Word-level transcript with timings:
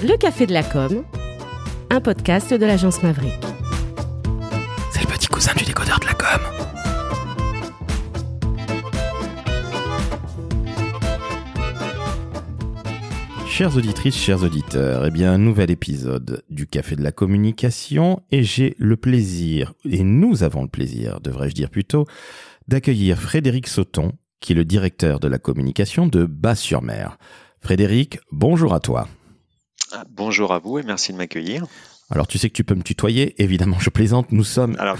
Le 0.00 0.16
Café 0.16 0.46
de 0.46 0.52
la 0.52 0.62
Com, 0.62 1.02
un 1.90 2.00
podcast 2.00 2.54
de 2.54 2.64
l'agence 2.64 3.02
Maverick. 3.02 3.34
C'est 4.92 5.00
le 5.00 5.08
petit 5.12 5.26
cousin 5.26 5.52
du 5.56 5.64
décodeur 5.64 5.98
de 5.98 6.06
la 6.06 6.14
com. 6.14 6.40
Chères 13.48 13.76
auditrices, 13.76 14.16
chers 14.16 14.44
auditeurs, 14.44 15.04
eh 15.04 15.10
bien, 15.10 15.32
un 15.32 15.38
nouvel 15.38 15.72
épisode 15.72 16.44
du 16.48 16.68
Café 16.68 16.94
de 16.94 17.02
la 17.02 17.10
Communication 17.10 18.22
et 18.30 18.44
j'ai 18.44 18.76
le 18.78 18.96
plaisir, 18.96 19.74
et 19.84 20.04
nous 20.04 20.44
avons 20.44 20.62
le 20.62 20.68
plaisir, 20.68 21.20
devrais-je 21.20 21.56
dire 21.56 21.70
plutôt, 21.70 22.06
d'accueillir 22.68 23.18
Frédéric 23.18 23.66
Sauton, 23.66 24.12
qui 24.38 24.52
est 24.52 24.56
le 24.56 24.64
directeur 24.64 25.18
de 25.18 25.26
la 25.26 25.38
communication 25.38 26.06
de 26.06 26.24
Bas-sur-Mer. 26.24 27.18
Frédéric, 27.60 28.20
bonjour 28.30 28.74
à 28.74 28.78
toi. 28.78 29.08
Ah, 29.92 30.04
bonjour 30.10 30.52
à 30.52 30.58
vous 30.58 30.78
et 30.78 30.82
merci 30.82 31.12
de 31.12 31.18
m'accueillir. 31.18 31.66
Alors 32.10 32.26
tu 32.26 32.38
sais 32.38 32.48
que 32.48 32.54
tu 32.54 32.64
peux 32.64 32.74
me 32.74 32.82
tutoyer, 32.82 33.40
évidemment 33.42 33.78
je 33.78 33.90
plaisante, 33.90 34.32
nous 34.32 34.44
sommes... 34.44 34.76
Alors 34.78 34.96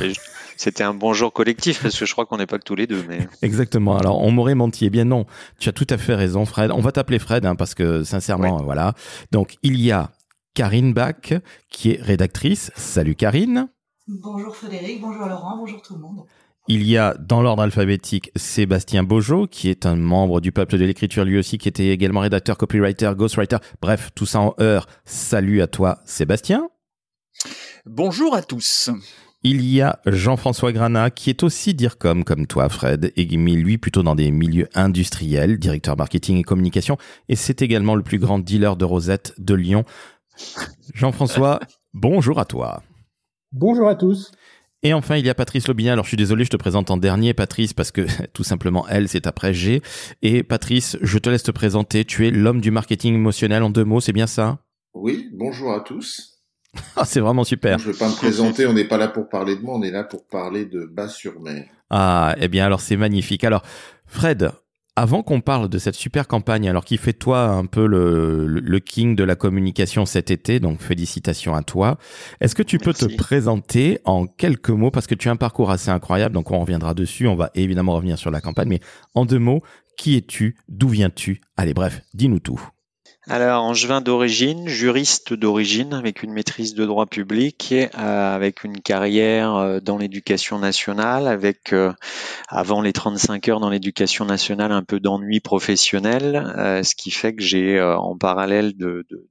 c'était 0.57 0.83
un 0.83 0.93
bonjour 0.93 1.33
collectif 1.33 1.83
parce 1.83 1.99
que 1.99 2.05
je 2.05 2.13
crois 2.13 2.27
qu'on 2.27 2.37
n'est 2.37 2.47
pas 2.47 2.59
que 2.59 2.65
tous 2.65 2.75
les 2.75 2.87
deux. 2.87 3.05
Mais... 3.09 3.29
Exactement, 3.43 3.97
alors 3.97 4.21
on 4.21 4.31
m'aurait 4.31 4.55
menti, 4.55 4.87
eh 4.87 4.91
bien 4.91 5.05
non, 5.05 5.25
tu 5.59 5.69
as 5.69 5.73
tout 5.73 5.87
à 5.89 5.97
fait 5.97 6.15
raison 6.15 6.45
Fred, 6.45 6.71
on 6.71 6.81
va 6.81 6.93
t'appeler 6.93 7.19
Fred 7.19 7.47
hein, 7.47 7.55
parce 7.55 7.75
que 7.75 8.03
sincèrement, 8.03 8.63
voilà. 8.63 8.95
Donc 9.31 9.57
il 9.63 9.81
y 9.81 9.91
a 9.91 10.11
Karine 10.55 10.93
Bach 10.93 11.33
qui 11.71 11.93
est 11.93 12.03
rédactrice, 12.03 12.71
salut 12.77 13.15
Karine. 13.15 13.69
Bonjour 14.07 14.55
Frédéric, 14.57 15.01
bonjour 15.01 15.27
Laurent, 15.27 15.57
bonjour 15.59 15.81
tout 15.81 15.95
le 15.95 16.01
monde. 16.01 16.25
Il 16.71 16.87
y 16.87 16.99
a 16.99 17.15
dans 17.15 17.41
l'ordre 17.41 17.63
alphabétique 17.63 18.31
Sébastien 18.37 19.03
Bojo, 19.03 19.47
qui 19.47 19.71
est 19.71 19.87
un 19.87 19.97
membre 19.97 20.43
du 20.43 20.53
peuple 20.53 20.77
de 20.77 20.85
l'écriture 20.85 21.25
lui 21.25 21.39
aussi, 21.39 21.57
qui 21.57 21.67
était 21.67 21.89
également 21.89 22.21
rédacteur, 22.21 22.59
copywriter, 22.59 23.13
ghostwriter, 23.17 23.57
bref, 23.81 24.11
tout 24.15 24.27
ça 24.27 24.41
en 24.41 24.55
heure. 24.61 24.87
Salut 25.07 25.63
à 25.63 25.67
toi 25.67 26.03
Sébastien. 26.05 26.69
Bonjour 27.87 28.35
à 28.35 28.43
tous. 28.43 28.91
Il 29.43 29.65
y 29.65 29.81
a 29.81 29.99
Jean-François 30.05 30.73
Granat, 30.73 31.09
qui 31.11 31.31
est 31.31 31.43
aussi 31.43 31.73
DIRCOM 31.73 32.23
comme 32.23 32.47
toi, 32.47 32.69
Fred, 32.69 33.15
et 33.17 33.37
mis 33.39 33.57
lui 33.57 33.79
plutôt 33.79 34.03
dans 34.03 34.15
des 34.15 34.31
milieux 34.31 34.69
industriels, 34.75 35.59
directeur 35.59 35.97
marketing 35.97 36.37
et 36.37 36.43
communication, 36.43 36.99
et 37.31 37.37
c'est 37.37 37.63
également 37.63 37.95
le 37.95 38.03
plus 38.03 38.19
grand 38.19 38.41
dealer 38.41 38.77
de 38.77 38.85
Rosette 38.85 39.33
de 39.39 39.55
Lyon. 39.55 39.85
Jean-François, 40.93 41.61
bonjour 41.95 42.39
à 42.39 42.45
toi. 42.45 42.83
Bonjour 43.53 43.89
à 43.89 43.95
tous. 43.95 44.33
Et 44.83 44.95
enfin, 44.95 45.17
il 45.17 45.27
y 45.27 45.31
a 45.31 45.35
Patrice 45.35 45.67
Lobignan. 45.67 45.93
Alors, 45.93 46.05
je 46.05 46.11
suis 46.11 46.17
désolé, 46.17 46.45
je 46.45 46.51
te 46.51 46.57
présente 46.57 46.91
en 46.91 46.97
dernier, 46.97 47.35
Patrice, 47.35 47.73
parce 47.73 47.91
que 47.91 48.07
tout 48.33 48.45
simplement, 48.45 48.87
elle, 48.89 49.09
c'est 49.09 49.27
après 49.27 49.53
G. 49.53 49.83
Et 50.23 50.43
Patrice, 50.43 50.97
je 51.03 51.19
te 51.19 51.29
laisse 51.29 51.43
te 51.43 51.51
présenter. 51.51 52.05
Tu 52.05 52.27
es 52.27 52.31
l'homme 52.31 52.61
du 52.61 52.71
marketing 52.71 53.15
émotionnel 53.15 53.63
en 53.63 53.71
deux 53.71 53.85
mots, 53.85 54.01
c'est 54.01 54.13
bien 54.13 54.27
ça? 54.27 54.59
Oui, 54.95 55.29
bonjour 55.33 55.73
à 55.73 55.81
tous. 55.81 56.35
Ah, 56.97 57.07
c'est 57.07 57.21
vraiment 57.21 57.45
super. 57.45 57.79
Je 57.79 57.89
ne 57.89 57.93
vais 57.93 57.99
pas 57.99 58.09
me 58.09 58.15
présenter, 58.15 58.67
on 58.67 58.75
n'est 58.75 58.85
pas 58.85 58.99
là 58.99 59.09
pour 59.09 59.29
parler 59.29 59.57
de 59.57 59.63
moi, 59.63 59.77
on 59.77 59.83
est 59.83 59.91
là 59.91 60.05
pour 60.05 60.27
parler 60.27 60.67
de 60.67 60.85
Bas-sur-Mer. 60.85 61.65
Ah, 61.89 62.37
eh 62.39 62.47
bien, 62.49 62.67
alors 62.67 62.83
c'est 62.83 62.97
magnifique. 62.97 63.43
Alors, 63.43 63.63
Fred, 64.07 64.51
avant 64.99 65.23
qu'on 65.23 65.41
parle 65.41 65.69
de 65.69 65.79
cette 65.79 65.95
super 65.95 66.27
campagne, 66.27 66.69
alors 66.69 66.85
qui 66.85 66.97
fait 66.97 67.13
toi 67.13 67.45
un 67.45 67.67
peu 67.67 67.87
le, 67.87 68.49
le, 68.49 68.79
king 68.81 69.15
de 69.15 69.23
la 69.23 69.37
communication 69.37 70.05
cet 70.07 70.33
été, 70.33 70.59
donc 70.59 70.81
félicitations 70.81 71.55
à 71.55 71.63
toi. 71.63 71.99
Est-ce 72.41 72.57
que 72.57 72.65
tu 72.65 72.79
peux 72.79 72.93
te 72.93 73.05
présenter 73.17 74.01
en 74.05 74.27
quelques 74.27 74.71
mots? 74.71 74.91
Parce 74.91 75.07
que 75.07 75.15
tu 75.15 75.29
as 75.29 75.31
un 75.31 75.37
parcours 75.37 75.71
assez 75.71 75.91
incroyable, 75.91 76.35
donc 76.35 76.51
on 76.51 76.59
reviendra 76.59 76.95
dessus, 76.95 77.29
on 77.29 77.37
va 77.37 77.53
évidemment 77.55 77.95
revenir 77.95 78.19
sur 78.19 78.33
la 78.33 78.41
campagne, 78.41 78.69
mais 78.69 78.81
en 79.15 79.25
deux 79.25 79.39
mots, 79.39 79.63
qui 79.97 80.17
es-tu, 80.17 80.57
d'où 80.69 80.89
viens-tu? 80.89 81.43
Allez, 81.57 81.75
bref, 81.75 82.01
dis-nous 82.13 82.41
tout. 82.41 82.61
Alors, 83.31 83.63
angevin 83.63 84.01
d'origine, 84.01 84.69
juriste 84.69 85.35
d'origine, 85.35 85.93
avec 85.93 86.23
une 86.23 86.33
maîtrise 86.33 86.73
de 86.73 86.87
droit 86.87 87.05
public, 87.05 87.75
euh, 87.75 87.89
avec 88.35 88.65
une 88.65 88.81
carrière 88.81 89.55
euh, 89.55 89.81
dans 89.81 89.99
l'éducation 89.99 90.59
nationale, 90.59 91.29
avec 91.29 91.75
euh, 91.75 91.93
avant 92.49 92.81
les 92.81 92.95
35 92.95 93.47
heures 93.51 93.61
dans 93.61 93.69
l'éducation 93.69 94.25
nationale 94.25 94.73
un 94.73 94.83
peu 94.83 94.99
d'ennui 94.99 95.41
professionnel, 95.41 96.43
ce 96.83 96.95
qui 96.95 97.11
fait 97.11 97.35
que 97.35 97.43
j'ai 97.43 97.79
en 97.79 98.17
parallèle 98.17 98.75
de, 98.79 99.05
de, 99.11 99.29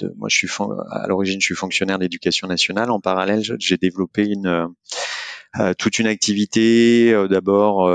de, 0.00 0.14
moi 0.16 0.28
je 0.30 0.36
suis 0.36 0.48
à 0.92 1.08
l'origine 1.08 1.40
je 1.40 1.46
suis 1.46 1.54
fonctionnaire 1.56 1.98
d'éducation 1.98 2.46
nationale, 2.46 2.92
en 2.92 3.00
parallèle 3.00 3.42
j'ai 3.58 3.76
développé 3.78 4.26
une 4.26 4.68
toute 5.76 5.98
une 5.98 6.06
activité 6.06 7.12
d'abord 7.28 7.90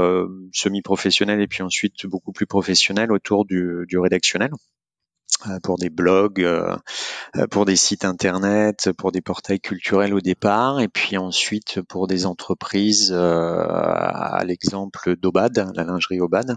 semi-professionnelle 0.51 1.39
et 1.39 1.47
puis 1.47 1.63
ensuite 1.63 2.05
beaucoup 2.07 2.33
plus 2.33 2.45
professionnelle 2.45 3.11
autour 3.13 3.45
du, 3.45 3.85
du 3.87 3.97
rédactionnel. 3.97 4.51
Euh, 5.47 5.59
pour 5.61 5.77
des 5.77 5.89
blogs, 5.89 6.41
euh, 6.41 6.75
euh, 7.35 7.47
pour 7.47 7.65
des 7.65 7.75
sites 7.75 8.05
internet, 8.05 8.91
pour 8.97 9.11
des 9.11 9.21
portails 9.21 9.59
culturels 9.59 10.13
au 10.13 10.21
départ, 10.21 10.79
et 10.79 10.87
puis 10.87 11.17
ensuite 11.17 11.81
pour 11.81 12.07
des 12.07 12.25
entreprises, 12.25 13.11
à 13.13 14.41
l'exemple 14.45 15.15
d'Obad, 15.15 15.71
la 15.75 15.83
lingerie 15.83 16.21
Obad, 16.21 16.55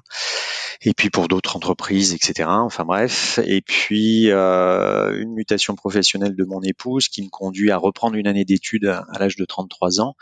et 0.82 0.94
puis 0.94 1.10
pour 1.10 1.28
d'autres 1.28 1.56
entreprises, 1.56 2.14
etc. 2.14 2.48
Enfin 2.50 2.84
bref, 2.84 3.40
et 3.44 3.60
puis 3.60 4.30
une 4.30 5.32
mutation 5.34 5.74
professionnelle 5.74 6.36
de 6.36 6.44
mon 6.44 6.62
épouse 6.62 7.08
qui 7.08 7.22
me 7.22 7.28
conduit 7.28 7.70
à 7.70 7.76
reprendre 7.76 8.16
une 8.16 8.26
année 8.26 8.44
d'études 8.44 8.86
à 8.86 9.18
l'âge 9.18 9.36
de 9.36 9.44
33 9.44 10.00
ans 10.00 10.16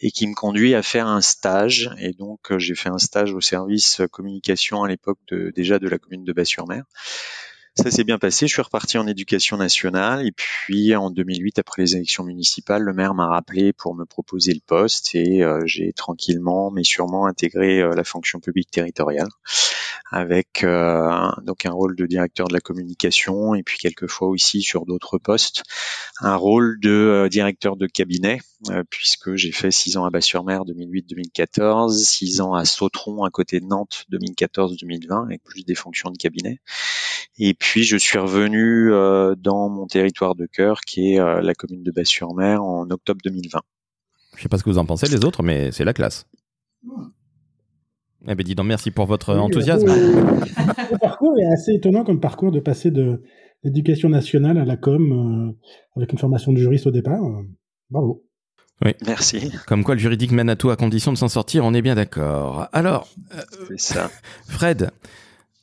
et 0.00 0.10
qui 0.10 0.26
me 0.26 0.34
conduit 0.34 0.74
à 0.74 0.82
faire 0.82 1.06
un 1.06 1.20
stage. 1.20 1.90
Et 1.98 2.12
donc 2.12 2.56
j'ai 2.58 2.74
fait 2.74 2.90
un 2.90 2.98
stage 2.98 3.32
au 3.32 3.40
service 3.40 4.02
communication 4.10 4.82
à 4.82 4.88
l'époque 4.88 5.18
de, 5.28 5.52
déjà 5.54 5.78
de 5.78 5.88
la 5.88 5.98
commune 5.98 6.24
de 6.24 6.32
Bas-sur-Mer. 6.32 6.84
Ça 7.80 7.92
s'est 7.92 8.02
bien 8.02 8.18
passé. 8.18 8.48
Je 8.48 8.54
suis 8.54 8.62
reparti 8.62 8.98
en 8.98 9.06
éducation 9.06 9.56
nationale 9.56 10.26
et 10.26 10.32
puis 10.32 10.96
en 10.96 11.10
2008, 11.10 11.60
après 11.60 11.82
les 11.82 11.94
élections 11.94 12.24
municipales, 12.24 12.82
le 12.82 12.92
maire 12.92 13.14
m'a 13.14 13.28
rappelé 13.28 13.72
pour 13.72 13.94
me 13.94 14.04
proposer 14.04 14.52
le 14.52 14.58
poste 14.66 15.14
et 15.14 15.44
euh, 15.44 15.62
j'ai 15.64 15.92
tranquillement 15.92 16.72
mais 16.72 16.82
sûrement 16.82 17.26
intégré 17.26 17.80
euh, 17.80 17.94
la 17.94 18.02
fonction 18.02 18.40
publique 18.40 18.72
territoriale 18.72 19.28
avec 20.10 20.64
euh, 20.64 21.30
donc 21.44 21.66
un 21.66 21.70
rôle 21.70 21.94
de 21.94 22.06
directeur 22.06 22.48
de 22.48 22.54
la 22.54 22.60
communication 22.60 23.54
et 23.54 23.62
puis 23.62 23.78
quelquefois 23.78 24.26
aussi 24.26 24.60
sur 24.60 24.84
d'autres 24.84 25.18
postes 25.18 25.62
un 26.20 26.34
rôle 26.34 26.80
de 26.80 27.28
directeur 27.30 27.76
de 27.76 27.86
cabinet 27.86 28.40
puisque 28.90 29.36
j'ai 29.36 29.52
fait 29.52 29.70
six 29.70 29.96
ans 29.96 30.04
à 30.04 30.10
Bas-sur-Mer 30.10 30.62
2008-2014, 30.64 31.96
six 31.96 32.40
ans 32.40 32.54
à 32.54 32.64
Sautron 32.64 33.22
à 33.22 33.30
côté 33.30 33.60
de 33.60 33.66
Nantes 33.66 34.04
2014-2020 34.10 35.26
avec 35.26 35.44
plus 35.44 35.64
des 35.64 35.76
fonctions 35.76 36.10
de 36.10 36.16
cabinet. 36.16 36.58
Et 37.38 37.54
puis 37.54 37.84
je 37.84 37.96
suis 37.96 38.18
revenu 38.18 38.92
euh, 38.92 39.34
dans 39.36 39.68
mon 39.68 39.86
territoire 39.86 40.34
de 40.34 40.46
cœur, 40.46 40.80
qui 40.80 41.14
est 41.14 41.20
euh, 41.20 41.40
la 41.40 41.54
commune 41.54 41.82
de 41.82 41.90
Bas-sur-Mer, 41.92 42.62
en 42.62 42.90
octobre 42.90 43.20
2020. 43.24 43.60
Je 44.36 44.42
sais 44.42 44.48
pas 44.48 44.58
ce 44.58 44.64
que 44.64 44.70
vous 44.70 44.78
en 44.78 44.86
pensez 44.86 45.06
les 45.08 45.24
autres, 45.24 45.42
mais 45.42 45.70
c'est 45.72 45.84
la 45.84 45.92
classe. 45.92 46.26
Eh 48.26 48.34
bien, 48.34 48.44
dis 48.44 48.54
donc, 48.54 48.66
merci 48.66 48.90
pour 48.90 49.06
votre 49.06 49.34
enthousiasme. 49.34 49.86
Le 49.86 50.98
parcours 50.98 51.38
est 51.38 51.46
assez 51.52 51.72
étonnant 51.72 52.04
comme 52.04 52.20
parcours 52.20 52.50
de 52.50 52.60
passer 52.60 52.90
de 52.90 53.22
l'éducation 53.62 54.08
nationale 54.08 54.58
à 54.58 54.64
la 54.64 54.76
com 54.76 55.12
euh, 55.12 55.68
avec 55.96 56.12
une 56.12 56.18
formation 56.18 56.52
de 56.52 56.58
juriste 56.58 56.86
au 56.86 56.90
départ. 56.90 57.20
bravo. 57.90 58.24
Oui. 58.84 58.92
Merci. 59.06 59.52
Comme 59.66 59.82
quoi 59.82 59.94
le 59.94 60.00
juridique 60.00 60.30
mène 60.30 60.48
à 60.48 60.56
tout 60.56 60.70
à 60.70 60.76
condition 60.76 61.12
de 61.12 61.18
s'en 61.18 61.28
sortir, 61.28 61.64
on 61.64 61.74
est 61.74 61.82
bien 61.82 61.96
d'accord. 61.96 62.68
Alors, 62.72 63.08
ça. 63.76 64.08
Fred, 64.46 64.90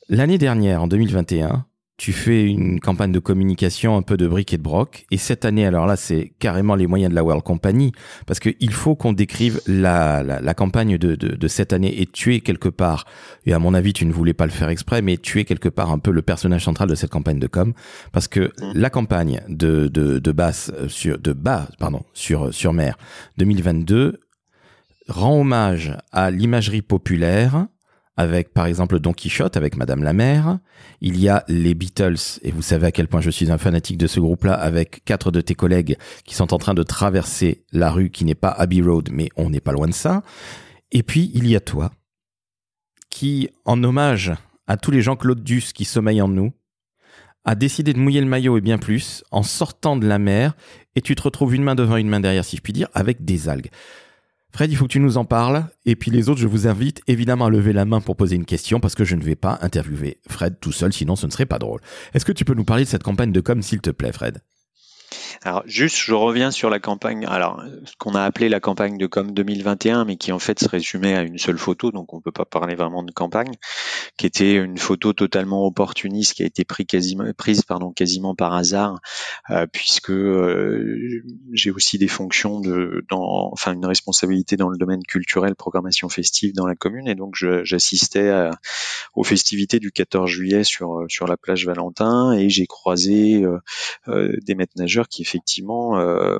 L'année 0.08 0.38
dernière, 0.38 0.82
en 0.82 0.86
2021, 0.86 1.66
tu 1.96 2.12
fais 2.12 2.44
une 2.44 2.78
campagne 2.78 3.10
de 3.10 3.18
communication 3.18 3.96
un 3.96 4.02
peu 4.02 4.16
de 4.16 4.28
briques 4.28 4.52
et 4.52 4.56
de 4.56 4.62
broc. 4.62 5.04
Et 5.10 5.16
cette 5.16 5.44
année, 5.44 5.66
alors 5.66 5.86
là, 5.86 5.96
c'est 5.96 6.32
carrément 6.38 6.76
les 6.76 6.86
moyens 6.86 7.10
de 7.10 7.16
la 7.16 7.24
World 7.24 7.42
Company, 7.42 7.90
parce 8.24 8.38
qu'il 8.38 8.72
faut 8.72 8.94
qu'on 8.94 9.12
décrive 9.12 9.60
la, 9.66 10.22
la, 10.22 10.54
campagne 10.54 10.96
de, 10.96 11.16
de, 11.16 11.34
de, 11.34 11.48
cette 11.48 11.72
année. 11.72 12.00
Et 12.00 12.06
tu 12.06 12.36
es 12.36 12.40
quelque 12.40 12.68
part, 12.68 13.04
et 13.46 13.52
à 13.52 13.58
mon 13.58 13.74
avis, 13.74 13.92
tu 13.94 14.06
ne 14.06 14.12
voulais 14.12 14.34
pas 14.34 14.46
le 14.46 14.52
faire 14.52 14.68
exprès, 14.68 15.02
mais 15.02 15.16
tu 15.16 15.40
es 15.40 15.44
quelque 15.44 15.68
part 15.68 15.90
un 15.90 15.98
peu 15.98 16.12
le 16.12 16.22
personnage 16.22 16.64
central 16.64 16.88
de 16.88 16.94
cette 16.94 17.10
campagne 17.10 17.40
de 17.40 17.48
com, 17.48 17.72
parce 18.12 18.28
que 18.28 18.52
mmh. 18.60 18.72
la 18.74 18.90
campagne 18.90 19.40
de, 19.48 19.88
de, 19.88 20.20
de 20.20 20.32
basse 20.32 20.70
euh, 20.78 20.88
sur 20.88 21.18
de 21.18 21.32
bas, 21.32 21.68
pardon, 21.80 22.04
sur 22.12 22.54
sur 22.54 22.72
mer 22.72 22.96
2022 23.38 24.20
rend 25.08 25.40
hommage 25.40 25.96
à 26.12 26.30
l'imagerie 26.30 26.82
populaire 26.82 27.66
avec 28.16 28.52
par 28.54 28.66
exemple 28.66 28.98
Don 28.98 29.12
Quichotte 29.12 29.56
avec 29.56 29.76
Madame 29.76 30.02
la 30.02 30.12
Mère. 30.12 30.58
Il 31.00 31.20
y 31.20 31.28
a 31.28 31.44
les 31.48 31.74
Beatles, 31.74 32.40
et 32.42 32.50
vous 32.50 32.62
savez 32.62 32.86
à 32.86 32.92
quel 32.92 33.08
point 33.08 33.20
je 33.20 33.30
suis 33.30 33.50
un 33.52 33.58
fanatique 33.58 33.98
de 33.98 34.06
ce 34.06 34.20
groupe-là, 34.20 34.54
avec 34.54 35.04
quatre 35.04 35.30
de 35.30 35.40
tes 35.40 35.54
collègues 35.54 35.96
qui 36.24 36.34
sont 36.34 36.54
en 36.54 36.58
train 36.58 36.74
de 36.74 36.82
traverser 36.82 37.64
la 37.72 37.90
rue 37.90 38.10
qui 38.10 38.24
n'est 38.24 38.34
pas 38.34 38.50
Abbey 38.50 38.80
Road, 38.80 39.10
mais 39.12 39.28
on 39.36 39.50
n'est 39.50 39.60
pas 39.60 39.72
loin 39.72 39.88
de 39.88 39.94
ça. 39.94 40.22
Et 40.92 41.02
puis 41.02 41.30
il 41.34 41.46
y 41.46 41.56
a 41.56 41.60
toi, 41.60 41.92
qui, 43.10 43.50
en 43.64 43.82
hommage 43.84 44.32
à 44.66 44.76
tous 44.76 44.90
les 44.90 45.02
Jean-Claude 45.02 45.42
Duss 45.42 45.72
qui 45.72 45.84
sommeillent 45.84 46.22
en 46.22 46.28
nous, 46.28 46.52
a 47.44 47.54
décidé 47.54 47.92
de 47.92 47.98
mouiller 47.98 48.20
le 48.20 48.26
maillot 48.26 48.58
et 48.58 48.60
bien 48.60 48.78
plus 48.78 49.22
en 49.30 49.44
sortant 49.44 49.96
de 49.96 50.06
la 50.06 50.18
mer, 50.18 50.56
et 50.96 51.00
tu 51.00 51.14
te 51.14 51.22
retrouves 51.22 51.54
une 51.54 51.62
main 51.62 51.74
devant 51.74 51.96
une 51.96 52.08
main 52.08 52.20
derrière, 52.20 52.44
si 52.44 52.56
je 52.56 52.62
puis 52.62 52.72
dire, 52.72 52.88
avec 52.92 53.24
des 53.24 53.48
algues. 53.48 53.70
Fred, 54.56 54.72
il 54.72 54.76
faut 54.76 54.86
que 54.86 54.92
tu 54.92 55.00
nous 55.00 55.18
en 55.18 55.26
parles. 55.26 55.66
Et 55.84 55.96
puis 55.96 56.10
les 56.10 56.30
autres, 56.30 56.40
je 56.40 56.46
vous 56.46 56.66
invite 56.66 57.02
évidemment 57.08 57.44
à 57.44 57.50
lever 57.50 57.74
la 57.74 57.84
main 57.84 58.00
pour 58.00 58.16
poser 58.16 58.36
une 58.36 58.46
question 58.46 58.80
parce 58.80 58.94
que 58.94 59.04
je 59.04 59.14
ne 59.14 59.22
vais 59.22 59.36
pas 59.36 59.58
interviewer 59.60 60.16
Fred 60.30 60.58
tout 60.60 60.72
seul, 60.72 60.94
sinon 60.94 61.14
ce 61.14 61.26
ne 61.26 61.30
serait 61.30 61.44
pas 61.44 61.58
drôle. 61.58 61.82
Est-ce 62.14 62.24
que 62.24 62.32
tu 62.32 62.46
peux 62.46 62.54
nous 62.54 62.64
parler 62.64 62.84
de 62.84 62.88
cette 62.88 63.02
campagne 63.02 63.32
de 63.32 63.40
com, 63.42 63.60
s'il 63.60 63.82
te 63.82 63.90
plaît, 63.90 64.12
Fred? 64.12 64.38
Alors 65.42 65.62
juste, 65.66 65.96
je 65.96 66.14
reviens 66.14 66.50
sur 66.50 66.70
la 66.70 66.78
campagne, 66.78 67.26
alors 67.26 67.62
ce 67.84 67.92
qu'on 67.98 68.14
a 68.14 68.22
appelé 68.22 68.48
la 68.48 68.60
campagne 68.60 68.98
de 68.98 69.06
com 69.06 69.32
2021, 69.32 70.04
mais 70.04 70.16
qui 70.16 70.32
en 70.32 70.38
fait 70.38 70.58
se 70.58 70.68
résumait 70.68 71.14
à 71.14 71.22
une 71.22 71.38
seule 71.38 71.58
photo, 71.58 71.90
donc 71.92 72.12
on 72.14 72.20
peut 72.20 72.32
pas 72.32 72.44
parler 72.44 72.74
vraiment 72.74 73.02
de 73.02 73.12
campagne, 73.12 73.52
qui 74.16 74.26
était 74.26 74.54
une 74.54 74.78
photo 74.78 75.12
totalement 75.12 75.66
opportuniste 75.66 76.34
qui 76.34 76.42
a 76.42 76.46
été 76.46 76.64
prise 76.64 76.86
quasiment, 76.86 77.24
prise 77.36 77.62
pardon 77.62 77.92
quasiment 77.92 78.34
par 78.34 78.54
hasard, 78.54 79.00
euh, 79.50 79.66
puisque 79.70 80.10
euh, 80.10 81.22
j'ai 81.52 81.70
aussi 81.70 81.98
des 81.98 82.08
fonctions 82.08 82.60
de, 82.60 83.04
dans, 83.10 83.50
enfin 83.52 83.72
une 83.74 83.86
responsabilité 83.86 84.56
dans 84.56 84.68
le 84.68 84.78
domaine 84.78 85.02
culturel, 85.02 85.54
programmation 85.54 86.08
festive 86.08 86.54
dans 86.54 86.66
la 86.66 86.74
commune, 86.74 87.08
et 87.08 87.14
donc 87.14 87.34
j'assistais 87.36 88.50
aux 89.14 89.24
festivités 89.24 89.80
du 89.80 89.92
14 89.92 90.30
juillet 90.30 90.64
sur 90.64 91.04
sur 91.08 91.26
la 91.26 91.36
plage 91.36 91.66
Valentin, 91.66 92.32
et 92.32 92.48
j'ai 92.48 92.66
croisé 92.66 93.44
euh, 94.08 94.32
des 94.42 94.54
maîtres 94.54 94.74
nageurs 94.76 95.08
qui 95.08 95.24
effectivement 95.26 95.98
euh, 95.98 96.38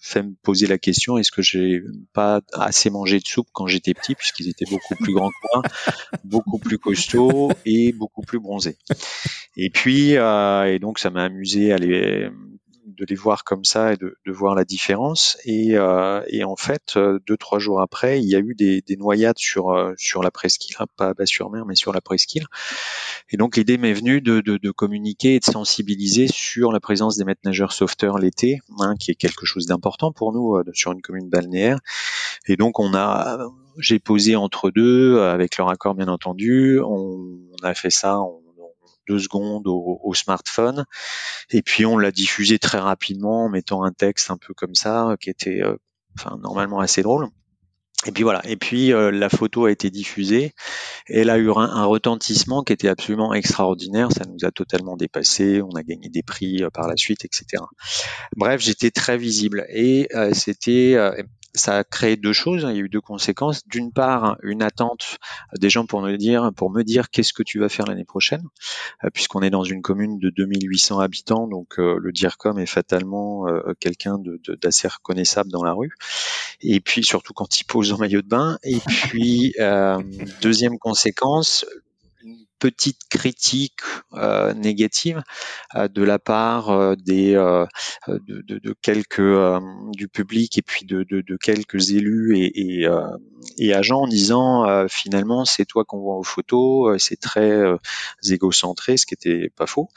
fait 0.00 0.22
me 0.22 0.34
poser 0.42 0.66
la 0.66 0.78
question 0.78 1.18
est-ce 1.18 1.30
que 1.30 1.42
j'ai 1.42 1.82
pas 2.12 2.40
assez 2.54 2.88
mangé 2.88 3.18
de 3.18 3.26
soupe 3.26 3.48
quand 3.52 3.66
j'étais 3.66 3.92
petit 3.92 4.14
puisqu'ils 4.14 4.48
étaient 4.48 4.64
beaucoup 4.70 4.94
plus 4.96 5.12
grands 5.12 5.28
que 5.28 5.54
moi, 5.54 5.62
beaucoup 6.24 6.58
plus 6.58 6.78
costauds 6.78 7.50
et 7.66 7.92
beaucoup 7.92 8.22
plus 8.22 8.40
bronzés. 8.40 8.76
Et 9.56 9.70
puis 9.70 10.16
euh, 10.16 10.72
et 10.72 10.78
donc 10.78 10.98
ça 10.98 11.10
m'a 11.10 11.24
amusé 11.24 11.72
à 11.72 11.76
les 11.76 12.28
de 12.86 13.04
les 13.08 13.14
voir 13.14 13.44
comme 13.44 13.64
ça 13.64 13.92
et 13.92 13.96
de, 13.96 14.16
de 14.26 14.32
voir 14.32 14.54
la 14.54 14.64
différence. 14.64 15.38
Et, 15.44 15.76
euh, 15.76 16.22
et, 16.28 16.44
en 16.44 16.56
fait, 16.56 16.96
euh, 16.96 17.18
deux 17.26 17.36
trois 17.36 17.58
jours 17.58 17.80
après, 17.80 18.20
il 18.20 18.28
y 18.28 18.34
a 18.34 18.38
eu 18.38 18.54
des, 18.54 18.82
des 18.82 18.96
noyades 18.96 19.38
sur 19.38 19.70
euh, 19.70 19.92
sur 19.96 20.22
la 20.22 20.30
presqu'île, 20.30 20.76
hein, 20.78 20.86
pas 20.96 21.12
à 21.18 21.26
sur 21.26 21.50
mer 21.50 21.64
mais 21.66 21.74
sur 21.74 21.92
la 21.92 22.00
presqu'île. 22.00 22.46
Et 23.30 23.36
donc 23.36 23.56
l'idée 23.56 23.78
m'est 23.78 23.94
venue 23.94 24.20
de, 24.20 24.40
de, 24.40 24.58
de, 24.58 24.70
communiquer 24.70 25.36
et 25.36 25.40
de 25.40 25.44
sensibiliser 25.44 26.26
sur 26.28 26.72
la 26.72 26.80
présence 26.80 27.16
des 27.16 27.24
maîtres 27.24 27.40
nageurs 27.44 27.72
sauveteurs 27.72 28.18
l'été, 28.18 28.60
hein, 28.78 28.94
qui 28.98 29.10
est 29.10 29.14
quelque 29.14 29.46
chose 29.46 29.66
d'important 29.66 30.12
pour 30.12 30.32
nous 30.32 30.56
euh, 30.56 30.64
sur 30.74 30.92
une 30.92 31.00
commune 31.00 31.28
balnéaire. 31.30 31.78
Et 32.46 32.56
donc 32.56 32.78
on 32.78 32.94
a 32.94 33.38
j'ai 33.78 33.98
posé 33.98 34.36
entre 34.36 34.70
deux, 34.70 35.18
avec 35.20 35.56
leur 35.56 35.68
accord 35.68 35.94
bien 35.94 36.06
entendu. 36.08 36.78
On, 36.80 37.38
on 37.60 37.64
a 37.64 37.74
fait 37.74 37.90
ça 37.90 38.20
en 38.20 38.40
deux 39.08 39.18
secondes 39.18 39.66
au, 39.66 40.12
smartphone. 40.14 40.84
Et 41.50 41.62
puis 41.62 41.86
on 41.86 41.98
l'a 41.98 42.10
diffusé 42.10 42.58
très 42.58 42.78
rapidement 42.78 43.44
en 43.44 43.48
mettant 43.48 43.84
un 43.84 43.92
texte 43.92 44.30
un 44.30 44.36
peu 44.36 44.54
comme 44.54 44.74
ça, 44.74 45.16
qui 45.20 45.30
était 45.30 45.62
euh, 45.62 45.76
normalement 46.42 46.80
assez 46.80 47.02
drôle. 47.02 47.28
Et 48.06 48.12
puis 48.12 48.22
voilà. 48.22 48.42
Et 48.46 48.56
puis 48.56 48.92
euh, 48.92 49.10
la 49.10 49.28
photo 49.28 49.64
a 49.64 49.70
été 49.70 49.90
diffusée. 49.90 50.52
Elle 51.06 51.30
a 51.30 51.38
eu 51.38 51.50
un, 51.50 51.84
retentissement 51.84 52.62
qui 52.62 52.72
était 52.72 52.88
absolument 52.88 53.32
extraordinaire. 53.32 54.12
Ça 54.12 54.24
nous 54.26 54.46
a 54.46 54.50
totalement 54.50 54.96
dépassé. 54.96 55.62
On 55.62 55.74
a 55.74 55.82
gagné 55.82 56.10
des 56.10 56.22
prix 56.22 56.62
euh, 56.62 56.70
par 56.70 56.86
la 56.86 56.96
suite, 56.96 57.24
etc. 57.24 57.62
Bref, 58.36 58.60
j'étais 58.60 58.90
très 58.90 59.16
visible. 59.16 59.66
Et 59.70 60.08
c'était 60.32 60.96
ça 61.54 61.78
a 61.78 61.84
créé 61.84 62.16
deux 62.16 62.32
choses. 62.32 62.64
Hein. 62.64 62.70
Il 62.72 62.76
y 62.76 62.80
a 62.80 62.82
eu 62.82 62.88
deux 62.88 63.00
conséquences. 63.00 63.66
D'une 63.66 63.92
part, 63.92 64.36
une 64.42 64.62
attente 64.62 65.18
des 65.58 65.70
gens 65.70 65.86
pour 65.86 66.02
me 66.02 66.16
dire, 66.16 66.50
pour 66.54 66.70
me 66.70 66.82
dire 66.82 67.10
qu'est-ce 67.10 67.32
que 67.32 67.42
tu 67.42 67.58
vas 67.58 67.68
faire 67.68 67.86
l'année 67.86 68.04
prochaine, 68.04 68.42
euh, 69.04 69.10
puisqu'on 69.12 69.40
est 69.42 69.50
dans 69.50 69.64
une 69.64 69.82
commune 69.82 70.18
de 70.18 70.30
2800 70.30 70.98
habitants, 70.98 71.46
donc 71.46 71.78
euh, 71.78 71.98
le 72.00 72.12
DIRCOM 72.12 72.58
est 72.58 72.66
fatalement 72.66 73.48
euh, 73.48 73.72
quelqu'un 73.78 74.18
d'assez 74.60 74.88
reconnaissable 74.88 75.50
dans 75.50 75.62
la 75.62 75.72
rue. 75.72 75.92
Et 76.60 76.80
puis 76.80 77.04
surtout 77.04 77.32
quand 77.32 77.60
il 77.60 77.64
pose 77.64 77.92
en 77.92 77.98
maillot 77.98 78.22
de 78.22 78.28
bain. 78.28 78.58
Et 78.62 78.78
puis 78.80 79.54
deuxième 80.40 80.78
conséquence, 80.78 81.66
petite 82.64 83.00
critique 83.10 83.80
euh, 84.14 84.54
euh, 84.54 85.88
de 85.88 86.02
la 86.02 86.18
part 86.18 86.70
euh, 86.70 86.94
des 86.96 87.34
de, 87.34 87.68
de, 88.08 88.58
de, 88.58 88.74
quelques 88.80 89.20
du 89.92 90.08
public 90.08 90.56
et 90.56 90.62
puis 90.62 90.86
de, 90.86 91.02
de 91.02 91.36
quelques 91.36 91.90
élus 91.90 92.38
et, 92.38 92.82
et, 92.82 92.88
et, 93.58 93.74
agents 93.74 94.02
en 94.02 94.06
disant 94.06 94.88
finalement 94.88 95.44
c'est 95.44 95.66
toi 95.66 95.84
qu'on 95.84 95.98
voit 95.98 96.16
aux 96.16 96.22
photos, 96.22 97.02
c'est 97.02 97.20
très 97.20 97.60
égocentré, 98.30 98.96
ce 98.96 99.04
qui 99.04 99.14
était 99.14 99.50
pas 99.54 99.66
faux, 99.66 99.88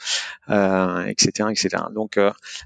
etc., 0.48 1.48
etc. 1.50 1.84
Donc 1.94 2.18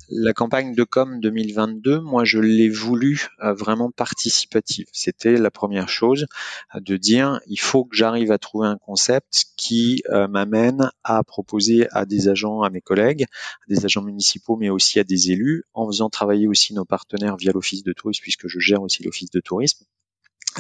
la 0.09 0.33
campagne 0.33 0.75
de 0.75 0.85
com 0.85 1.21
2022, 1.21 2.01
moi 2.01 2.25
je 2.25 2.41
l'ai 2.41 2.69
voulu 2.69 3.29
vraiment 3.41 3.91
participative. 3.91 4.87
C'était 4.93 5.37
la 5.37 5.51
première 5.51 5.89
chose 5.89 6.27
de 6.75 6.97
dire 6.97 7.41
il 7.47 7.61
faut 7.61 7.85
que 7.85 7.97
j'arrive 7.97 8.33
à 8.33 8.39
trouver 8.39 8.67
un 8.69 8.79
concept 8.79 9.45
qui 9.57 9.92
euh, 10.11 10.29
m'amène 10.29 10.91
à 11.05 11.23
proposer 11.23 11.89
à 11.91 12.05
des 12.05 12.29
agents, 12.29 12.63
à 12.63 12.71
mes 12.71 12.81
collègues, 12.81 13.25
à 13.25 13.65
des 13.69 13.85
agents 13.85 14.03
municipaux, 14.03 14.57
mais 14.57 14.71
aussi 14.71 14.99
à 14.99 15.05
des 15.05 15.31
élus, 15.31 15.65
en 15.75 15.87
faisant 15.87 16.11
travailler 16.11 16.49
aussi 16.49 16.75
nos 16.75 16.85
partenaires 16.85 17.37
via 17.37 17.53
l'office 17.53 17.83
de 17.83 17.93
tourisme, 17.93 18.23
puisque 18.23 18.49
je 18.49 18.59
gère 18.59 18.83
aussi 18.83 19.03
l'office 19.03 19.31
de 19.31 19.41
tourisme. 19.41 19.85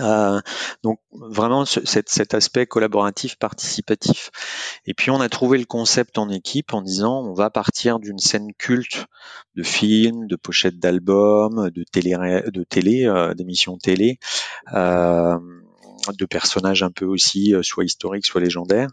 Euh, 0.00 0.40
donc 0.82 1.00
vraiment 1.12 1.67
cet, 1.67 2.34
aspect 2.34 2.67
collaboratif, 2.67 3.37
participatif. 3.37 4.31
Et 4.87 4.94
puis 4.94 5.11
on 5.11 5.20
a 5.20 5.29
trouvé 5.29 5.58
le 5.58 5.67
concept 5.67 6.17
en 6.17 6.31
équipe 6.31 6.73
en 6.73 6.81
disant 6.81 7.23
on 7.23 7.34
va 7.34 7.50
partir 7.50 7.99
d'une 7.99 8.19
scène 8.19 8.52
culte 8.55 9.06
de 9.55 9.62
films, 9.62 10.26
de 10.29 10.37
pochettes 10.37 10.79
d'albums, 10.79 11.70
de 11.70 11.84
télé, 11.84 12.17
de 12.50 12.64
télé, 12.64 13.05
euh, 13.05 13.34
d'émissions 13.34 13.76
télé. 13.76 14.19
De 16.16 16.26
personnages 16.26 16.82
un 16.82 16.90
peu 16.90 17.04
aussi, 17.04 17.54
euh, 17.54 17.62
soit 17.62 17.84
historiques, 17.84 18.26
soit 18.26 18.40
légendaires. 18.40 18.90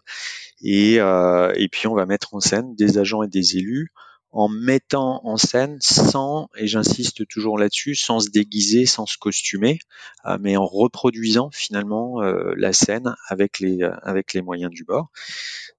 Et, 0.62 1.00
euh, 1.00 1.54
et 1.56 1.68
puis 1.70 1.88
on 1.88 1.96
va 1.96 2.06
mettre 2.06 2.34
en 2.34 2.40
scène 2.40 2.76
des 2.76 2.98
agents 2.98 3.24
et 3.24 3.28
des 3.28 3.58
élus 3.58 3.92
en 4.32 4.48
mettant 4.48 5.22
en 5.24 5.38
scène 5.38 5.78
sans, 5.82 6.50
et 6.56 6.68
j'insiste 6.68 7.28
toujours 7.28 7.58
là-dessus, 7.58 7.96
sans 7.96 8.20
se 8.20 8.30
déguiser, 8.30 8.86
sans 8.86 9.08
se 9.08 9.18
costumer, 9.18 9.80
euh, 10.28 10.38
mais 10.40 10.56
en 10.56 10.68
reproduisant 10.68 11.50
finalement 11.52 12.22
la 12.22 12.72
scène 12.72 13.16
avec 13.28 13.60
les, 13.60 13.82
avec 14.04 14.34
les 14.34 14.44
moyens 14.44 14.72
du 14.72 14.84
bord. 14.84 15.10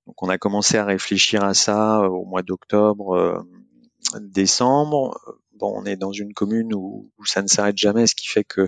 Donc 0.08 0.20
on 0.22 0.28
a 0.28 0.36
commencé 0.36 0.78
à 0.78 0.84
réfléchir 0.84 1.44
à 1.44 1.54
ça 1.54 2.00
au 2.10 2.24
mois 2.24 2.42
d'octobre, 2.42 3.46
décembre 4.18 5.16
on 5.68 5.84
est 5.84 5.96
dans 5.96 6.12
une 6.12 6.34
commune 6.34 6.74
où, 6.74 7.10
ça 7.24 7.42
ne 7.42 7.48
s'arrête 7.48 7.78
jamais, 7.78 8.06
ce 8.06 8.14
qui 8.14 8.28
fait 8.28 8.44
que 8.44 8.62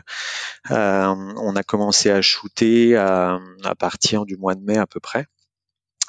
euh, 0.70 1.14
on 1.36 1.56
a 1.56 1.62
commencé 1.62 2.10
à 2.10 2.22
shooter 2.22 2.96
à, 2.96 3.38
partir 3.78 4.24
du 4.24 4.36
mois 4.36 4.54
de 4.54 4.62
mai 4.62 4.76
à 4.76 4.86
peu 4.86 5.00
près. 5.00 5.26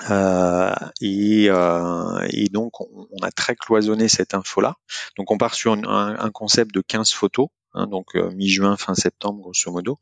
Euh, 0.09 0.73
euh, 1.03 2.27
et, 2.29 2.49
donc 2.49 2.81
on, 2.81 3.07
a 3.21 3.31
très 3.31 3.55
cloisonné 3.55 4.07
cette 4.09 4.33
info-là. 4.33 4.75
Donc 5.17 5.31
on 5.31 5.37
part 5.37 5.53
sur 5.53 5.73
un, 5.73 6.31
concept 6.31 6.73
de 6.73 6.81
15 6.81 7.11
photos, 7.11 7.47
hein, 7.73 7.87
donc 7.87 8.15
mi-juin, 8.15 8.75
fin 8.75 8.95
septembre 8.95 9.41
grosso 9.41 9.71
modo, 9.71 9.99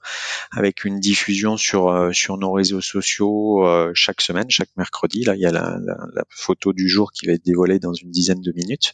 avec 0.52 0.86
une 0.86 1.00
diffusion 1.00 1.58
sur 1.58 2.10
sur 2.14 2.38
nos 2.38 2.52
réseaux 2.52 2.82
sociaux 2.82 3.64
chaque 3.94 4.22
semaine, 4.22 4.50
chaque 4.50 4.70
mercredi. 4.78 5.24
Là, 5.24 5.36
il 5.36 5.42
y 5.42 5.46
a 5.46 5.52
la, 5.52 5.78
la, 5.80 6.24
photo 6.30 6.74
du 6.74 6.88
jour 6.88 7.12
qui 7.12 7.28
va 7.28 7.34
être 7.34 7.46
dévoilée 7.46 7.80
dans 7.80 7.94
une 7.94 8.12
dizaine 8.12 8.42
de 8.42 8.54
minutes. 8.54 8.94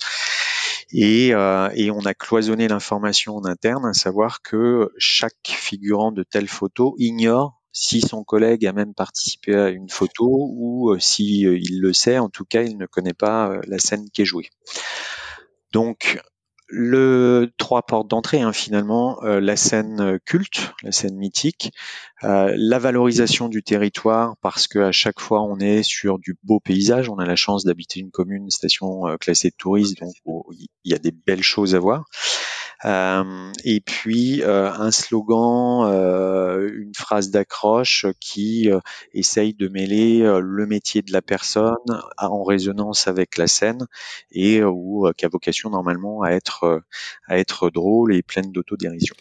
Et, 0.91 1.33
euh, 1.33 1.69
et 1.75 1.91
on 1.91 2.05
a 2.05 2.13
cloisonné 2.13 2.67
l'information 2.67 3.35
en 3.35 3.45
interne, 3.45 3.85
à 3.85 3.93
savoir 3.93 4.41
que 4.41 4.91
chaque 4.97 5.35
figurant 5.45 6.11
de 6.11 6.23
telle 6.23 6.47
photo 6.47 6.95
ignore 6.97 7.61
si 7.73 8.01
son 8.01 8.23
collègue 8.23 8.65
a 8.65 8.73
même 8.73 8.93
participé 8.95 9.53
à 9.53 9.69
une 9.69 9.89
photo 9.89 10.25
ou 10.27 10.91
euh, 10.91 10.99
si 10.99 11.45
euh, 11.45 11.59
il 11.59 11.79
le 11.79 11.93
sait, 11.93 12.17
en 12.17 12.29
tout 12.29 12.45
cas, 12.45 12.63
il 12.63 12.77
ne 12.77 12.85
connaît 12.85 13.13
pas 13.13 13.59
la 13.67 13.77
scène 13.77 14.09
qui 14.09 14.23
est 14.23 14.25
jouée. 14.25 14.49
Donc, 15.73 16.19
le 16.69 17.51
trois 17.57 17.83
portes 17.83 18.09
d'entrée 18.09 18.41
hein, 18.41 18.51
finalement 18.53 19.23
euh, 19.23 19.39
la 19.39 19.55
scène 19.55 20.19
culte 20.25 20.73
la 20.83 20.91
scène 20.91 21.15
mythique 21.15 21.71
euh, 22.23 22.53
la 22.57 22.79
valorisation 22.79 23.47
du 23.47 23.61
territoire 23.61 24.35
parce 24.41 24.67
que 24.67 24.79
à 24.79 24.91
chaque 24.91 25.19
fois 25.19 25.43
on 25.43 25.59
est 25.59 25.83
sur 25.83 26.17
du 26.17 26.35
beau 26.43 26.59
paysage. 26.59 27.09
On 27.09 27.19
a 27.19 27.25
la 27.25 27.35
chance 27.35 27.63
d'habiter 27.63 27.99
une 27.99 28.09
commune 28.11 28.43
une 28.43 28.49
station 28.49 29.07
euh, 29.07 29.17
classée 29.17 29.49
de 29.49 29.55
tourisme 29.55 29.95
donc 30.01 30.13
il 30.51 30.67
y 30.83 30.95
a 30.95 30.97
des 30.97 31.11
belles 31.11 31.43
choses 31.43 31.75
à 31.75 31.79
voir. 31.79 32.05
euh, 32.05 32.66
et 32.83 33.81
puis 33.85 34.43
euh, 34.43 34.71
un 34.71 34.91
slogan, 34.91 35.89
euh, 35.91 36.69
une 36.73 36.93
phrase 36.95 37.31
d'accroche 37.31 38.05
qui 38.19 38.69
essaye 39.13 39.53
de 39.53 39.67
mêler 39.67 40.19
le 40.19 40.65
métier 40.65 41.01
de 41.01 41.11
la 41.11 41.21
personne 41.21 41.75
en 42.17 42.43
résonance 42.43 43.07
avec 43.07 43.37
la 43.37 43.47
scène 43.47 43.87
et 44.31 44.63
ou 44.63 45.09
qui 45.17 45.25
a 45.25 45.29
vocation 45.29 45.69
normalement 45.69 46.21
à 46.21 46.31
être 46.31 46.81
à 47.27 47.37
être 47.37 47.69
drôle 47.69 48.13
et 48.13 48.21
pleine 48.21 48.51
d'autodérision. 48.51 49.15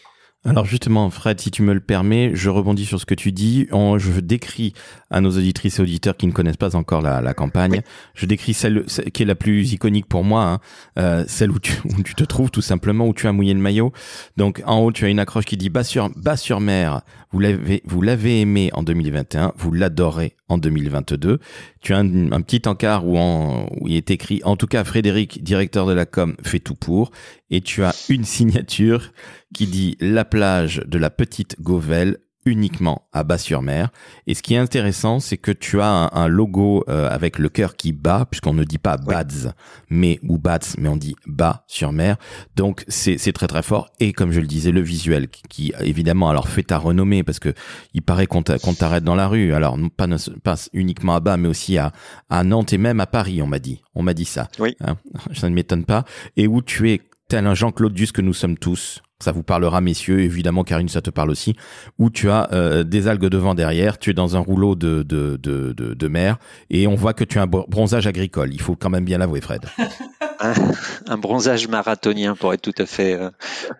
Alors 0.47 0.65
justement, 0.65 1.09
Fred, 1.09 1.41
si 1.41 1.51
tu 1.51 1.61
me 1.61 1.73
le 1.73 1.81
permets, 1.81 2.31
je 2.33 2.49
rebondis 2.49 2.85
sur 2.85 2.99
ce 3.01 3.05
que 3.05 3.15
tu 3.15 3.31
dis. 3.31 3.67
je 3.71 4.19
décris 4.21 4.73
à 5.11 5.19
nos 5.19 5.31
auditrices 5.31 5.79
et 5.79 5.81
auditeurs 5.81 6.15
qui 6.15 6.25
ne 6.25 6.31
connaissent 6.31 6.57
pas 6.57 6.75
encore 6.75 7.01
la, 7.01 7.33
campagne, 7.33 7.81
je 8.15 8.25
décris 8.25 8.53
celle, 8.53 8.85
qui 8.85 9.23
est 9.23 9.25
la 9.25 9.35
plus 9.35 9.73
iconique 9.73 10.07
pour 10.07 10.23
moi, 10.23 10.43
hein. 10.45 10.59
euh, 10.97 11.25
celle 11.27 11.51
où 11.51 11.59
tu, 11.59 11.73
où 11.97 12.01
tu 12.01 12.15
te 12.15 12.23
trouves 12.23 12.49
tout 12.49 12.61
simplement, 12.61 13.07
où 13.07 13.13
tu 13.13 13.27
as 13.27 13.33
mouillé 13.33 13.53
le 13.53 13.59
maillot. 13.59 13.91
Donc 14.37 14.63
en 14.65 14.79
haut, 14.79 14.91
tu 14.93 15.05
as 15.05 15.09
une 15.09 15.19
accroche 15.19 15.45
qui 15.45 15.57
dit 15.57 15.69
bas 15.69 15.83
sur, 15.83 16.09
bas 16.15 16.37
sur 16.37 16.61
mer, 16.61 17.01
vous 17.31 17.39
l'avez, 17.39 17.83
vous 17.85 18.01
l'avez 18.01 18.39
aimé 18.41 18.69
en 18.73 18.83
2021, 18.83 19.53
vous 19.57 19.73
l'adorez 19.73 20.36
en 20.49 20.57
2022. 20.57 21.39
Tu 21.81 21.93
as 21.93 21.97
un, 21.97 22.41
petit 22.41 22.67
encart 22.67 23.05
où, 23.05 23.17
en, 23.17 23.67
où 23.79 23.87
il 23.87 23.95
est 23.95 24.11
écrit, 24.11 24.41
en 24.43 24.55
tout 24.55 24.67
cas, 24.67 24.83
Frédéric, 24.83 25.43
directeur 25.43 25.85
de 25.85 25.93
la 25.93 26.05
com, 26.05 26.35
fait 26.43 26.59
tout 26.59 26.75
pour. 26.75 27.11
Et 27.49 27.61
tu 27.61 27.83
as 27.83 27.93
une 28.09 28.23
signature 28.23 29.11
qui 29.53 29.67
dit 29.67 29.97
la 29.99 30.25
plage 30.25 30.81
de 30.85 30.97
la 30.97 31.09
petite 31.09 31.61
Gauvelle 31.61 32.17
uniquement 32.47 33.07
à 33.13 33.23
Bas-sur-Mer. 33.23 33.89
Et 34.25 34.33
ce 34.33 34.41
qui 34.41 34.55
est 34.55 34.57
intéressant, 34.57 35.19
c'est 35.19 35.37
que 35.37 35.51
tu 35.51 35.81
as 35.81 36.09
un, 36.13 36.27
logo 36.27 36.83
euh, 36.89 37.09
avec 37.09 37.39
le 37.39 37.49
cœur 37.49 37.75
qui 37.75 37.93
bat, 37.93 38.25
puisqu'on 38.29 38.53
ne 38.53 38.63
dit 38.63 38.77
pas 38.77 38.97
Bads, 38.97 39.53
mais 39.89 40.19
ou 40.23 40.37
Bats, 40.37 40.59
mais 40.77 40.89
on 40.89 40.97
dit 40.97 41.15
bas 41.25 41.63
sur 41.67 41.91
mer. 41.91 42.17
Donc 42.55 42.83
c'est 42.87 43.31
très 43.33 43.47
très 43.47 43.63
fort. 43.63 43.89
Et 43.99 44.13
comme 44.13 44.31
je 44.31 44.39
le 44.39 44.47
disais, 44.47 44.71
le 44.71 44.81
visuel 44.81 45.27
qui, 45.27 45.73
évidemment 45.81 46.29
alors 46.29 46.47
fait 46.47 46.63
ta 46.63 46.77
renommée, 46.77 47.23
parce 47.23 47.39
que 47.39 47.53
il 47.93 48.01
paraît 48.01 48.27
qu'on 48.27 48.43
t'arrête 48.43 49.03
dans 49.03 49.15
la 49.15 49.27
rue. 49.27 49.53
Alors 49.53 49.77
pas, 49.95 50.07
pas 50.43 50.55
uniquement 50.73 51.15
à 51.15 51.19
bas, 51.19 51.37
mais 51.37 51.47
aussi 51.47 51.77
à, 51.77 51.91
à 52.29 52.43
Nantes 52.43 52.73
et 52.73 52.77
même 52.77 52.99
à 52.99 53.07
Paris, 53.07 53.41
on 53.41 53.47
m'a 53.47 53.59
dit. 53.59 53.81
On 53.95 54.03
m'a 54.03 54.13
dit 54.13 54.25
ça. 54.25 54.47
Oui. 54.59 54.75
Hein 54.81 54.97
ça 55.33 55.49
ne 55.49 55.55
m'étonne 55.55 55.85
pas. 55.85 56.05
Et 56.35 56.47
où 56.47 56.61
tu 56.61 56.91
es 56.91 57.01
tel 57.27 57.45
un 57.45 57.53
Jean-Claude 57.53 57.93
Duss 57.93 58.11
que 58.11 58.21
nous 58.21 58.33
sommes 58.33 58.57
tous. 58.57 59.01
Ça 59.19 59.31
vous 59.31 59.41
parlera, 59.41 59.81
messieurs, 59.81 60.19
évidemment, 60.19 60.63
Karine, 60.63 60.89
ça 60.89 61.01
te 61.01 61.09
parle 61.09 61.31
aussi. 61.31 61.55
Où 61.97 62.11
tu 62.11 62.29
as 62.29 62.49
euh, 62.53 62.83
des 62.83 63.07
algues 63.07 63.25
devant, 63.25 63.55
derrière, 63.55 63.97
tu 63.97 64.11
es 64.11 64.13
dans 64.13 64.35
un 64.35 64.39
rouleau 64.39 64.75
de, 64.75 65.01
de, 65.01 65.37
de, 65.37 65.73
de, 65.73 66.07
mer, 66.07 66.37
et 66.69 66.85
on 66.85 66.93
voit 66.93 67.13
que 67.13 67.23
tu 67.23 67.39
as 67.39 67.41
un 67.41 67.47
bronzage 67.47 68.05
agricole. 68.05 68.53
Il 68.53 68.61
faut 68.61 68.75
quand 68.75 68.91
même 68.91 69.05
bien 69.05 69.17
l'avouer, 69.17 69.41
Fred. 69.41 69.65
un, 71.07 71.17
bronzage 71.17 71.67
marathonien, 71.67 72.35
pour 72.35 72.53
être 72.53 72.61
tout 72.61 72.75
à 72.77 72.85
fait 72.85 73.15
euh, 73.15 73.31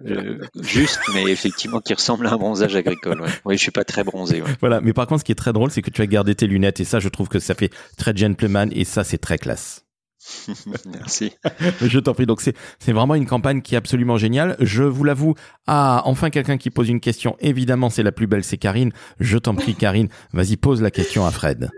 euh, 0.08 0.39
juste, 0.60 1.01
mais 1.13 1.24
effectivement 1.25 1.82
qui 1.82 1.94
ressemble 1.94 2.25
à 2.25 2.34
un 2.34 2.38
bronzage 2.38 2.75
agricole. 2.75 3.22
Ouais. 3.22 3.30
Oui, 3.46 3.58
je 3.58 3.62
suis 3.62 3.72
pas 3.72 3.84
très 3.84 4.04
bronzé. 4.04 4.42
Voilà, 4.60 4.82
mais 4.82 4.94
par 4.94 5.06
contre, 5.06 5.20
ce 5.20 5.25
qui 5.25 5.34
est 5.34 5.36
très 5.36 5.54
drôle, 5.54 5.70
c'est 5.70 5.84
que 5.84 5.92
tu 5.92 6.01
as 6.01 6.08
gardé 6.08 6.34
tes 6.34 6.48
lunettes, 6.48 6.80
et 6.80 6.86
ça, 6.86 7.00
je 7.00 7.10
trouve 7.10 7.27
que 7.27 7.38
ça 7.38 7.54
fait 7.54 7.70
très 7.96 8.18
gentleman, 8.18 8.72
et 8.74 8.86
ça, 8.86 9.04
c'est 9.04 9.20
très 9.20 9.38
classe. 9.38 9.87
Merci. 10.86 11.34
Je 11.81 12.00
t'en 12.00 12.13
prie. 12.13 12.25
Donc 12.25 12.41
c'est 12.41 12.91
vraiment 12.91 13.15
une 13.15 13.25
campagne 13.25 13.62
qui 13.62 13.75
est 13.75 13.77
absolument 13.77 14.17
géniale. 14.17 14.55
Je 14.60 14.84
vous 14.84 15.03
l'avoue. 15.03 15.36
Ah, 15.67 16.01
enfin 16.05 16.29
quelqu'un 16.29 16.57
qui 16.57 16.69
pose 16.69 16.89
une 16.89 17.00
question. 17.00 17.36
Évidemment, 17.39 17.89
c'est 17.89 18.03
la 18.03 18.12
plus 18.12 18.27
belle, 18.27 18.43
c'est 18.43 18.57
Karine. 18.57 18.91
Je 19.19 19.38
t'en 19.38 19.55
prie, 19.55 19.75
Karine. 19.75 20.10
Vas-y, 20.34 20.57
pose 20.57 20.81
la 20.81 20.91
question 20.91 21.25
à 21.25 21.31
Fred. 21.31 21.69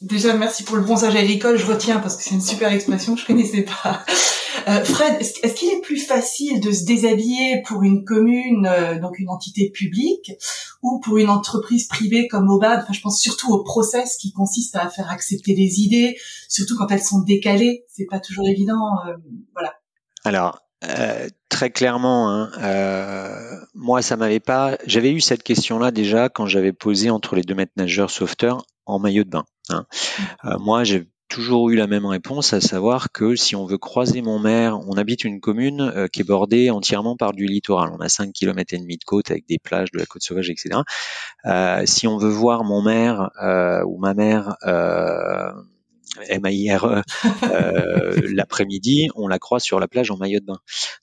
Déjà, 0.00 0.34
merci 0.34 0.62
pour 0.62 0.76
le 0.76 0.82
bronzage 0.82 1.16
agricole. 1.16 1.56
Je 1.56 1.66
retiens 1.66 1.98
parce 1.98 2.16
que 2.16 2.22
c'est 2.22 2.34
une 2.34 2.40
super 2.40 2.72
expression 2.72 3.14
que 3.14 3.20
je 3.20 3.26
connaissais 3.26 3.62
pas. 3.82 4.04
Euh, 4.68 4.84
Fred, 4.84 5.16
est-ce 5.20 5.54
qu'il 5.54 5.70
est 5.70 5.80
plus 5.80 5.98
facile 5.98 6.60
de 6.60 6.70
se 6.72 6.84
déshabiller 6.84 7.62
pour 7.66 7.82
une 7.82 8.04
commune, 8.04 8.66
euh, 8.66 8.98
donc 8.98 9.18
une 9.18 9.28
entité 9.28 9.70
publique, 9.70 10.32
ou 10.82 11.00
pour 11.00 11.18
une 11.18 11.30
entreprise 11.30 11.86
privée 11.86 12.28
comme 12.28 12.50
Obad 12.50 12.80
Enfin, 12.82 12.92
je 12.92 13.00
pense 13.00 13.20
surtout 13.20 13.52
au 13.52 13.62
process 13.64 14.16
qui 14.16 14.32
consiste 14.32 14.76
à 14.76 14.88
faire 14.88 15.10
accepter 15.10 15.54
les 15.54 15.80
idées, 15.80 16.18
surtout 16.48 16.76
quand 16.76 16.90
elles 16.90 17.02
sont 17.02 17.20
décalées. 17.20 17.84
C'est 17.88 18.06
pas 18.06 18.20
toujours 18.20 18.46
évident. 18.46 18.98
Euh, 19.06 19.14
voilà. 19.54 19.74
Alors, 20.24 20.60
très 21.48 21.70
clairement, 21.70 22.30
hein, 22.30 22.50
moi, 23.74 24.02
ça 24.02 24.16
m'avait 24.16 24.38
pas. 24.38 24.76
J'avais 24.86 25.12
eu 25.12 25.20
cette 25.20 25.42
question-là 25.42 25.90
déjà 25.90 26.28
quand 26.28 26.46
j'avais 26.46 26.72
posé 26.72 27.10
entre 27.10 27.34
les 27.34 27.42
deux 27.42 27.54
mètres 27.54 27.72
nageurs 27.76 28.10
sauveteurs 28.10 28.64
en 28.88 28.98
maillot 28.98 29.24
de 29.24 29.30
bain. 29.30 29.44
Hein. 29.70 29.86
moi, 30.58 30.82
j'ai 30.84 31.06
toujours 31.28 31.68
eu 31.70 31.76
la 31.76 31.86
même 31.86 32.06
réponse, 32.06 32.52
à 32.52 32.60
savoir 32.60 33.12
que 33.12 33.36
si 33.36 33.54
on 33.54 33.66
veut 33.66 33.78
croiser 33.78 34.22
mon 34.22 34.38
maire, 34.38 34.78
on 34.88 34.96
habite 34.96 35.24
une 35.24 35.40
commune 35.40 35.80
euh, 35.80 36.08
qui 36.08 36.22
est 36.22 36.24
bordée 36.24 36.70
entièrement 36.70 37.16
par 37.16 37.32
du 37.32 37.46
littoral. 37.46 37.90
On 37.92 38.00
a 38.00 38.08
5 38.08 38.32
km 38.32 38.74
et 38.74 38.78
demi 38.78 38.96
de 38.96 39.04
côte 39.04 39.30
avec 39.30 39.46
des 39.46 39.58
plages, 39.58 39.90
de 39.92 39.98
la 39.98 40.06
côte 40.06 40.22
sauvage, 40.22 40.50
etc. 40.50 40.80
Euh, 41.44 41.82
si 41.84 42.06
on 42.06 42.16
veut 42.16 42.30
voir 42.30 42.64
mon 42.64 42.82
maire 42.82 43.30
euh, 43.42 43.82
ou 43.84 43.98
ma 43.98 44.14
mère 44.14 44.56
euh, 44.66 45.52
MAIR 46.40 47.02
l'après-midi, 48.32 49.08
on 49.14 49.28
la 49.28 49.38
croise 49.38 49.62
sur 49.62 49.78
la 49.78 49.86
plage 49.86 50.10
en 50.10 50.16
maillot 50.16 50.40
de 50.40 50.46
bain. 50.46 50.58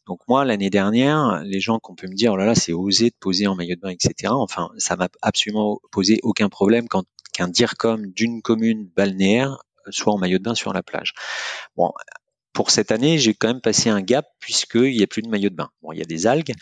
Donc 0.07 0.19
moi, 0.27 0.43
l'année 0.43 0.71
dernière, 0.71 1.43
les 1.45 1.59
gens 1.59 1.77
qu'on 1.77 1.93
peut 1.93 2.07
me 2.07 2.15
dire, 2.15 2.33
oh 2.33 2.37
là 2.37 2.45
là, 2.45 2.55
c'est 2.55 2.73
osé 2.73 3.11
de 3.11 3.15
poser 3.19 3.45
en 3.45 3.55
maillot 3.55 3.75
de 3.75 3.81
bain, 3.81 3.89
etc. 3.89 4.33
Enfin, 4.33 4.69
ça 4.77 4.95
m'a 4.95 5.07
absolument 5.21 5.79
posé 5.91 6.19
aucun 6.23 6.49
problème 6.49 6.87
quand 6.89 7.03
qu'un 7.35 7.49
DIRCOM 7.49 8.07
d'une 8.13 8.41
commune 8.41 8.89
balnéaire 8.95 9.57
soit 9.89 10.13
en 10.13 10.17
maillot 10.17 10.37
de 10.37 10.43
bain 10.43 10.55
sur 10.55 10.71
la 10.73 10.81
plage. 10.81 11.13
Bon, 11.75 11.91
pour 12.53 12.71
cette 12.71 12.91
année, 12.91 13.17
j'ai 13.17 13.33
quand 13.33 13.49
même 13.49 13.61
passé 13.61 13.89
un 13.89 14.01
gap 14.01 14.25
puisqu'il 14.39 14.95
n'y 14.95 15.03
a 15.03 15.07
plus 15.07 15.21
de 15.21 15.27
maillot 15.27 15.49
de 15.49 15.55
bain. 15.55 15.69
Bon, 15.81 15.91
il 15.91 15.99
y 15.99 16.01
a 16.01 16.05
des 16.05 16.25
algues. 16.25 16.53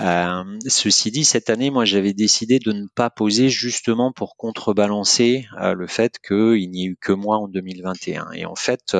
Euh, 0.00 0.58
ceci 0.66 1.10
dit, 1.10 1.24
cette 1.24 1.50
année, 1.50 1.70
moi, 1.70 1.84
j'avais 1.84 2.12
décidé 2.12 2.58
de 2.58 2.72
ne 2.72 2.86
pas 2.94 3.10
poser 3.10 3.48
justement 3.48 4.12
pour 4.12 4.36
contrebalancer 4.36 5.46
euh, 5.60 5.74
le 5.74 5.86
fait 5.86 6.18
qu'il 6.24 6.70
n'y 6.70 6.84
ait 6.84 6.88
eu 6.90 6.96
que 7.00 7.12
moi 7.12 7.38
en 7.38 7.48
2021. 7.48 8.30
Et 8.32 8.44
en 8.44 8.54
fait, 8.54 8.96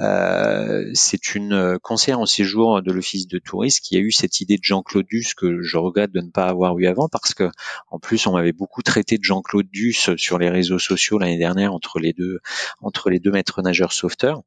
euh, 0.00 0.90
c'est 0.94 1.34
une 1.34 1.78
conseillère 1.82 2.20
en 2.20 2.26
séjour 2.26 2.80
de 2.82 2.92
l'Office 2.92 3.28
de 3.28 3.38
tourisme 3.38 3.80
qui 3.82 3.96
a 3.96 4.00
eu 4.00 4.12
cette 4.12 4.40
idée 4.40 4.56
de 4.56 4.64
Jean-Claude 4.64 5.06
Duss 5.06 5.34
que 5.34 5.62
je 5.62 5.76
regrette 5.76 6.12
de 6.12 6.20
ne 6.20 6.30
pas 6.30 6.46
avoir 6.46 6.78
eu 6.78 6.86
avant 6.86 7.08
parce 7.08 7.34
que, 7.34 7.50
en 7.90 7.98
plus, 7.98 8.26
on 8.26 8.32
m'avait 8.32 8.52
beaucoup 8.52 8.82
traité 8.82 9.18
de 9.18 9.24
Jean-Claude 9.24 9.68
Duss 9.70 10.16
sur 10.16 10.38
les 10.38 10.48
réseaux 10.48 10.78
sociaux 10.78 11.18
l'année 11.18 11.38
dernière 11.38 11.74
entre 11.74 11.98
les 11.98 12.14
deux, 12.14 12.40
entre 12.80 13.10
les 13.10 13.20
deux 13.20 13.30
maîtres 13.30 13.60
nageurs 13.60 13.92
sauveteurs. 13.92 14.42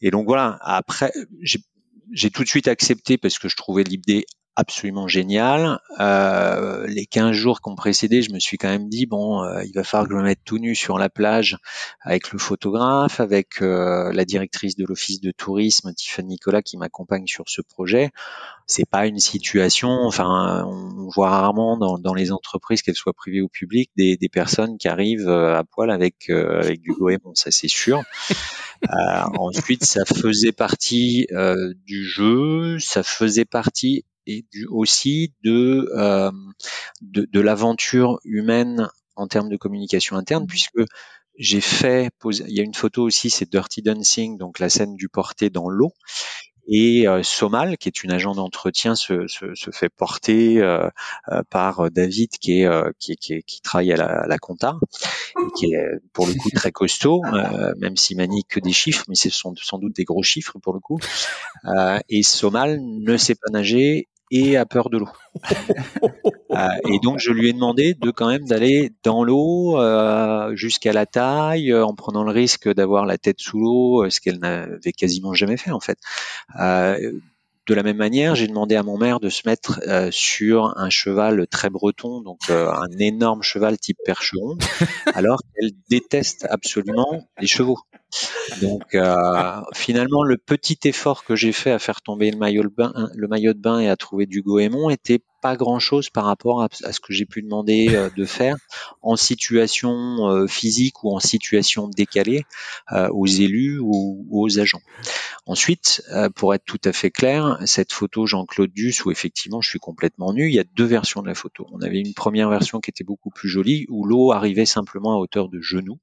Et 0.00 0.10
donc 0.10 0.26
voilà, 0.26 0.58
après, 0.60 1.12
j'ai 2.12 2.30
tout 2.30 2.42
de 2.42 2.48
suite 2.48 2.66
accepté 2.66 3.16
parce 3.16 3.38
que 3.38 3.48
je 3.48 3.56
trouvais 3.56 3.84
l'idée 3.84 4.26
absolument 4.56 5.08
géniale. 5.08 5.80
Euh, 6.00 6.86
les 6.86 7.06
15 7.06 7.32
jours 7.32 7.60
qui 7.60 7.70
ont 7.70 7.74
précédé, 7.74 8.22
je 8.22 8.32
me 8.32 8.38
suis 8.38 8.58
quand 8.58 8.68
même 8.68 8.88
dit, 8.88 9.06
bon, 9.06 9.42
euh, 9.42 9.62
il 9.64 9.72
va 9.72 9.84
falloir 9.84 10.08
que 10.08 10.14
je 10.14 10.18
me 10.18 10.24
mette 10.24 10.40
tout 10.44 10.58
nu 10.58 10.74
sur 10.74 10.98
la 10.98 11.08
plage 11.08 11.56
avec 12.00 12.32
le 12.32 12.38
photographe, 12.38 13.20
avec 13.20 13.62
euh, 13.62 14.12
la 14.12 14.24
directrice 14.24 14.76
de 14.76 14.84
l'office 14.84 15.20
de 15.20 15.30
tourisme, 15.30 15.92
Tiffany 15.94 16.32
Nicolas, 16.32 16.62
qui 16.62 16.76
m'accompagne 16.76 17.26
sur 17.26 17.44
ce 17.48 17.62
projet. 17.62 18.10
C'est 18.66 18.88
pas 18.88 19.06
une 19.06 19.18
situation, 19.18 19.90
enfin, 19.90 20.64
on 20.66 21.08
voit 21.08 21.30
rarement 21.30 21.76
dans, 21.76 21.98
dans 21.98 22.14
les 22.14 22.32
entreprises, 22.32 22.82
qu'elles 22.82 22.94
soient 22.94 23.12
privées 23.12 23.42
ou 23.42 23.48
publiques, 23.48 23.90
des, 23.96 24.16
des 24.16 24.28
personnes 24.28 24.78
qui 24.78 24.88
arrivent 24.88 25.28
à 25.28 25.64
poil 25.64 25.90
avec, 25.90 26.30
avec 26.30 26.80
du 26.80 26.92
goémon, 26.92 27.34
ça 27.34 27.50
c'est 27.50 27.68
sûr. 27.68 28.02
Euh, 28.90 29.22
ensuite, 29.38 29.84
ça 29.84 30.04
faisait 30.04 30.52
partie 30.52 31.26
euh, 31.30 31.72
du 31.86 32.04
jeu, 32.04 32.78
ça 32.80 33.02
faisait 33.02 33.44
partie 33.44 34.04
et 34.26 34.44
du, 34.52 34.66
aussi 34.66 35.32
de, 35.44 35.90
euh, 35.96 36.30
de, 37.00 37.28
de 37.30 37.40
l'aventure 37.40 38.18
humaine 38.24 38.88
en 39.16 39.26
termes 39.26 39.48
de 39.48 39.56
communication 39.56 40.16
interne, 40.16 40.46
puisque 40.46 40.80
j'ai 41.38 41.60
fait, 41.60 42.10
il 42.24 42.54
y 42.54 42.60
a 42.60 42.62
une 42.62 42.74
photo 42.74 43.02
aussi, 43.02 43.30
c'est 43.30 43.50
Dirty 43.50 43.82
Dancing, 43.82 44.38
donc 44.38 44.58
la 44.58 44.68
scène 44.68 44.96
du 44.96 45.08
porté 45.08 45.50
dans 45.50 45.68
l'eau. 45.68 45.92
Et 46.68 47.08
euh, 47.08 47.22
Somal, 47.24 47.76
qui 47.76 47.88
est 47.88 48.04
une 48.04 48.12
agent 48.12 48.34
d'entretien, 48.34 48.94
se, 48.94 49.26
se, 49.26 49.54
se, 49.54 49.70
fait 49.72 49.88
porter 49.88 50.60
euh, 50.60 50.88
euh 51.32 51.42
par 51.50 51.90
David, 51.90 52.30
qui 52.40 52.60
est, 52.60 52.66
euh, 52.66 52.92
qui, 53.00 53.16
qui, 53.16 53.42
qui, 53.42 53.60
travaille 53.62 53.92
à 53.92 53.96
la, 53.96 54.22
à 54.22 54.26
la 54.28 54.38
compta, 54.38 54.76
et 55.36 55.52
qui 55.56 55.74
est 55.74 55.84
pour 56.12 56.26
le 56.26 56.34
coup 56.34 56.50
très 56.54 56.70
costaud, 56.70 57.20
même 57.78 57.96
s'il 57.96 58.16
manie 58.16 58.44
que 58.44 58.60
des 58.60 58.72
chiffres, 58.72 59.04
mais 59.08 59.16
ce 59.16 59.28
sont 59.28 59.54
sans 59.60 59.78
doute 59.78 59.96
des 59.96 60.04
gros 60.04 60.22
chiffres 60.22 60.58
pour 60.62 60.72
le 60.72 60.80
coup. 60.80 61.00
et 62.08 62.22
Somal 62.22 62.78
ne 62.80 63.16
sait 63.16 63.34
pas 63.34 63.50
nager 63.50 64.08
et 64.32 64.56
a 64.56 64.66
peur 64.66 64.90
de 64.90 64.98
l'eau. 64.98 65.10
Euh, 66.52 66.68
et 66.86 66.98
donc 66.98 67.18
je 67.18 67.30
lui 67.30 67.48
ai 67.48 67.54
demandé 67.54 67.94
de 67.94 68.10
quand 68.10 68.28
même 68.28 68.44
d'aller 68.44 68.92
dans 69.04 69.24
l'eau 69.24 69.80
euh, 69.80 70.54
jusqu'à 70.54 70.92
la 70.92 71.06
taille, 71.06 71.72
euh, 71.72 71.82
en 71.82 71.94
prenant 71.94 72.24
le 72.24 72.30
risque 72.30 72.70
d'avoir 72.70 73.06
la 73.06 73.16
tête 73.16 73.40
sous 73.40 73.58
l'eau, 73.58 74.10
ce 74.10 74.20
qu'elle 74.20 74.38
n'avait 74.38 74.92
quasiment 74.92 75.32
jamais 75.32 75.56
fait 75.56 75.70
en 75.70 75.80
fait. 75.80 75.96
De 77.68 77.74
la 77.74 77.82
même 77.82 77.96
manière, 77.96 78.34
j'ai 78.34 78.48
demandé 78.48 78.74
à 78.74 78.82
mon 78.82 78.98
mère 78.98 79.20
de 79.20 79.28
se 79.28 79.42
mettre 79.46 79.80
sur 80.10 80.76
un 80.76 80.90
cheval 80.90 81.46
très 81.46 81.70
breton, 81.70 82.20
donc 82.20 82.50
un 82.50 82.88
énorme 82.98 83.42
cheval 83.42 83.78
type 83.78 83.98
percheron, 84.04 84.56
alors 85.14 85.40
qu'elle 85.54 85.70
déteste 85.88 86.46
absolument 86.50 87.28
les 87.40 87.46
chevaux. 87.46 87.78
Donc 88.60 88.94
euh, 88.94 89.60
finalement, 89.74 90.22
le 90.22 90.36
petit 90.36 90.78
effort 90.84 91.24
que 91.24 91.34
j'ai 91.34 91.52
fait 91.52 91.70
à 91.70 91.78
faire 91.78 92.02
tomber 92.02 92.30
le 92.30 92.38
maillot 92.38 92.62
de 92.62 92.68
bain, 92.68 92.92
le 93.14 93.28
maillot 93.28 93.54
de 93.54 93.60
bain 93.60 93.80
et 93.80 93.88
à 93.88 93.96
trouver 93.96 94.26
du 94.26 94.42
goémon 94.42 94.90
était 94.90 95.22
pas 95.42 95.56
grand-chose 95.56 96.08
par 96.08 96.24
rapport 96.24 96.62
à, 96.62 96.68
ce 96.70 97.00
que 97.00 97.12
j'ai 97.12 97.26
pu 97.26 97.42
demander 97.42 97.94
euh, 97.94 98.08
de 98.16 98.24
faire 98.24 98.56
en 99.02 99.16
situation 99.16 100.30
euh, 100.30 100.46
physique 100.46 101.04
ou 101.04 101.14
en 101.14 101.20
situation 101.20 101.88
décalée 101.88 102.44
euh, 102.92 103.08
aux 103.08 103.26
élus 103.26 103.78
ou, 103.80 104.26
aux 104.30 104.58
agents. 104.58 104.80
Ensuite, 105.44 106.02
pour 106.36 106.54
être 106.54 106.64
tout 106.64 106.80
à 106.84 106.92
fait 106.92 107.10
clair, 107.10 107.58
cette 107.66 107.92
photo 107.92 108.26
Jean-Claude 108.26 108.70
Duss 108.72 109.04
où 109.04 109.10
effectivement 109.10 109.60
je 109.60 109.68
suis 109.68 109.80
complètement 109.80 110.32
nu, 110.32 110.48
il 110.48 110.54
y 110.54 110.60
a 110.60 110.64
deux 110.76 110.84
versions 110.84 111.20
de 111.20 111.26
la 111.26 111.34
photo. 111.34 111.66
On 111.72 111.80
avait 111.80 111.98
une 111.98 112.14
première 112.14 112.48
version 112.48 112.80
qui 112.80 112.90
était 112.90 113.02
beaucoup 113.02 113.30
plus 113.30 113.48
jolie 113.48 113.84
où 113.88 114.06
l'eau 114.06 114.30
arrivait 114.30 114.66
simplement 114.66 115.14
à 115.14 115.16
hauteur 115.16 115.48
de 115.48 115.60
genou 115.60 115.98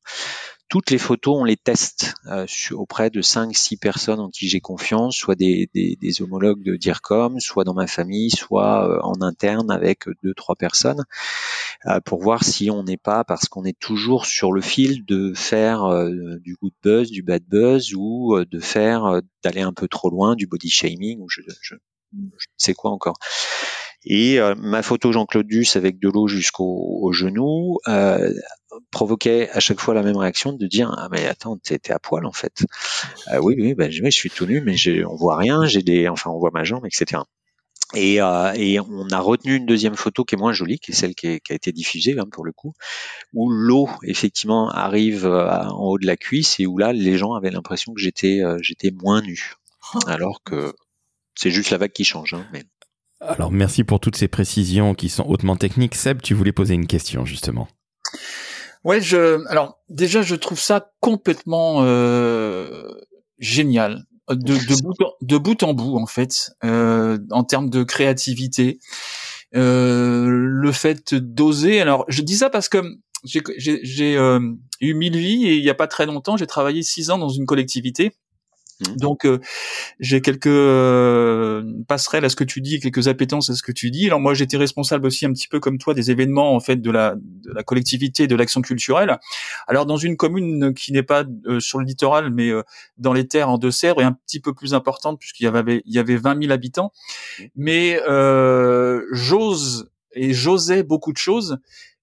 toutes 0.70 0.92
les 0.92 1.00
photos, 1.00 1.36
on 1.40 1.44
les 1.44 1.58
teste 1.58 2.14
euh, 2.28 2.46
auprès 2.74 3.10
de 3.10 3.22
5-6 3.22 3.80
personnes 3.80 4.20
en 4.20 4.30
qui 4.30 4.48
j'ai 4.48 4.62
confiance, 4.62 5.16
soit 5.16 5.36
des, 5.36 5.68
homologues 6.22 6.64
de 6.64 6.76
DIRCOM, 6.76 7.40
soit 7.40 7.64
dans 7.64 7.74
ma 7.74 7.88
famille, 7.88 8.30
soit 8.30 8.88
euh, 8.88 9.00
en 9.02 9.22
interne 9.22 9.72
avec 9.72 10.04
deux 10.24 10.36
trois 10.36 10.56
personnes, 10.56 11.04
euh, 11.88 12.00
pour 12.02 12.22
voir 12.22 12.44
si 12.44 12.70
on 12.70 12.84
n'est 12.84 12.98
pas, 12.98 13.24
parce 13.24 13.50
qu'on 13.50 13.66
est 13.66 13.78
toujours 13.80 14.28
sur 14.28 14.52
le 14.52 14.62
fil 14.62 15.06
de 15.06 15.34
faire 15.34 15.90
du 16.40 16.56
good 16.62 16.74
buzz, 16.84 17.10
du 17.10 17.24
bad 17.24 17.44
buzz, 17.48 17.94
ou 17.96 18.38
de 18.46 18.60
faire 18.60 19.22
d'aller 19.44 19.62
un 19.62 19.74
peu 19.74 19.88
trop 19.88 20.12
loin, 20.12 20.36
du 20.36 20.46
body 20.46 20.70
shaming, 20.70 21.20
ou 21.20 21.30
je, 21.30 21.42
je 22.14 22.48
sais 22.58 22.74
quoi 22.74 22.92
encore. 22.92 23.18
Et 24.06 24.40
ma 24.58 24.82
photo 24.82 25.12
Jean-Claude 25.12 25.46
Duss 25.46 25.76
avec 25.76 26.00
de 26.00 26.10
l'eau 26.10 26.28
jusqu'au 26.28 27.12
genou 27.12 27.80
euh, 27.88 28.32
provoquait 28.92 29.50
à 29.52 29.60
chaque 29.60 29.80
fois 29.80 29.94
la 29.94 30.04
même 30.04 30.18
réaction 30.18 30.54
de 30.54 30.68
dire 30.68 30.94
ah 30.98 31.08
mais 31.12 31.26
attends 31.26 31.58
t'es 31.58 31.92
à 31.92 32.00
poil 32.00 32.26
en 32.26 32.32
fait. 32.32 32.66
Euh, 33.32 33.40
oui 33.40 33.56
oui 33.58 33.74
ben 33.74 33.92
je 33.92 34.10
suis 34.10 34.30
tout 34.30 34.46
nu 34.46 34.62
mais 34.62 34.76
on 35.06 35.16
voit 35.16 35.38
rien 35.38 35.66
j'ai 35.66 35.82
des 35.82 36.08
enfin 36.08 36.30
on 36.32 36.40
voit 36.40 36.52
ma 36.54 36.64
jambe 36.64 36.86
etc 36.86 37.22
et, 37.96 38.22
euh, 38.22 38.54
et, 38.54 38.80
on 38.80 39.10
a 39.10 39.20
retenu 39.20 39.56
une 39.56 39.66
deuxième 39.66 39.96
photo 39.96 40.24
qui 40.24 40.36
est 40.36 40.38
moins 40.38 40.54
jolie, 40.54 40.78
qui 40.78 40.92
est 40.92 40.94
celle 40.94 41.16
qui, 41.16 41.28
a 41.28 41.54
été 41.54 41.72
diffusée 41.72 42.16
hein, 42.20 42.28
pour 42.32 42.46
le 42.46 42.52
coup, 42.52 42.74
où 43.34 43.50
l'eau 43.50 43.90
effectivement 44.04 44.70
arrive 44.70 45.26
euh, 45.26 45.50
en 45.50 45.86
haut 45.86 45.98
de 45.98 46.06
la 46.06 46.16
cuisse 46.16 46.60
et 46.60 46.68
où 46.68 46.78
là 46.78 46.94
les 46.94 47.18
gens 47.18 47.34
avaient 47.34 47.50
l'impression 47.50 47.96
que 47.96 48.00
j'étais 48.00 48.42
j'étais 48.62 48.92
moins 48.92 49.24
nu, 49.24 49.56
alors 50.06 50.44
que 50.44 50.76
c'est 51.40 51.52
juste 51.52 51.70
la 51.70 51.78
vague 51.78 51.94
qui 51.94 52.04
change. 52.04 52.34
Hein, 52.34 52.46
mais... 52.52 52.66
Alors 53.22 53.52
merci 53.52 53.86
pour 53.86 54.02
toutes 54.02 54.18
ces 54.18 54.28
précisions 54.28 54.94
qui 54.94 55.08
sont 55.08 55.26
hautement 55.26 55.56
techniques. 55.56 55.96
Seb, 55.96 56.22
tu 56.22 56.34
voulais 56.34 56.52
poser 56.52 56.74
une 56.74 56.88
question 56.88 57.24
justement. 57.26 57.68
Ouais, 58.84 59.02
je 59.02 59.46
alors 59.48 59.80
déjà 59.90 60.22
je 60.22 60.36
trouve 60.36 60.60
ça 60.60 60.92
complètement 61.00 61.84
euh, 61.84 62.92
génial 63.38 64.06
de, 64.30 64.36
de, 64.36 64.82
bout 64.82 65.02
en, 65.02 65.12
de 65.22 65.38
bout 65.38 65.64
en 65.64 65.74
bout 65.74 65.98
en 65.98 66.06
fait 66.06 66.52
euh, 66.64 67.18
en 67.32 67.44
termes 67.44 67.70
de 67.70 67.84
créativité. 67.84 68.80
Euh, 69.56 70.28
le 70.30 70.72
fait 70.72 71.16
d'oser. 71.16 71.82
Alors 71.82 72.06
je 72.10 72.22
dis 72.22 72.36
ça 72.36 72.50
parce 72.50 72.70
que 72.70 72.84
j'ai 73.24 74.18
euh, 74.18 74.40
eu 74.82 74.94
mille 74.94 75.18
vies 75.18 75.48
et 75.48 75.56
il 75.56 75.64
n'y 75.64 75.70
a 75.70 75.76
pas 75.76 75.88
très 75.88 76.06
longtemps 76.06 76.38
j'ai 76.38 76.48
travaillé 76.48 76.84
six 76.84 77.10
ans 77.10 77.18
dans 77.18 77.30
une 77.30 77.46
collectivité 77.46 78.14
Mmh. 78.80 78.96
Donc 78.96 79.26
euh, 79.26 79.40
j'ai 80.00 80.22
quelques 80.22 80.48
euh, 80.48 81.64
passerelles 81.88 82.26
à 82.26 82.30
ce 82.30 82.36
que 82.36 82.44
tu 82.44 82.62
dis, 82.62 82.80
quelques 82.80 83.08
appétences 83.08 83.50
à 83.50 83.56
ce 83.56 83.64
que 83.64 83.72
tu 83.72 83.92
dis. 83.92 84.08
Alors 84.08 84.20
moi 84.20 84.34
j'étais 84.34 84.58
responsable 84.58 85.06
aussi 85.06 85.26
un 85.26 85.34
petit 85.34 85.48
peu 85.48 85.60
comme 85.60 85.78
toi 85.78 85.94
des 85.94 86.12
événements 86.12 86.56
en 86.56 86.60
fait 86.60 86.78
de 86.78 86.92
la, 86.92 87.16
de 87.16 87.52
la 87.54 87.64
collectivité, 87.64 88.28
de 88.28 88.36
l'action 88.36 88.62
culturelle. 88.62 89.18
Alors 89.68 89.86
dans 89.86 89.98
une 89.98 90.16
commune 90.18 90.74
qui 90.74 90.94
n'est 90.94 91.04
pas 91.04 91.26
euh, 91.46 91.60
sur 91.60 91.80
le 91.80 91.86
littoral 91.86 92.32
mais 92.32 92.52
dans 92.98 93.14
les 93.14 93.28
terres 93.28 93.50
en 93.50 93.58
Deux-Sèvres 93.58 94.02
et 94.02 94.06
un 94.06 94.14
petit 94.14 94.40
peu 94.40 94.54
plus 94.54 94.74
importante 94.74 95.20
puisqu'il 95.20 95.44
y 95.44 95.48
avait 95.48 95.82
il 95.86 95.94
y 95.94 96.00
avait 96.00 96.18
20 96.18 96.42
000 96.42 96.54
habitants. 96.54 96.92
Mmh. 97.40 97.44
Mais 97.56 98.00
j'ose 99.12 99.90
et 100.14 100.34
j'osais 100.34 100.84
beaucoup 100.84 101.12
de 101.14 101.18
choses 101.18 101.60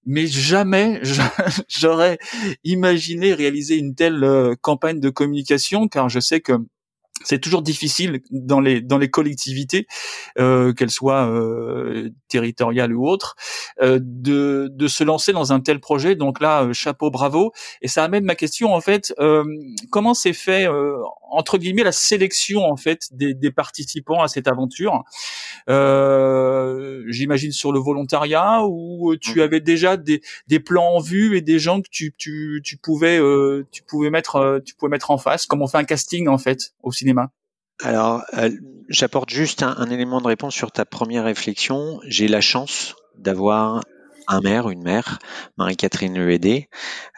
mais 0.07 0.25
jamais 0.25 1.01
j'aurais 1.67 2.17
imaginé 2.63 3.33
réaliser 3.33 3.75
une 3.75 3.93
telle 3.93 4.23
euh, 4.23 4.55
campagne 4.59 4.99
de 4.99 5.09
communication, 5.09 5.87
car 5.87 6.09
je 6.09 6.19
sais 6.19 6.39
que 6.39 6.53
c'est 7.23 7.39
toujours 7.39 7.63
difficile 7.63 8.21
dans 8.31 8.59
les 8.61 8.79
dans 8.81 8.99
les 8.99 9.09
collectivités, 9.09 9.87
euh, 10.37 10.71
qu'elles 10.73 10.91
soient 10.91 11.27
euh, 11.27 12.09
territoriales 12.27 12.93
ou 12.93 13.07
autres, 13.07 13.35
euh, 13.81 13.99
de 14.01 14.69
de 14.71 14.87
se 14.87 15.03
lancer 15.03 15.33
dans 15.33 15.51
un 15.51 15.59
tel 15.59 15.79
projet. 15.79 16.15
Donc 16.15 16.39
là, 16.39 16.63
euh, 16.63 16.73
chapeau, 16.73 17.09
bravo. 17.09 17.51
Et 17.81 17.87
ça 17.87 18.03
amène 18.03 18.23
ma 18.23 18.35
question 18.35 18.73
en 18.73 18.81
fait, 18.81 19.13
euh, 19.19 19.43
comment 19.89 20.13
s'est 20.13 20.33
fait 20.33 20.67
euh, 20.67 20.97
entre 21.31 21.57
guillemets 21.57 21.83
la 21.83 21.91
sélection 21.91 22.63
en 22.63 22.77
fait 22.77 23.07
des, 23.11 23.33
des 23.33 23.51
participants 23.51 24.21
à 24.21 24.27
cette 24.27 24.47
aventure? 24.47 25.03
J'imagine 27.09 27.51
sur 27.51 27.71
le 27.71 27.79
volontariat 27.79 28.61
ou 28.63 29.15
tu 29.19 29.39
mmh. 29.39 29.41
avais 29.41 29.59
déjà 29.59 29.97
des 29.97 30.21
des 30.47 30.59
plans 30.59 30.95
en 30.95 30.99
vue 30.99 31.35
et 31.35 31.41
des 31.41 31.59
gens 31.59 31.81
que 31.81 31.89
tu 31.89 32.13
tu 32.17 32.61
tu 32.63 32.77
pouvais 32.77 33.19
tu 33.71 33.83
pouvais 33.83 34.11
mettre 34.11 34.61
tu 34.63 34.75
pouvais 34.75 34.91
mettre 34.91 35.11
en 35.11 35.17
face, 35.17 35.45
comme 35.45 35.61
on 35.61 35.67
fait 35.67 35.79
un 35.79 35.83
casting 35.83 36.27
en 36.27 36.37
fait 36.37 36.73
au 36.83 36.91
cinéma? 36.91 37.06
Alors, 37.83 38.23
euh, 38.33 38.49
j'apporte 38.89 39.29
juste 39.29 39.61
un, 39.61 39.89
élément 39.91 40.19
de 40.19 40.27
réponse 40.27 40.55
sur 40.55 40.71
ta 40.71 40.85
première 40.85 41.25
réflexion. 41.25 41.99
J'ai 42.07 42.27
la 42.27 42.41
chance 42.41 42.95
d'avoir 43.17 43.83
un 44.27 44.41
maire, 44.41 44.69
une 44.69 44.81
maire, 44.81 45.19
Marie-Catherine 45.57 46.17
Lehédé, 46.17 46.69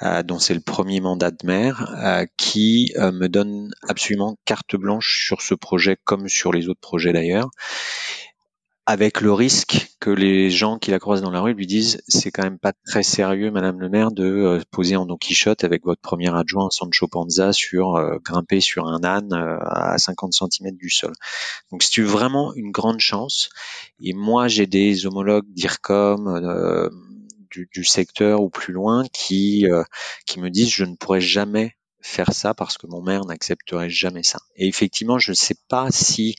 euh, 0.02 0.22
dont 0.22 0.38
c'est 0.38 0.54
le 0.54 0.60
premier 0.60 1.00
mandat 1.00 1.32
de 1.32 1.46
maire, 1.46 1.96
euh, 2.04 2.26
qui 2.38 2.94
me 2.98 3.28
donne 3.28 3.72
absolument 3.88 4.36
carte 4.46 4.76
blanche 4.76 5.26
sur 5.26 5.42
ce 5.42 5.56
projet 5.56 5.98
comme 6.04 6.28
sur 6.28 6.52
les 6.52 6.68
autres 6.68 6.82
projets 6.82 7.14
d'ailleurs 7.14 7.50
avec 8.90 9.22
le 9.22 9.32
risque 9.32 9.92
que 10.00 10.10
les 10.10 10.50
gens 10.50 10.80
qui 10.80 10.90
la 10.90 10.98
croisent 10.98 11.22
dans 11.22 11.30
la 11.30 11.42
rue 11.42 11.54
lui 11.54 11.68
disent 11.68 12.02
c'est 12.08 12.32
quand 12.32 12.42
même 12.42 12.58
pas 12.58 12.74
très 12.88 13.04
sérieux, 13.04 13.52
Madame 13.52 13.80
le 13.80 13.88
maire, 13.88 14.10
de 14.10 14.26
euh, 14.26 14.62
poser 14.72 14.96
en 14.96 15.06
Don 15.06 15.16
Quichotte 15.16 15.64
avec 15.64 15.84
votre 15.86 16.02
premier 16.02 16.36
adjoint 16.36 16.72
Sancho 16.72 17.08
Panza 17.08 17.54
sur 17.54 17.98
euh, 17.98 18.18
grimper 18.26 18.62
sur 18.62 18.88
un 18.88 19.04
âne 19.04 19.32
euh, 19.32 19.60
à 19.62 20.00
50 20.00 20.34
cm 20.34 20.76
du 20.76 20.90
sol. 20.90 21.14
Donc 21.72 21.84
c'est 21.84 22.02
vraiment 22.02 22.52
une 22.56 22.72
grande 22.72 23.00
chance. 23.00 23.50
Et 24.02 24.14
moi 24.14 24.48
j'ai 24.48 24.66
des 24.66 25.06
homologues 25.06 25.46
d'IRCOM 25.54 26.42
du, 27.52 27.70
du, 27.72 27.84
secteur 27.86 28.42
ou 28.42 28.50
plus 28.50 28.74
loin 28.74 29.04
qui 29.14 29.68
qui 30.26 30.40
me 30.40 30.50
disent 30.50 30.72
je 30.72 30.86
ne 30.86 30.96
pourrais 30.96 31.22
jamais 31.22 31.76
faire 32.02 32.34
ça 32.34 32.56
parce 32.56 32.80
que 32.80 32.88
mon 32.88 33.04
maire 33.04 33.26
n'accepterait 33.26 33.92
jamais 33.92 34.24
ça. 34.24 34.40
Et 34.56 34.68
effectivement 34.68 35.20
je 35.20 35.30
ne 35.30 35.36
sais 35.36 35.58
pas 35.68 35.92
si 35.92 36.34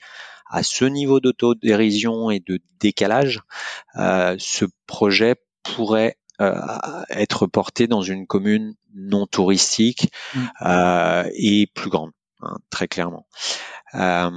à 0.51 0.63
ce 0.63 0.85
niveau 0.85 1.21
d'autodérision 1.21 2.31
et 2.31 2.41
de 2.41 2.59
décalage, 2.81 3.41
euh, 3.97 4.37
ce 4.39 4.65
projet 4.87 5.37
pourrait 5.63 6.17
euh, 6.41 6.55
être 7.11 7.47
porté 7.47 7.87
dans 7.87 8.03
une 8.03 8.27
commune 8.27 8.75
non 8.95 9.27
touristique 9.27 10.11
mmh. 10.35 10.41
euh, 10.63 11.31
et 11.35 11.69
plus 11.75 11.91
grande, 11.91 12.11
hein, 12.41 12.57
très 12.71 12.89
clairement. 12.89 13.27
ça, 13.93 14.31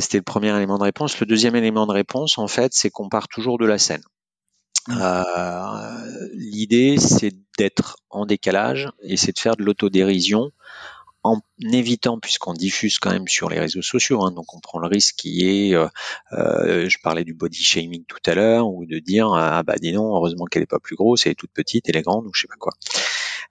c'était 0.00 0.18
le 0.18 0.22
premier 0.22 0.54
élément 0.54 0.78
de 0.78 0.84
réponse. 0.84 1.18
Le 1.18 1.26
deuxième 1.26 1.56
élément 1.56 1.86
de 1.86 1.92
réponse, 1.92 2.36
en 2.38 2.48
fait, 2.48 2.72
c'est 2.74 2.90
qu'on 2.90 3.08
part 3.08 3.28
toujours 3.28 3.58
de 3.58 3.66
la 3.66 3.78
scène. 3.78 4.02
Mmh. 4.88 5.02
L'idée, 6.34 6.96
c'est 6.98 7.32
d'être 7.58 7.96
en 8.10 8.26
décalage 8.26 8.90
et 9.02 9.16
c'est 9.16 9.32
de 9.32 9.38
faire 9.38 9.56
de 9.56 9.62
l'autodérision 9.62 10.52
en 11.22 11.40
évitant, 11.60 12.18
puisqu'on 12.18 12.54
diffuse 12.54 12.98
quand 12.98 13.10
même 13.10 13.28
sur 13.28 13.48
les 13.48 13.60
réseaux 13.60 13.82
sociaux, 13.82 14.22
hein, 14.24 14.30
donc 14.30 14.54
on 14.54 14.60
prend 14.60 14.78
le 14.78 14.86
risque 14.88 15.16
qui 15.16 15.46
est, 15.46 15.74
euh, 15.74 15.88
euh, 16.32 16.88
je 16.88 16.98
parlais 17.02 17.24
du 17.24 17.34
body 17.34 17.62
shaming 17.62 18.04
tout 18.06 18.18
à 18.26 18.34
l'heure, 18.34 18.68
ou 18.68 18.86
de 18.86 18.98
dire 18.98 19.32
ah 19.34 19.62
bah 19.62 19.76
dis 19.80 19.92
non, 19.92 20.14
heureusement 20.14 20.46
qu'elle 20.46 20.62
est 20.62 20.66
pas 20.66 20.78
plus 20.78 20.96
grosse, 20.96 21.26
elle 21.26 21.32
est 21.32 21.36
toute 21.36 21.52
petite, 21.52 21.88
elle 21.88 21.96
est 21.96 22.02
grande, 22.02 22.26
ou 22.26 22.30
je 22.34 22.42
sais 22.42 22.48
pas 22.48 22.56
quoi. 22.58 22.72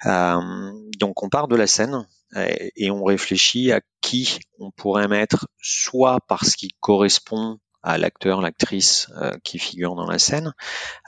Euh, 0.06 0.72
donc 1.00 1.24
on 1.24 1.30
part 1.30 1.48
de 1.48 1.56
la 1.56 1.68
scène 1.68 2.08
et 2.76 2.92
on 2.92 3.04
réfléchit 3.04 3.72
à 3.72 3.82
qui 4.02 4.40
on 4.60 4.70
pourrait 4.72 5.08
mettre, 5.08 5.48
soit 5.62 6.20
parce 6.28 6.56
qu'il 6.56 6.72
correspond 6.80 7.60
à 7.84 7.98
l'acteur, 7.98 8.42
l'actrice 8.42 9.08
euh, 9.18 9.32
qui 9.44 9.60
figure 9.60 9.96
dans 9.96 10.06
la 10.06 10.20
scène, 10.20 10.54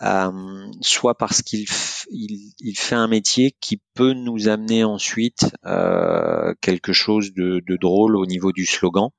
euh, 0.02 0.72
soit 0.82 1.18
parce 1.18 1.42
qu'il 1.42 1.66
il, 2.10 2.76
fait 2.78 2.96
un 2.96 3.08
métier 3.08 3.56
qui 3.60 3.82
peut 3.94 4.14
nous 4.14 4.48
amener 4.48 4.84
ensuite 4.84 5.52
euh, 5.66 6.54
quelque 6.62 6.94
chose 6.94 7.34
de, 7.34 7.62
drôle 7.78 8.16
au 8.16 8.26
niveau 8.26 8.52
du 8.52 8.66
slogan. 8.66 9.10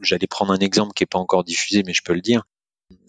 J'allais 0.00 0.28
prendre 0.28 0.52
un 0.52 0.58
exemple 0.58 0.92
qui 0.94 1.02
n'est 1.02 1.08
pas 1.08 1.18
encore 1.18 1.44
diffusé, 1.44 1.82
mais 1.84 1.92
je 1.92 2.02
peux 2.04 2.14
le 2.14 2.20
dire. 2.20 2.44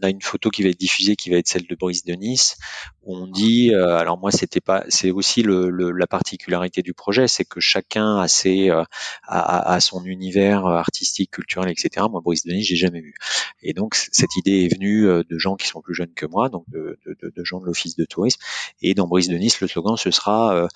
A 0.02 0.10
une 0.10 0.22
photo 0.22 0.50
qui 0.50 0.64
va 0.64 0.70
être 0.70 0.80
diffusée, 0.80 1.16
qui 1.16 1.30
va 1.30 1.38
être 1.38 1.48
celle 1.48 1.68
de 1.68 1.76
Brice 1.76 2.06
de 2.06 2.14
Nice, 2.14 2.58
où 3.04 3.16
on 3.16 3.28
dit, 3.28 3.74
euh, 3.74 3.98
alors 3.98 4.18
moi 4.18 4.32
c'était 4.32 4.62
pas, 4.62 4.84
c'est 4.90 5.12
aussi 5.12 5.44
le, 5.44 5.70
la 5.70 6.08
particularité 6.08 6.82
du 6.82 6.94
projet, 6.94 7.28
c'est 7.28 7.46
que 7.46 7.60
chacun 7.60 8.18
a 8.18 8.28
ses, 8.28 8.70
euh, 8.70 8.84
a, 9.28 9.80
son 9.80 10.04
univers 10.06 10.66
artistique, 10.66 11.32
culturel, 11.32 11.70
etc. 11.70 12.06
Moi 12.10 12.22
Brice 12.24 12.46
de 12.46 12.54
Nice 12.54 12.68
j'ai 12.68 12.76
jamais 12.76 13.02
vu, 13.02 13.14
et 13.62 13.74
donc 13.74 13.96
cette 13.96 14.36
idée 14.38 14.66
est 14.66 14.74
venue 14.74 15.04
de 15.04 15.38
gens 15.38 15.56
qui 15.56 15.68
sont 15.68 15.82
plus 15.82 15.94
jeunes 15.94 16.14
que 16.14 16.26
moi, 16.26 16.50
donc 16.50 16.66
de, 16.70 17.00
de, 17.06 17.34
de 17.36 17.44
gens 17.44 17.60
de 17.60 17.66
l'office 17.66 17.96
de 17.96 18.06
tourisme, 18.06 18.40
et 18.82 18.94
dans 18.94 19.08
Brice 19.08 19.28
de 19.28 19.38
Nice 19.38 19.62
le 19.62 19.68
slogan 19.68 19.96
ce 19.98 20.12
sera 20.12 20.68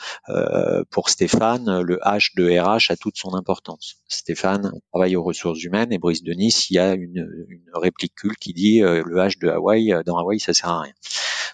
pour 0.89 1.09
Stéphane 1.09 1.81
le 1.81 1.99
H 2.03 2.35
de 2.35 2.59
RH 2.59 2.91
a 2.91 2.95
toute 2.95 3.17
son 3.17 3.33
importance. 3.33 3.97
Stéphane 4.07 4.71
travaille 4.91 5.15
aux 5.15 5.23
ressources 5.23 5.63
humaines 5.63 5.91
et 5.91 5.97
Brice 5.97 6.23
de 6.23 6.33
Nice, 6.33 6.69
il 6.69 6.75
y 6.75 6.79
a 6.79 6.93
une, 6.93 7.45
une 7.49 7.69
réplique 7.73 8.15
culte 8.15 8.37
qui 8.39 8.53
dit 8.53 8.83
euh, 8.83 9.03
de 9.17 9.49
Hawaï, 9.49 9.93
euh, 9.93 10.03
dans 10.03 10.17
Hawaï, 10.17 10.39
ça 10.39 10.53
sert 10.53 10.69
à 10.69 10.81
rien. 10.81 10.93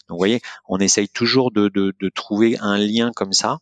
Donc 0.08 0.16
vous 0.16 0.18
voyez, 0.18 0.42
on 0.68 0.80
essaye 0.80 1.08
toujours 1.08 1.52
de, 1.52 1.70
trouver 2.10 2.58
un 2.60 2.78
lien 2.78 3.12
comme 3.16 3.34
ça. 3.34 3.60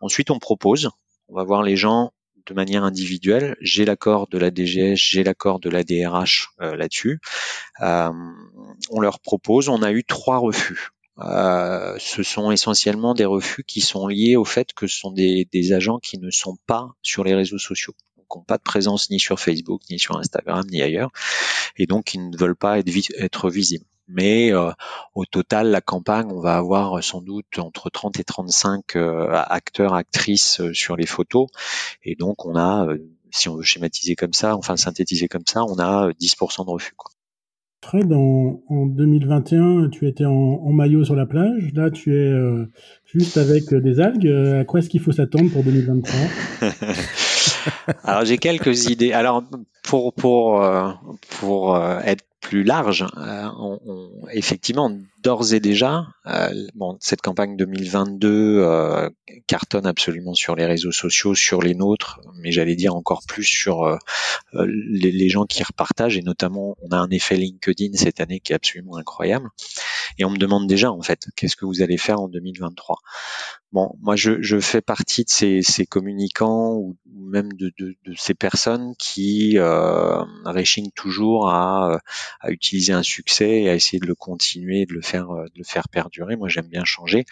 Ensuite, 0.00 0.30
on 0.30 0.38
propose, 0.38 0.90
on 1.28 1.36
va 1.36 1.44
voir 1.44 1.62
les 1.62 1.76
gens 1.76 2.12
de 2.46 2.54
manière 2.54 2.84
individuelle. 2.84 3.56
J'ai 3.60 3.84
l'accord 3.84 4.28
de 4.28 4.38
la 4.38 4.50
DGS, 4.50 4.96
j'ai 4.96 5.24
l'accord 5.24 5.60
de 5.60 5.70
la 5.70 5.82
DRH 5.82 6.48
euh, 6.60 6.76
là-dessus. 6.76 7.20
Euh, 7.80 8.10
on 8.90 9.00
leur 9.00 9.20
propose, 9.20 9.68
on 9.68 9.82
a 9.82 9.92
eu 9.92 10.04
trois 10.04 10.38
refus. 10.38 10.90
Ce 11.16 12.22
sont 12.24 12.50
essentiellement 12.50 13.14
des 13.14 13.24
refus 13.24 13.62
qui 13.62 13.80
sont 13.80 14.08
liés 14.08 14.34
au 14.34 14.44
fait 14.44 14.72
que 14.74 14.88
ce 14.88 14.98
sont 14.98 15.12
des 15.12 15.72
agents 15.72 15.98
qui 15.98 16.18
ne 16.18 16.30
sont 16.30 16.58
pas 16.66 16.88
sur 17.02 17.22
les 17.22 17.34
réseaux 17.36 17.58
sociaux 17.58 17.94
qui 18.34 18.38
n'ont 18.38 18.44
pas 18.44 18.58
de 18.58 18.62
présence 18.62 19.10
ni 19.10 19.20
sur 19.20 19.38
Facebook, 19.38 19.82
ni 19.90 19.98
sur 19.98 20.18
Instagram, 20.18 20.64
ni 20.70 20.82
ailleurs, 20.82 21.10
et 21.76 21.86
donc 21.86 22.04
qui 22.06 22.18
ne 22.18 22.36
veulent 22.36 22.56
pas 22.56 22.78
être, 22.78 22.90
être 23.18 23.50
visibles. 23.50 23.86
Mais 24.08 24.52
euh, 24.52 24.70
au 25.14 25.24
total, 25.24 25.70
la 25.70 25.80
campagne, 25.80 26.26
on 26.30 26.40
va 26.40 26.56
avoir 26.56 27.02
sans 27.02 27.22
doute 27.22 27.58
entre 27.58 27.88
30 27.88 28.20
et 28.20 28.24
35 28.24 28.96
euh, 28.96 29.28
acteurs, 29.30 29.94
actrices 29.94 30.60
euh, 30.60 30.74
sur 30.74 30.96
les 30.96 31.06
photos, 31.06 31.48
et 32.02 32.14
donc 32.14 32.44
on 32.44 32.56
a, 32.56 32.86
si 33.30 33.48
on 33.48 33.56
veut 33.56 33.62
schématiser 33.62 34.14
comme 34.14 34.34
ça, 34.34 34.56
enfin 34.56 34.76
synthétiser 34.76 35.28
comme 35.28 35.46
ça, 35.46 35.64
on 35.64 35.78
a 35.78 36.10
10% 36.10 36.66
de 36.66 36.70
refus. 36.70 36.94
Quoi. 36.96 37.10
Fred, 37.82 38.12
en, 38.12 38.62
en, 38.68 38.86
2021, 38.86 39.90
tu 39.90 40.08
étais 40.08 40.24
en, 40.24 40.72
maillot 40.72 41.04
sur 41.04 41.16
la 41.16 41.26
plage. 41.26 41.70
Là, 41.74 41.90
tu 41.90 42.16
es 42.16 42.32
juste 43.04 43.36
avec 43.36 43.74
des 43.74 44.00
algues. 44.00 44.26
À 44.26 44.64
quoi 44.64 44.80
est-ce 44.80 44.88
qu'il 44.88 45.00
faut 45.00 45.12
s'attendre 45.12 45.50
pour 45.50 45.62
2023 45.62 46.14
Alors 48.04 48.24
j'ai 48.24 48.38
quelques 48.38 48.88
idées. 48.88 49.12
Alors 49.12 49.44
pour 49.82 50.12
pour 50.14 50.62
euh, 50.62 50.92
pour 51.40 51.76
euh, 51.76 52.00
être 52.04 52.24
plus 52.40 52.62
large, 52.62 53.06
euh, 53.16 53.48
effectivement, 54.32 54.90
d'ores 55.24 55.54
et 55.54 55.60
déjà, 55.60 56.06
euh, 56.26 56.50
bon, 56.74 56.96
cette 57.00 57.22
campagne 57.22 57.56
2022 57.56 58.58
euh, 58.58 59.10
cartonne 59.46 59.86
absolument 59.86 60.34
sur 60.34 60.54
les 60.54 60.66
réseaux 60.66 60.92
sociaux, 60.92 61.34
sur 61.34 61.62
les 61.62 61.74
nôtres, 61.74 62.20
mais 62.36 62.52
j'allais 62.52 62.76
dire 62.76 62.94
encore 62.94 63.22
plus 63.26 63.44
sur 63.44 63.98
les, 64.52 65.10
les, 65.10 65.28
gens 65.28 65.46
qui 65.46 65.62
repartagent, 65.62 66.16
et 66.16 66.22
notamment, 66.22 66.76
on 66.82 66.90
a 66.90 66.96
un 66.96 67.10
effet 67.10 67.36
LinkedIn 67.36 67.94
cette 67.94 68.20
année 68.20 68.40
qui 68.40 68.52
est 68.52 68.56
absolument 68.56 68.96
incroyable. 68.96 69.48
Et 70.18 70.24
on 70.24 70.30
me 70.30 70.36
demande 70.36 70.66
déjà, 70.68 70.92
en 70.92 71.02
fait, 71.02 71.26
qu'est-ce 71.36 71.56
que 71.56 71.64
vous 71.64 71.82
allez 71.82 71.98
faire 71.98 72.20
en 72.20 72.28
2023 72.28 72.98
Bon, 73.72 73.96
moi, 74.00 74.14
je, 74.14 74.40
je 74.40 74.60
fais 74.60 74.80
partie 74.80 75.24
de 75.24 75.30
ces, 75.30 75.60
ces 75.62 75.84
communicants 75.84 76.74
ou 76.74 76.96
même 77.06 77.52
de, 77.54 77.72
de, 77.76 77.96
de, 78.04 78.14
ces 78.16 78.34
personnes 78.34 78.94
qui 79.00 79.58
euh, 79.58 80.22
réchignent 80.44 80.92
toujours 80.94 81.48
à, 81.48 81.98
à 82.38 82.50
utiliser 82.50 82.92
un 82.92 83.02
succès 83.02 83.62
et 83.62 83.68
à 83.68 83.74
essayer 83.74 83.98
de 83.98 84.06
le 84.06 84.14
continuer, 84.14 84.86
de 84.86 84.94
le 84.94 85.00
faire, 85.00 85.13
de 85.22 85.58
le 85.58 85.64
faire 85.64 85.88
perdurer. 85.88 86.36
Moi, 86.36 86.48
j'aime 86.48 86.66
bien 86.68 86.84
changer. 86.84 87.24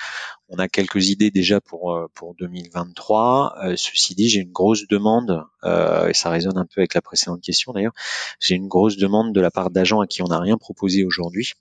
On 0.54 0.58
a 0.58 0.68
quelques 0.68 1.08
idées 1.08 1.30
déjà 1.30 1.60
pour 1.62 1.98
pour 2.14 2.34
2023. 2.34 3.54
Euh, 3.64 3.76
ceci 3.76 4.14
dit, 4.14 4.28
j'ai 4.28 4.40
une 4.40 4.52
grosse 4.52 4.86
demande 4.86 5.44
euh, 5.64 6.08
et 6.08 6.14
ça 6.14 6.30
résonne 6.30 6.58
un 6.58 6.66
peu 6.66 6.80
avec 6.80 6.94
la 6.94 7.00
précédente 7.00 7.40
question 7.40 7.72
d'ailleurs. 7.72 7.94
J'ai 8.38 8.54
une 8.54 8.68
grosse 8.68 8.96
demande 8.96 9.32
de 9.32 9.40
la 9.40 9.50
part 9.50 9.70
d'agents 9.70 10.00
à 10.00 10.06
qui 10.06 10.22
on 10.22 10.26
n'a 10.26 10.38
rien 10.38 10.58
proposé 10.58 11.04
aujourd'hui 11.04 11.52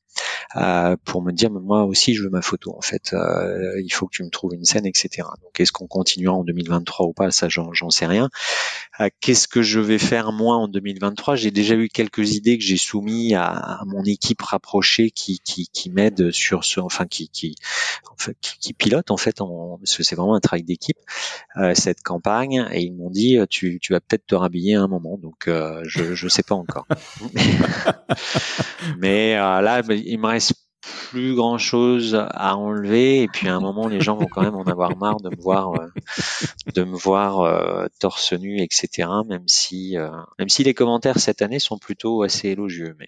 euh, 0.55 0.97
pour 1.05 1.21
me 1.21 1.31
dire, 1.31 1.49
moi 1.49 1.85
aussi, 1.85 2.13
je 2.13 2.23
veux 2.23 2.29
ma 2.29 2.41
photo. 2.41 2.75
En 2.75 2.81
fait, 2.81 3.13
euh, 3.13 3.81
il 3.83 3.91
faut 3.91 4.07
que 4.07 4.15
tu 4.15 4.23
me 4.23 4.29
trouves 4.29 4.53
une 4.53 4.65
scène, 4.65 4.85
etc. 4.85 5.27
Donc, 5.41 5.59
est-ce 5.59 5.71
qu'on 5.71 5.87
continuera 5.87 6.35
en 6.35 6.43
2023 6.43 7.05
ou 7.05 7.13
pas? 7.13 7.31
Ça, 7.31 7.47
j'en 7.49 7.89
sais 7.89 8.05
rien. 8.05 8.29
Euh, 8.99 9.09
qu'est-ce 9.21 9.47
que 9.47 9.61
je 9.61 9.79
vais 9.79 9.97
faire 9.97 10.31
moi 10.31 10.57
en 10.57 10.67
2023 10.67 11.35
J'ai 11.35 11.51
déjà 11.51 11.75
eu 11.75 11.87
quelques 11.87 12.35
idées 12.35 12.57
que 12.57 12.63
j'ai 12.63 12.77
soumis 12.77 13.33
à, 13.33 13.45
à, 13.45 13.85
mon 13.85 14.03
équipe 14.03 14.41
rapprochée 14.41 15.11
qui, 15.11 15.39
qui, 15.39 15.67
qui 15.71 15.89
m'aide 15.89 16.31
sur 16.31 16.65
ce, 16.65 16.79
enfin, 16.81 17.05
qui, 17.05 17.29
qui, 17.29 17.55
qui, 18.59 18.73
pilote 18.81 19.11
en 19.11 19.17
fait, 19.17 19.41
en, 19.41 19.77
parce 19.77 19.95
que 19.95 20.03
c'est 20.03 20.15
vraiment 20.15 20.35
un 20.35 20.39
travail 20.39 20.63
d'équipe 20.63 20.97
euh, 21.57 21.73
cette 21.75 22.01
campagne. 22.01 22.65
Et 22.71 22.81
ils 22.81 22.93
m'ont 22.93 23.09
dit, 23.09 23.37
tu, 23.49 23.79
tu 23.79 23.93
vas 23.93 23.99
peut-être 23.99 24.25
te 24.25 24.35
rhabiller 24.35 24.75
à 24.75 24.81
un 24.81 24.87
moment. 24.87 25.17
Donc, 25.17 25.47
euh, 25.47 25.81
je, 25.85 26.15
je 26.15 26.27
sais 26.27 26.43
pas 26.43 26.55
encore. 26.55 26.87
Mais 28.97 29.35
là, 29.35 29.81
il 29.89 30.19
me 30.19 30.27
reste 30.27 30.53
plus 30.81 31.35
grand 31.35 31.57
chose 31.57 32.15
à 32.15 32.57
enlever 32.57 33.23
et 33.23 33.27
puis 33.27 33.47
à 33.47 33.55
un 33.55 33.59
moment 33.59 33.87
les 33.87 33.99
gens 33.99 34.15
vont 34.15 34.25
quand 34.25 34.41
même 34.41 34.55
en 34.55 34.63
avoir 34.63 34.97
marre 34.97 35.21
de 35.21 35.29
me 35.29 35.41
voir 35.41 35.73
euh, 35.75 35.87
de 36.73 36.83
me 36.83 36.95
voir 36.95 37.41
euh, 37.41 37.85
torse 37.99 38.33
nu 38.33 38.61
etc 38.61 39.07
même 39.27 39.47
si 39.47 39.97
euh, 39.97 40.09
même 40.39 40.49
si 40.49 40.63
les 40.63 40.73
commentaires 40.73 41.19
cette 41.19 41.41
année 41.41 41.59
sont 41.59 41.77
plutôt 41.77 42.23
assez 42.23 42.49
élogieux 42.49 42.95
mais 42.97 43.07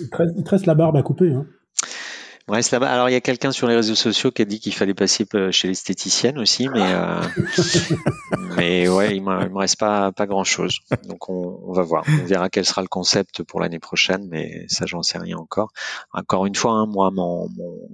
il 0.00 0.10
te 0.10 0.50
reste, 0.50 0.66
la 0.66 0.74
barbe 0.74 0.96
à 0.96 1.02
couper 1.02 1.32
hein. 1.32 1.46
Reste 2.52 2.72
là-bas. 2.72 2.90
Alors 2.90 3.08
il 3.08 3.12
y 3.12 3.16
a 3.16 3.20
quelqu'un 3.20 3.52
sur 3.52 3.66
les 3.68 3.74
réseaux 3.74 3.94
sociaux 3.94 4.30
qui 4.30 4.42
a 4.42 4.44
dit 4.44 4.60
qu'il 4.60 4.74
fallait 4.74 4.94
passer 4.94 5.26
chez 5.50 5.68
l'esthéticienne 5.68 6.38
aussi, 6.38 6.68
mais 6.68 6.82
euh, 6.82 7.22
mais 8.56 8.88
ouais, 8.88 9.16
il 9.16 9.22
me, 9.22 9.48
me 9.48 9.58
reste 9.58 9.78
pas 9.78 10.12
pas 10.12 10.26
grand 10.26 10.44
chose. 10.44 10.80
Donc 11.08 11.28
on, 11.28 11.60
on, 11.64 11.72
va 11.72 11.82
voir. 11.82 12.04
On 12.06 12.24
verra 12.26 12.50
quel 12.50 12.64
sera 12.64 12.82
le 12.82 12.88
concept 12.88 13.42
pour 13.42 13.60
l'année 13.60 13.78
prochaine, 13.78 14.26
mais 14.28 14.66
ça 14.68 14.86
j'en 14.86 15.02
sais 15.02 15.18
rien 15.18 15.38
encore. 15.38 15.72
Encore 16.12 16.46
une 16.46 16.54
fois, 16.54 16.72
hein, 16.72 16.86
moi 16.86 17.10
mon, 17.10 17.48
mon 17.48 17.88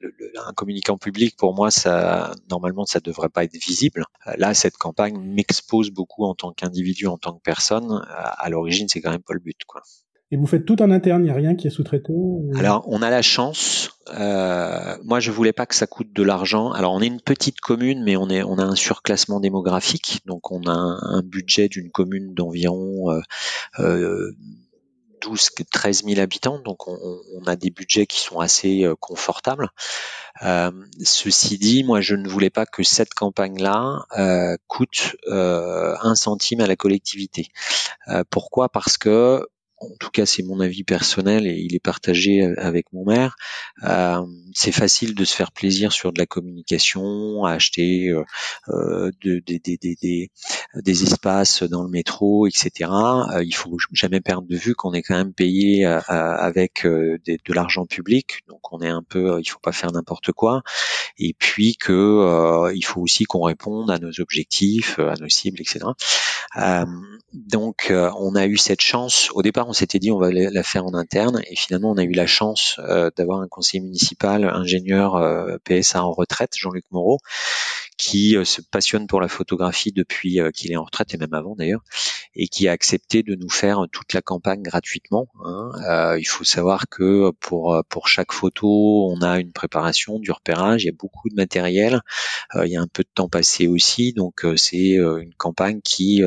le, 0.00 0.14
un 0.46 0.52
communicant 0.52 0.96
public, 0.96 1.36
pour 1.36 1.54
moi, 1.54 1.70
ça 1.70 2.32
normalement, 2.50 2.86
ça 2.86 3.00
devrait 3.00 3.28
pas 3.28 3.44
être 3.44 3.56
visible. 3.56 4.04
Là, 4.36 4.54
cette 4.54 4.76
campagne 4.76 5.18
m'expose 5.18 5.90
beaucoup 5.90 6.24
en 6.24 6.34
tant 6.34 6.52
qu'individu, 6.52 7.06
en 7.06 7.18
tant 7.18 7.34
que 7.34 7.42
personne. 7.42 8.06
À 8.08 8.48
l'origine, 8.48 8.88
c'est 8.88 9.00
quand 9.00 9.10
même 9.10 9.22
pas 9.22 9.34
le 9.34 9.40
but, 9.40 9.64
quoi. 9.66 9.82
Et 10.30 10.36
vous 10.36 10.46
faites 10.46 10.66
tout 10.66 10.82
en 10.82 10.90
interne, 10.90 11.22
il 11.22 11.24
n'y 11.24 11.30
a 11.30 11.34
rien 11.34 11.54
qui 11.54 11.66
est 11.66 11.70
sous-traité 11.70 12.12
Alors, 12.58 12.84
on 12.86 13.00
a 13.00 13.08
la 13.08 13.22
chance. 13.22 13.98
Euh, 14.14 14.96
moi, 15.02 15.20
je 15.20 15.30
voulais 15.30 15.54
pas 15.54 15.64
que 15.64 15.74
ça 15.74 15.86
coûte 15.86 16.12
de 16.12 16.22
l'argent. 16.22 16.70
Alors, 16.72 16.92
on 16.92 17.00
est 17.00 17.06
une 17.06 17.20
petite 17.20 17.60
commune, 17.60 18.04
mais 18.04 18.16
on 18.16 18.28
est, 18.28 18.42
on 18.42 18.58
a 18.58 18.62
un 18.62 18.74
surclassement 18.74 19.40
démographique. 19.40 20.20
Donc, 20.26 20.50
on 20.52 20.66
a 20.66 20.72
un, 20.72 21.22
budget 21.22 21.68
d'une 21.68 21.90
commune 21.90 22.34
d'environ 22.34 23.10
euh, 23.10 23.20
euh, 23.78 24.32
12, 25.22 25.50
13 25.72 26.04
000 26.04 26.20
habitants. 26.20 26.58
Donc, 26.58 26.88
on, 26.88 26.98
on, 27.34 27.44
a 27.44 27.56
des 27.56 27.70
budgets 27.70 28.06
qui 28.06 28.20
sont 28.20 28.40
assez 28.40 28.84
euh, 28.84 28.94
confortables. 28.98 29.70
Euh, 30.42 30.70
ceci 31.02 31.58
dit, 31.58 31.84
moi, 31.84 32.00
je 32.00 32.14
ne 32.14 32.28
voulais 32.28 32.50
pas 32.50 32.66
que 32.66 32.82
cette 32.82 33.14
campagne-là 33.14 34.04
euh, 34.18 34.56
coûte 34.66 35.16
un 35.26 36.14
centime 36.14 36.60
à 36.60 36.66
la 36.66 36.76
collectivité. 36.76 37.48
Pourquoi? 38.30 38.68
Parce 38.68 38.96
que 38.96 39.46
en 39.80 39.96
tout 40.00 40.10
cas 40.10 40.26
c'est 40.26 40.42
mon 40.42 40.60
avis 40.60 40.84
personnel 40.84 41.46
et 41.46 41.56
il 41.56 41.74
est 41.74 41.82
partagé 41.82 42.42
avec 42.58 42.92
mon 42.92 43.04
maire, 43.04 43.36
euh, 43.84 44.22
c'est 44.54 44.72
facile 44.72 45.14
de 45.14 45.24
se 45.24 45.34
faire 45.34 45.52
plaisir 45.52 45.92
sur 45.92 46.12
de 46.12 46.18
la 46.18 46.26
communication, 46.26 47.44
à 47.44 47.52
acheter 47.52 48.08
euh, 48.08 48.24
euh 48.68 49.10
de, 49.22 49.42
des, 49.44 51.02
espaces 51.02 51.62
dans 51.62 51.82
le 51.82 51.88
métro, 51.88 52.46
etc. 52.46 52.90
Euh, 53.34 53.44
il 53.44 53.54
faut 53.54 53.76
jamais 53.92 54.20
perdre 54.20 54.46
de 54.48 54.56
vue 54.56 54.74
qu'on 54.74 54.92
est 54.92 55.02
quand 55.02 55.16
même 55.16 55.32
payé 55.32 55.86
euh, 55.86 56.00
avec 56.08 56.84
euh, 56.84 57.18
de 57.26 57.54
l'argent 57.54 57.86
public, 57.86 58.42
donc 58.48 58.72
on 58.72 58.80
est 58.80 58.88
un 58.88 59.02
peu, 59.02 59.40
il 59.40 59.48
faut 59.48 59.58
pas 59.60 59.72
faire 59.72 59.92
n'importe 59.92 60.32
quoi, 60.32 60.62
et 61.18 61.34
puis 61.38 61.76
que 61.76 62.72
il 62.74 62.84
faut 62.84 63.00
aussi 63.00 63.24
qu'on 63.24 63.42
réponde 63.42 63.90
à 63.90 63.98
nos 63.98 64.20
objectifs, 64.20 64.98
à 64.98 65.14
nos 65.20 65.28
cibles, 65.28 65.60
etc. 65.60 65.86
donc 67.32 67.92
on 67.92 68.34
a 68.34 68.46
eu 68.46 68.56
cette 68.56 68.80
chance. 68.80 69.30
Au 69.34 69.42
départ, 69.42 69.67
on 69.68 69.72
s'était 69.72 69.98
dit 69.98 70.10
on 70.10 70.18
va 70.18 70.30
la 70.32 70.62
faire 70.62 70.84
en 70.86 70.94
interne, 70.94 71.42
et 71.50 71.56
finalement 71.56 71.90
on 71.90 71.96
a 71.98 72.04
eu 72.04 72.12
la 72.12 72.26
chance 72.26 72.80
d'avoir 73.16 73.40
un 73.40 73.48
conseiller 73.48 73.82
municipal 73.82 74.44
ingénieur 74.44 75.16
euh, 75.16 75.56
PSA 75.64 76.02
en 76.02 76.12
retraite, 76.12 76.52
Jean-Luc 76.56 76.84
Moreau, 76.90 77.18
qui 77.98 78.36
euh, 78.36 78.44
se 78.44 78.62
passionne 78.62 79.06
pour 79.06 79.20
la 79.20 79.28
photographie 79.28 79.92
depuis 79.92 80.40
euh, 80.40 80.50
qu'il 80.50 80.72
est 80.72 80.76
en 80.76 80.84
retraite 80.84 81.12
et 81.12 81.18
même 81.18 81.34
avant 81.34 81.54
d'ailleurs, 81.56 81.82
et 82.34 82.48
qui 82.48 82.68
a 82.68 82.72
accepté 82.72 83.22
de 83.22 83.34
nous 83.34 83.50
faire 83.50 83.84
toute 83.92 84.12
la 84.14 84.22
campagne 84.22 84.62
gratuitement. 84.62 85.28
Hein. 85.44 85.70
Euh, 85.88 86.18
il 86.18 86.24
faut 86.24 86.44
savoir 86.44 86.88
que 86.88 87.32
pour 87.40 87.82
pour 87.88 88.08
chaque 88.08 88.32
photo, 88.32 89.10
on 89.10 89.20
a 89.20 89.40
une 89.40 89.52
préparation, 89.52 90.18
du 90.20 90.30
repérage, 90.30 90.84
il 90.84 90.86
y 90.86 90.90
a 90.90 90.96
beaucoup 90.96 91.28
de 91.28 91.34
matériel, 91.34 92.00
euh, 92.54 92.66
il 92.66 92.72
y 92.72 92.76
a 92.76 92.80
un 92.80 92.86
peu 92.86 93.02
de 93.02 93.08
temps 93.12 93.28
passé 93.28 93.66
aussi, 93.66 94.12
donc 94.12 94.44
euh, 94.44 94.56
c'est 94.56 94.94
une 94.94 95.34
campagne 95.36 95.80
qui, 95.82 96.22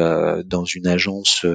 dans 0.46 0.66
une 0.66 0.88
agence 0.88 1.46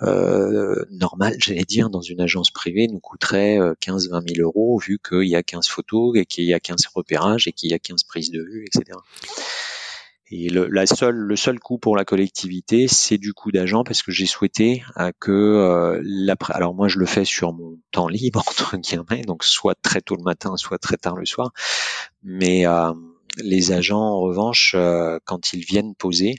normale, 0.00 1.36
j'allais 1.38 1.64
dire, 1.64 1.90
dans 1.90 2.00
une 2.00 2.20
agence 2.20 2.50
privée, 2.50 2.88
nous 2.88 2.98
coûterait 2.98 3.58
15-20 3.80 4.34
000 4.34 4.46
euros 4.46 4.78
vu 4.78 4.98
qu'il 4.98 5.28
y 5.28 5.36
a 5.36 5.42
15 5.42 5.68
photos 5.68 6.16
et 6.16 6.26
qu'il 6.26 6.44
y 6.44 6.54
a 6.54 6.60
15 6.60 6.88
repérages 6.94 7.46
et 7.46 7.52
qu'il 7.52 7.70
y 7.70 7.74
a 7.74 7.78
15 7.78 8.02
prises 8.04 8.30
de 8.30 8.42
vue, 8.42 8.66
etc. 8.66 8.98
Et 10.32 10.48
le, 10.48 10.68
la 10.68 10.84
le 11.10 11.36
seul 11.36 11.58
coût 11.58 11.78
pour 11.78 11.96
la 11.96 12.04
collectivité, 12.04 12.86
c'est 12.86 13.18
du 13.18 13.32
coût 13.32 13.50
d'agent 13.50 13.82
parce 13.82 14.02
que 14.02 14.12
j'ai 14.12 14.26
souhaité 14.26 14.84
euh, 14.96 15.10
que 15.18 15.32
euh, 15.32 16.00
l'après. 16.04 16.54
Alors 16.54 16.72
moi, 16.72 16.86
je 16.86 16.98
le 16.98 17.06
fais 17.06 17.24
sur 17.24 17.52
mon 17.52 17.78
temps 17.90 18.08
libre 18.08 18.38
entre 18.46 18.76
guillemets, 18.76 19.22
donc 19.22 19.42
soit 19.42 19.74
très 19.74 20.00
tôt 20.00 20.14
le 20.14 20.22
matin, 20.22 20.56
soit 20.56 20.78
très 20.78 20.96
tard 20.96 21.16
le 21.16 21.26
soir. 21.26 21.50
Mais 22.22 22.64
euh, 22.64 22.92
les 23.38 23.72
agents, 23.72 24.00
en 24.00 24.20
revanche, 24.20 24.76
quand 25.24 25.52
ils 25.52 25.64
viennent 25.64 25.94
poser, 25.94 26.36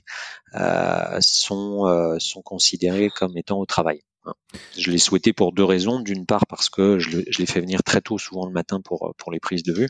sont 1.20 2.18
sont 2.20 2.42
considérés 2.42 3.10
comme 3.10 3.38
étant 3.38 3.60
au 3.60 3.66
travail. 3.66 4.02
Hein. 4.26 4.34
Je 4.78 4.92
l'ai 4.92 4.98
souhaité 4.98 5.34
pour 5.34 5.54
deux 5.54 5.64
raisons. 5.64 6.02
D'une 6.02 6.26
part 6.26 6.46
parce 6.48 6.70
que 6.70 7.00
je, 7.00 7.22
je 7.30 7.40
les 7.40 7.46
fais 7.46 7.62
venir 7.62 7.82
très 7.84 8.02
tôt, 8.02 8.18
souvent 8.18 8.46
le 8.46 8.52
matin 8.52 8.82
pour 8.82 9.14
pour 9.18 9.32
les 9.32 9.40
prises 9.40 9.64
de 9.64 9.74
vue. 9.74 9.90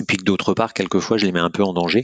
Et 0.00 0.04
puis 0.04 0.16
que 0.16 0.24
d'autre 0.24 0.54
part, 0.54 0.74
quelquefois, 0.74 1.16
je 1.16 1.26
les 1.26 1.32
mets 1.32 1.40
un 1.40 1.50
peu 1.50 1.62
en 1.62 1.72
danger. 1.72 2.02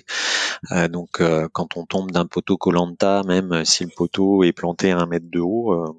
Euh, 0.72 0.88
donc, 0.88 1.20
euh, 1.20 1.48
quand 1.52 1.76
on 1.76 1.84
tombe 1.84 2.10
d'un 2.10 2.26
poteau 2.26 2.56
Colanta, 2.56 3.22
même 3.26 3.64
si 3.64 3.84
le 3.84 3.90
poteau 3.94 4.42
est 4.42 4.52
planté 4.52 4.90
à 4.90 4.98
un 4.98 5.06
mètre 5.06 5.26
de 5.30 5.40
haut, 5.40 5.72
euh, 5.72 5.92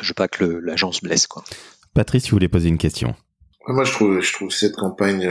je 0.00 0.08
veux 0.08 0.14
pas 0.14 0.28
que 0.28 0.44
l'agent 0.44 0.92
se 0.92 1.00
blesse. 1.00 1.26
Quoi. 1.26 1.44
Patrice, 1.94 2.24
tu 2.24 2.32
voulais 2.32 2.48
poser 2.48 2.68
une 2.68 2.78
question. 2.78 3.14
Moi, 3.66 3.84
je 3.84 3.92
trouve, 3.92 4.20
je 4.20 4.32
trouve 4.32 4.50
cette 4.50 4.74
campagne 4.74 5.30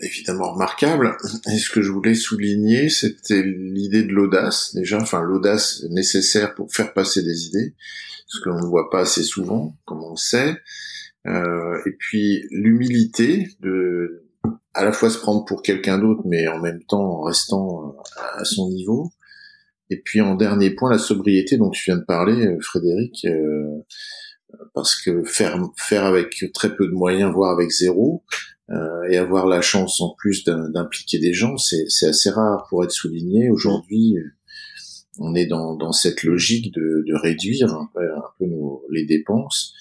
évidemment 0.00 0.52
remarquable. 0.52 1.16
Et 1.52 1.58
ce 1.58 1.70
que 1.70 1.82
je 1.82 1.90
voulais 1.90 2.14
souligner, 2.14 2.88
c'était 2.88 3.42
l'idée 3.42 4.04
de 4.04 4.12
l'audace. 4.12 4.74
Déjà, 4.74 4.98
enfin, 4.98 5.22
l'audace 5.22 5.84
nécessaire 5.90 6.54
pour 6.54 6.72
faire 6.72 6.94
passer 6.94 7.22
des 7.22 7.46
idées, 7.46 7.74
ce 8.26 8.40
que 8.40 8.48
l'on 8.48 8.60
ne 8.60 8.66
voit 8.66 8.88
pas 8.90 9.00
assez 9.00 9.22
souvent, 9.22 9.76
comme 9.84 10.02
on 10.02 10.12
le 10.12 10.16
sait. 10.16 10.56
et 11.26 11.92
puis 11.98 12.46
l'humilité 12.50 13.48
de 13.60 14.25
à 14.76 14.84
la 14.84 14.92
fois 14.92 15.08
se 15.08 15.18
prendre 15.18 15.44
pour 15.46 15.62
quelqu'un 15.62 15.98
d'autre, 15.98 16.20
mais 16.26 16.46
en 16.48 16.60
même 16.60 16.82
temps 16.84 17.20
en 17.20 17.22
restant 17.22 17.88
euh, 17.88 18.40
à 18.40 18.44
son 18.44 18.68
niveau. 18.68 19.10
Et 19.88 20.02
puis 20.02 20.20
en 20.20 20.34
dernier 20.34 20.70
point, 20.70 20.90
la 20.90 20.98
sobriété 20.98 21.56
dont 21.56 21.70
tu 21.70 21.84
viens 21.86 21.96
de 21.96 22.04
parler, 22.04 22.46
euh, 22.46 22.58
Frédéric, 22.60 23.24
euh, 23.24 23.84
parce 24.74 24.94
que 25.00 25.24
faire 25.24 25.58
faire 25.76 26.04
avec 26.04 26.44
très 26.52 26.76
peu 26.76 26.86
de 26.86 26.92
moyens, 26.92 27.32
voire 27.32 27.52
avec 27.52 27.70
zéro, 27.70 28.22
et 29.08 29.16
avoir 29.16 29.46
la 29.46 29.60
chance 29.60 30.00
en 30.00 30.14
plus 30.18 30.42
d'impliquer 30.42 31.20
des 31.20 31.32
gens, 31.32 31.56
c'est 31.56 32.06
assez 32.06 32.30
rare 32.30 32.66
pour 32.68 32.82
être 32.82 32.90
souligné. 32.90 33.48
Aujourd'hui, 33.48 34.16
on 35.20 35.36
est 35.36 35.46
dans, 35.46 35.76
dans 35.76 35.92
cette 35.92 36.24
logique 36.24 36.74
de, 36.74 37.04
de 37.06 37.14
réduire 37.14 37.72
un 37.72 37.88
peu, 37.94 38.00
un 38.00 38.24
peu 38.38 38.46
nos, 38.46 38.84
les 38.90 39.06
dépenses 39.06 39.72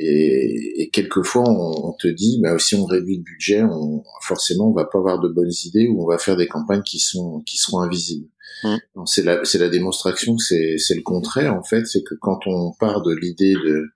et, 0.00 0.82
et 0.82 0.90
quelquefois, 0.90 1.42
on, 1.48 1.92
te 1.92 2.06
dit, 2.06 2.38
bah, 2.40 2.56
si 2.60 2.76
on 2.76 2.84
réduit 2.84 3.16
le 3.16 3.22
budget, 3.22 3.64
on, 3.64 4.04
forcément, 4.22 4.70
on 4.70 4.72
va 4.72 4.84
pas 4.84 4.98
avoir 4.98 5.18
de 5.18 5.28
bonnes 5.28 5.52
idées 5.64 5.88
ou 5.88 6.04
on 6.04 6.06
va 6.06 6.18
faire 6.18 6.36
des 6.36 6.46
campagnes 6.46 6.82
qui 6.82 7.00
sont 7.00 7.40
qui 7.40 7.56
seront 7.56 7.80
invisibles. 7.80 8.28
Mmh. 8.62 8.76
C'est 9.06 9.24
la 9.24 9.44
c'est 9.44 9.58
la 9.58 9.68
démonstration 9.68 10.36
que 10.36 10.42
c'est 10.42 10.78
c'est 10.78 10.94
le 10.94 11.02
contraire 11.02 11.54
en 11.54 11.64
fait, 11.64 11.84
c'est 11.86 12.02
que 12.02 12.14
quand 12.14 12.46
on 12.46 12.72
part 12.78 13.02
de 13.02 13.12
l'idée 13.12 13.54
de 13.54 13.86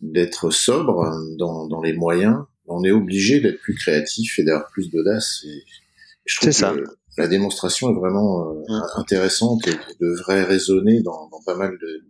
d'être 0.00 0.50
sobre 0.50 1.14
dans 1.38 1.66
dans 1.68 1.82
les 1.82 1.92
moyens, 1.92 2.38
on 2.66 2.82
est 2.82 2.90
obligé 2.90 3.40
d'être 3.40 3.60
plus 3.60 3.74
créatif 3.74 4.38
et 4.38 4.44
d'avoir 4.44 4.68
plus 4.70 4.90
d'audace. 4.90 5.44
Je 6.24 6.36
trouve 6.40 6.50
ça. 6.50 6.74
la 7.18 7.28
démonstration 7.28 7.90
est 7.90 7.94
vraiment 7.94 8.50
euh, 8.50 8.62
mmh. 8.68 8.82
intéressante 8.96 9.68
et 9.68 9.76
devrait 10.00 10.44
résonner 10.44 11.02
dans, 11.02 11.28
dans 11.28 11.42
pas 11.44 11.56
mal 11.56 11.76
de 11.78 12.04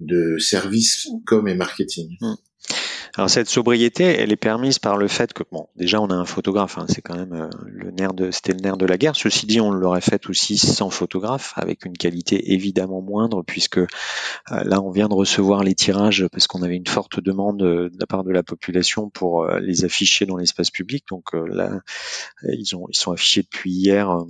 de 0.00 0.38
services 0.38 1.08
comme 1.26 1.46
et 1.46 1.54
marketing. 1.54 2.16
Mmh. 2.20 2.34
Alors 3.16 3.30
cette 3.30 3.48
sobriété, 3.48 4.02
elle 4.02 4.32
est 4.32 4.36
permise 4.36 4.80
par 4.80 4.96
le 4.96 5.06
fait 5.06 5.32
que 5.32 5.44
bon, 5.52 5.68
déjà 5.76 6.00
on 6.00 6.08
a 6.08 6.14
un 6.14 6.24
photographe, 6.24 6.78
hein, 6.78 6.86
c'est 6.88 7.00
quand 7.00 7.14
même 7.14 7.32
euh, 7.32 7.48
le 7.64 7.92
nerf 7.92 8.12
de, 8.12 8.32
c'était 8.32 8.54
le 8.54 8.58
nerf 8.58 8.76
de 8.76 8.86
la 8.86 8.98
guerre. 8.98 9.14
Ceci 9.14 9.46
dit, 9.46 9.60
on 9.60 9.70
l'aurait 9.70 10.00
fait 10.00 10.28
aussi 10.28 10.58
sans 10.58 10.90
photographe, 10.90 11.52
avec 11.54 11.84
une 11.84 11.96
qualité 11.96 12.52
évidemment 12.54 13.02
moindre, 13.02 13.44
puisque 13.46 13.78
euh, 13.78 13.86
là 14.48 14.80
on 14.82 14.90
vient 14.90 15.08
de 15.08 15.14
recevoir 15.14 15.62
les 15.62 15.76
tirages 15.76 16.26
parce 16.32 16.48
qu'on 16.48 16.62
avait 16.62 16.74
une 16.74 16.88
forte 16.88 17.20
demande 17.20 17.62
euh, 17.62 17.88
de 17.88 17.96
la 18.00 18.06
part 18.06 18.24
de 18.24 18.32
la 18.32 18.42
population 18.42 19.10
pour 19.10 19.46
les 19.46 19.84
afficher 19.84 20.26
dans 20.26 20.36
l'espace 20.36 20.72
public. 20.72 21.04
Donc 21.08 21.34
là, 21.34 21.80
ils 22.42 22.74
ont, 22.74 22.86
ils 22.88 22.96
sont 22.96 23.12
affichés 23.12 23.42
depuis 23.42 23.70
hier 23.70 24.24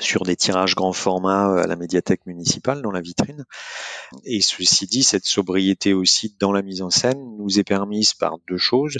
sur 0.00 0.24
des 0.24 0.36
tirages 0.36 0.74
grand 0.74 0.92
format 0.92 1.50
euh, 1.50 1.62
à 1.62 1.66
la 1.66 1.76
médiathèque 1.76 2.26
municipale 2.26 2.82
dans 2.82 2.90
la 2.90 3.00
vitrine. 3.00 3.44
Et 4.24 4.40
ceci 4.40 4.86
dit, 4.86 5.02
cette 5.02 5.24
sobriété 5.24 5.92
aussi 5.92 6.36
dans 6.38 6.52
la 6.52 6.62
mise 6.62 6.82
en 6.82 6.90
scène 6.90 7.36
nous 7.38 7.58
est 7.58 7.64
permise 7.64 8.14
par 8.14 8.38
deux 8.48 8.56
choses. 8.56 8.96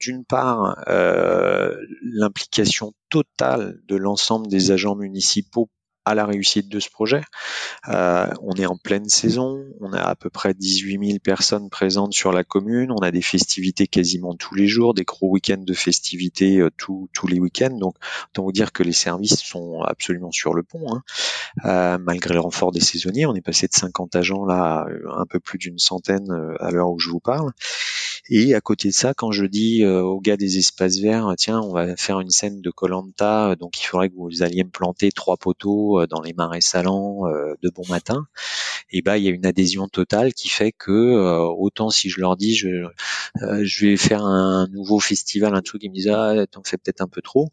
D'une 0.00 0.24
part, 0.24 0.78
euh, 0.88 1.74
l'implication 2.02 2.92
totale 3.10 3.80
de 3.86 3.96
l'ensemble 3.96 4.48
des 4.48 4.70
agents 4.70 4.96
municipaux 4.96 5.68
à 6.08 6.14
la 6.14 6.24
réussite 6.24 6.68
de 6.70 6.80
ce 6.80 6.88
projet. 6.88 7.20
Euh, 7.88 8.26
on 8.42 8.54
est 8.54 8.64
en 8.64 8.76
pleine 8.76 9.08
saison, 9.08 9.62
on 9.80 9.92
a 9.92 10.00
à 10.00 10.14
peu 10.14 10.30
près 10.30 10.54
18 10.54 11.06
000 11.06 11.18
personnes 11.18 11.68
présentes 11.68 12.14
sur 12.14 12.32
la 12.32 12.44
commune, 12.44 12.90
on 12.90 13.02
a 13.02 13.10
des 13.10 13.20
festivités 13.20 13.86
quasiment 13.86 14.34
tous 14.34 14.54
les 14.54 14.66
jours, 14.66 14.94
des 14.94 15.04
gros 15.04 15.28
week-ends 15.28 15.62
de 15.62 15.74
festivités 15.74 16.60
euh, 16.60 16.70
tous, 16.78 17.08
les 17.28 17.38
week-ends. 17.38 17.76
Donc, 17.76 17.94
autant 18.30 18.44
vous 18.44 18.52
dire 18.52 18.72
que 18.72 18.82
les 18.82 18.92
services 18.92 19.36
sont 19.36 19.82
absolument 19.82 20.32
sur 20.32 20.54
le 20.54 20.62
pont, 20.62 20.94
hein. 20.94 21.02
euh, 21.66 21.98
malgré 21.98 22.32
le 22.32 22.40
renfort 22.40 22.72
des 22.72 22.80
saisonniers. 22.80 23.26
On 23.26 23.34
est 23.34 23.42
passé 23.42 23.66
de 23.66 23.74
50 23.74 24.16
agents 24.16 24.46
là 24.46 24.86
à 24.86 25.20
un 25.20 25.26
peu 25.26 25.40
plus 25.40 25.58
d'une 25.58 25.78
centaine 25.78 26.30
à 26.58 26.70
l'heure 26.70 26.90
où 26.90 26.98
je 26.98 27.10
vous 27.10 27.20
parle. 27.20 27.52
Et 28.30 28.54
à 28.54 28.60
côté 28.60 28.88
de 28.88 28.94
ça, 28.94 29.14
quand 29.14 29.32
je 29.32 29.46
dis 29.46 29.86
aux 29.86 30.20
gars 30.20 30.36
des 30.36 30.58
espaces 30.58 30.98
verts, 30.98 31.32
tiens, 31.38 31.60
on 31.60 31.72
va 31.72 31.96
faire 31.96 32.20
une 32.20 32.28
scène 32.30 32.60
de 32.60 32.70
Colanta, 32.70 33.56
donc 33.56 33.80
il 33.80 33.84
faudrait 33.86 34.10
que 34.10 34.16
vous 34.16 34.42
alliez 34.42 34.64
me 34.64 34.70
planter 34.70 35.10
trois 35.10 35.38
poteaux 35.38 36.06
dans 36.06 36.20
les 36.20 36.34
marais 36.34 36.60
salants 36.60 37.22
de 37.62 37.70
bon 37.70 37.84
matin, 37.88 38.26
et 38.90 39.00
ben 39.00 39.16
il 39.16 39.24
y 39.24 39.28
a 39.28 39.30
une 39.30 39.46
adhésion 39.46 39.88
totale 39.88 40.34
qui 40.34 40.50
fait 40.50 40.72
que 40.72 41.48
autant 41.56 41.88
si 41.88 42.10
je 42.10 42.20
leur 42.20 42.36
dis 42.36 42.54
je 42.54 42.86
je 43.62 43.86
vais 43.86 43.96
faire 43.96 44.24
un 44.24 44.68
nouveau 44.68 45.00
festival, 45.00 45.54
un 45.54 45.62
truc, 45.62 45.82
ils 45.82 45.90
me 45.90 45.94
disent 45.94 46.08
ah 46.08 46.46
t'en 46.50 46.62
fais 46.62 46.76
peut-être 46.76 47.00
un 47.00 47.08
peu 47.08 47.22
trop, 47.22 47.48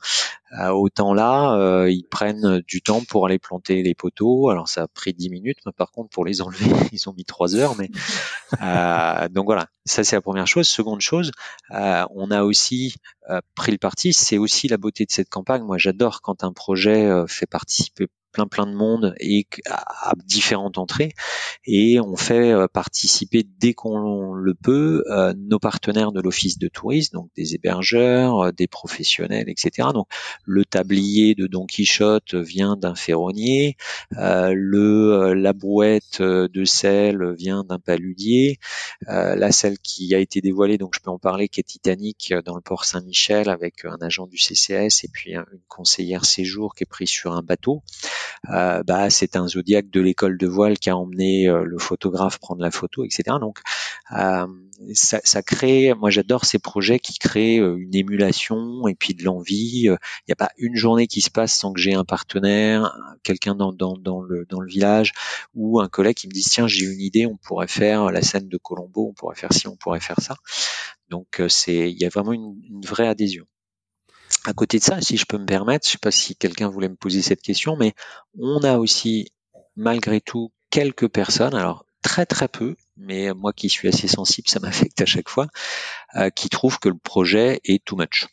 autant 0.74 1.14
là 1.14 1.88
ils 1.88 2.06
prennent 2.10 2.62
du 2.68 2.82
temps 2.82 3.02
pour 3.08 3.26
aller 3.26 3.40
planter 3.40 3.84
les 3.84 3.96
poteaux. 3.96 4.50
Alors 4.50 4.68
ça 4.68 4.84
a 4.84 4.88
pris 4.88 5.14
10 5.14 5.30
minutes, 5.30 5.58
mais 5.66 5.72
par 5.72 5.92
contre 5.92 6.10
pour 6.10 6.26
les 6.26 6.42
enlever 6.42 6.66
ils 6.92 7.10
ont 7.10 7.14
mis 7.14 7.26
3 7.26 7.56
heures. 7.56 7.76
Mais 7.78 7.90
donc 9.30 9.46
voilà, 9.46 9.68
ça 9.86 10.04
c'est 10.04 10.16
la 10.16 10.22
première 10.22 10.48
chose. 10.48 10.68
Seconde 10.68 11.02
chose, 11.02 11.32
on 11.70 12.32
a 12.32 12.44
aussi 12.44 12.96
pris 13.56 13.72
le 13.72 13.78
parti, 13.78 14.14
c'est 14.14 14.38
aussi 14.38 14.68
la 14.68 14.78
beauté 14.78 15.06
de 15.06 15.12
cette 15.12 15.30
campagne. 15.30 15.64
Moi 15.64 15.78
j'adore 15.78 16.22
quand 16.22 16.44
un 16.44 16.54
projet 16.54 17.10
fait 17.28 17.48
participer 17.48 18.08
plein 18.36 18.48
plein 18.48 18.68
de 18.68 18.76
monde 18.76 19.16
et 19.20 19.48
à, 19.70 20.12
différentes 20.26 20.78
entrées. 20.78 21.14
Et 21.66 22.00
on 22.00 22.16
fait 22.18 22.52
euh, 22.52 22.68
participer 22.68 23.46
dès 23.60 23.74
qu'on 23.74 24.34
le 24.34 24.54
peut 24.54 25.04
euh, 25.10 25.34
nos 25.38 25.58
partenaires 25.58 26.12
de 26.12 26.22
l'office 26.22 26.60
de 26.60 26.68
tourisme 26.68 27.16
donc 27.16 27.30
des 27.36 27.56
hébergeurs 27.56 28.40
euh, 28.40 28.52
des 28.52 28.68
professionnels 28.68 29.48
etc 29.48 29.90
donc 29.94 30.08
le 30.44 30.66
tablier 30.66 31.34
de 31.34 31.48
Don 31.48 31.66
Quichotte 31.66 32.36
vient 32.36 32.76
d'un 32.76 32.96
ferronnier 32.96 33.78
le 34.12 35.34
la 35.34 35.54
brouette 35.54 36.22
de 36.22 36.66
sel 36.66 37.34
vient 37.34 37.64
d'un 37.64 37.80
paludier 37.80 38.60
la 39.08 39.52
celle 39.52 39.80
qui 39.80 40.14
a 40.14 40.20
été 40.20 40.42
dévoilée 40.42 40.78
donc 40.78 40.94
je 40.96 41.00
peux 41.00 41.12
en 41.12 41.20
parler 41.20 41.48
qui 41.48 41.62
est 41.62 41.64
Titanic 41.64 42.34
dans 42.46 42.56
le 42.56 42.62
port 42.62 42.86
Saint-Michel 42.86 43.50
avec 43.50 43.86
un 43.86 43.98
agent 44.02 44.28
du 44.28 44.38
CCS 44.38 45.04
et 45.04 45.10
puis 45.12 45.36
une 45.36 45.46
conseillère 45.68 46.26
séjour 46.26 46.76
qui 46.76 46.84
est 46.84 46.90
prise 46.90 47.10
sur 47.10 47.34
un 47.34 47.42
bateau 47.42 47.82
euh, 48.50 48.84
bah, 48.84 49.10
c'est 49.10 49.36
un 49.36 49.48
zodiaque 49.48 49.90
de 49.90 50.02
l'école 50.02 50.38
de 50.38 50.48
voile 50.48 50.78
qui 50.78 50.90
a 50.90 50.98
emmené 50.98 51.48
euh, 51.48 51.64
le 51.64 51.78
photographe 51.78 52.40
prendre 52.40 52.62
la 52.62 52.72
photo, 52.72 53.04
etc. 53.04 53.38
Donc 53.40 53.60
euh, 54.12 54.48
ça, 54.94 55.42
crée, 55.42 55.94
moi 55.94 56.10
j'adore 56.10 56.46
ces 56.46 56.60
projets 56.60 57.00
qui 57.00 57.18
créent 57.18 57.58
une 57.58 57.96
émulation 57.96 58.88
et 58.88 58.96
puis 58.96 59.14
de 59.14 59.24
l'envie. 59.24 59.84
Il 59.86 59.98
n'y 60.28 60.32
a 60.32 60.36
pas 60.36 60.52
une 60.58 60.76
journée 60.76 61.08
qui 61.08 61.22
se 61.22 61.30
passe 61.30 61.54
sans 61.54 61.74
que 61.74 61.80
j'ai 61.80 61.94
un 61.94 62.06
partenaire, 62.06 62.98
quelqu'un 63.24 63.56
dans, 63.56 63.72
dans, 63.72 64.22
le, 64.22 64.46
village 64.68 65.12
ou 65.54 65.80
un 65.80 65.88
collègue 65.88 66.16
qui 66.16 66.28
me 66.28 66.34
dit 66.34 66.44
tiens 66.44 66.68
j'ai 66.68 66.86
une 66.86 67.02
idée, 67.02 67.26
on 67.26 67.38
pourrait 67.38 67.68
faire 67.68 68.12
la 68.12 68.22
scène 68.22 68.48
de 68.48 68.58
Colombo, 68.58 69.10
on 69.10 69.14
pourrait 69.14 69.36
faire 69.36 69.54
ci, 69.54 69.68
on 69.68 69.76
pourrait 69.76 70.00
faire 70.00 70.20
ça. 70.20 70.36
Donc 71.10 71.42
c'est, 71.50 71.92
il 71.92 72.02
y 72.02 72.06
a 72.06 72.10
vraiment 72.10 72.34
une 72.34 72.82
vraie 72.84 73.08
adhésion. 73.08 73.46
À 74.44 74.54
côté 74.54 74.78
de 74.78 74.84
ça, 74.84 75.02
si 75.02 75.18
je 75.18 75.26
peux 75.26 75.38
me 75.38 75.46
permettre, 75.46 75.88
je 75.88 75.94
sais 75.94 75.98
pas 75.98 76.12
si 76.12 76.36
quelqu'un 76.36 76.70
voulait 76.70 76.90
me 76.90 76.96
poser 76.96 77.22
cette 77.22 77.42
question, 77.42 77.76
mais 77.78 77.94
on 78.38 78.64
a 78.64 78.78
aussi 78.78 79.32
malgré 79.76 80.22
tout 80.22 80.52
quelques 80.70 81.08
personnes, 81.08 81.56
alors 81.56 81.86
très 82.02 82.26
très 82.26 82.48
peu, 82.48 82.76
mais 82.98 83.34
moi 83.34 83.54
qui 83.54 83.70
suis 83.70 83.88
assez 83.88 84.08
sensible, 84.08 84.48
ça 84.48 84.60
m'affecte 84.62 85.02
à 85.02 85.06
chaque 85.06 85.30
fois, 85.30 85.48
qui 86.36 86.50
trouvent 86.50 86.80
que 86.80 86.90
le 86.90 86.98
projet 86.98 87.60
est 87.64 87.84
too 87.84 87.96
much, 87.96 88.28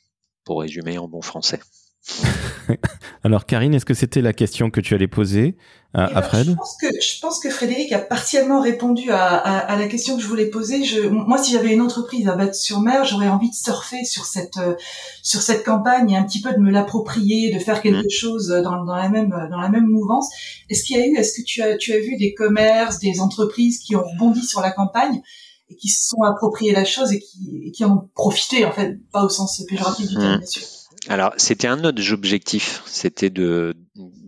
pour 0.44 0.60
résumer 0.60 0.98
en 0.98 1.08
bon 1.08 1.22
français. 1.22 1.60
Alors 3.24 3.46
Karine, 3.46 3.74
est-ce 3.74 3.84
que 3.84 3.94
c'était 3.94 4.20
la 4.20 4.32
question 4.32 4.70
que 4.70 4.80
tu 4.80 4.94
allais 4.94 5.06
poser 5.06 5.56
à, 5.94 6.08
eh 6.10 6.14
ben, 6.14 6.22
Fred? 6.22 6.46
je 6.46 6.52
pense, 6.54 6.76
que, 6.80 6.86
je 6.88 7.20
pense 7.20 7.38
que 7.38 7.50
Frédéric 7.50 7.92
a 7.92 8.00
partiellement 8.00 8.60
répondu 8.60 9.10
à, 9.10 9.36
à, 9.36 9.76
la 9.76 9.86
question 9.86 10.16
que 10.16 10.22
je 10.22 10.26
voulais 10.26 10.46
poser. 10.46 10.82
Je, 10.84 11.02
moi, 11.08 11.38
si 11.38 11.52
j'avais 11.52 11.72
une 11.72 11.80
entreprise 11.80 12.26
à 12.28 12.34
battre 12.34 12.56
sur 12.56 12.80
mer, 12.80 13.04
j'aurais 13.04 13.28
envie 13.28 13.50
de 13.50 13.54
surfer 13.54 14.04
sur 14.04 14.24
cette 14.24 14.56
euh, 14.56 14.74
sur 15.22 15.42
cette 15.42 15.64
campagne 15.64 16.10
et 16.10 16.16
un 16.16 16.24
petit 16.24 16.40
peu 16.40 16.52
de 16.52 16.58
me 16.58 16.70
l'approprier, 16.70 17.52
de 17.54 17.58
faire 17.60 17.80
quelque 17.80 18.06
mmh. 18.06 18.10
chose 18.10 18.48
dans, 18.48 18.84
dans, 18.84 18.96
la 18.96 19.08
même 19.08 19.30
dans 19.50 19.60
la 19.60 19.68
même 19.68 19.86
mouvance. 19.86 20.28
Est-ce 20.68 20.82
qu'il 20.84 20.96
y 20.96 21.00
a 21.00 21.06
eu, 21.06 21.16
est-ce 21.16 21.40
que 21.40 21.44
tu 21.44 21.62
as 21.62 21.76
tu 21.76 21.92
as 21.92 21.98
vu 21.98 22.16
des 22.16 22.34
commerces, 22.34 22.98
des 22.98 23.20
entreprises 23.20 23.78
qui 23.78 23.94
ont 23.94 24.02
rebondi 24.02 24.44
sur 24.44 24.60
la 24.60 24.72
campagne 24.72 25.22
et 25.68 25.76
qui 25.76 25.88
se 25.88 26.08
sont 26.08 26.22
appropriés 26.22 26.72
la 26.72 26.84
chose 26.84 27.12
et 27.12 27.20
qui, 27.20 27.70
qui 27.72 27.84
en 27.84 27.92
ont 27.92 28.10
profité 28.14 28.64
en 28.64 28.72
fait, 28.72 28.98
pas 29.12 29.22
au 29.22 29.28
sens 29.28 29.62
péjoratif 29.68 30.08
du 30.08 30.14
terme, 30.16 30.34
mmh. 30.34 30.38
bien 30.38 30.46
sûr. 30.46 30.62
Alors, 31.08 31.32
c'était 31.36 31.66
un 31.66 31.84
autre 31.84 32.12
objectif, 32.12 32.82
c'était 32.86 33.30
de, 33.30 33.74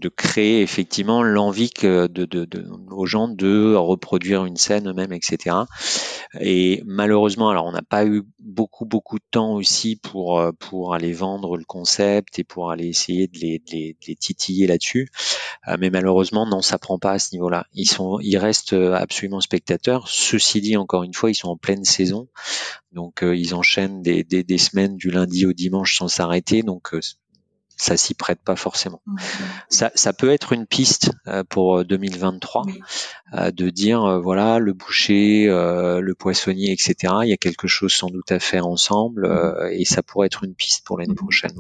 de 0.05 0.11
créer 0.11 0.61
effectivement 0.61 1.23
l'envie 1.23 1.71
que 1.71 2.07
de, 2.09 2.27
de, 2.27 2.47
aux 2.91 3.07
gens 3.07 3.27
de 3.27 3.75
reproduire 3.75 4.45
une 4.45 4.59
scène 4.59 4.89
eux-mêmes, 4.91 5.15
etc. 5.15 5.57
Et 6.41 6.83
malheureusement, 6.85 7.49
alors 7.49 7.65
on 7.65 7.73
n'a 7.73 7.83
pas 7.83 8.05
eu 8.05 8.23
beaucoup 8.39 8.85
beaucoup 8.85 9.19
de 9.19 9.25
temps 9.31 9.55
aussi 9.55 9.97
pour 9.97 10.43
pour 10.59 10.95
aller 10.95 11.13
vendre 11.15 11.57
le 11.57 11.65
concept 11.65 12.39
et 12.39 12.45
pour 12.45 12.71
aller 12.71 12.89
essayer 12.89 13.29
de 13.29 13.39
les, 13.39 13.97
titiller 14.21 14.67
là-dessus. 14.67 15.09
Euh, 15.69 15.77
mais 15.81 15.89
malheureusement, 15.89 16.47
non, 16.47 16.61
ça 16.61 16.79
prend 16.79 16.99
pas 16.99 17.13
à 17.13 17.19
ce 17.19 17.35
niveau-là. 17.35 17.67
Ils 17.73 17.89
sont, 17.89 18.19
ils 18.21 18.37
restent 18.37 18.75
absolument 18.75 19.41
spectateurs. 19.41 20.09
Ceci 20.09 20.61
dit, 20.61 20.77
encore 20.77 21.03
une 21.03 21.15
fois, 21.15 21.31
ils 21.31 21.35
sont 21.35 21.49
en 21.49 21.57
pleine 21.57 21.85
saison. 21.85 22.29
Donc 22.95 23.25
euh, 23.25 23.37
ils 23.37 23.55
enchaînent 23.55 24.03
des, 24.03 24.23
des, 24.23 24.59
semaines 24.59 24.97
du 24.97 25.11
lundi 25.11 25.47
au 25.47 25.53
dimanche 25.53 25.97
sans 25.99 26.09
s'arrêter. 26.09 26.63
Donc 26.63 26.95
euh, 26.95 27.01
ça 27.77 27.97
s'y 27.97 28.15
prête 28.15 28.41
pas 28.45 28.57
forcément. 28.57 29.03
Mmh. 29.07 29.17
Ça, 29.69 29.91
ça, 29.95 30.13
peut 30.13 30.31
être 30.31 30.53
une 30.53 30.67
piste 30.67 31.11
euh, 31.27 31.45
pour 31.45 31.85
2023 31.85 32.65
de 33.53 33.71
dire 33.71 34.21
voilà 34.21 34.61
le 34.61 34.73
boucher, 34.73 35.47
le 35.47 36.15
poissonnier, 36.15 36.71
etc. 36.71 37.15
Il 37.23 37.29
y 37.29 37.33
a 37.33 37.37
quelque 37.37 37.67
chose 37.67 37.93
sans 37.93 38.09
doute 38.09 38.31
à 38.31 38.39
faire 38.39 38.67
ensemble 38.67 39.29
mmh. 39.29 39.73
et 39.73 39.85
ça 39.85 40.05
pourrait 40.05 40.27
être 40.27 40.45
une 40.45 40.55
piste 40.55 40.85
pour 40.85 40.99
l'année 40.99 41.17
prochaine 41.17 41.53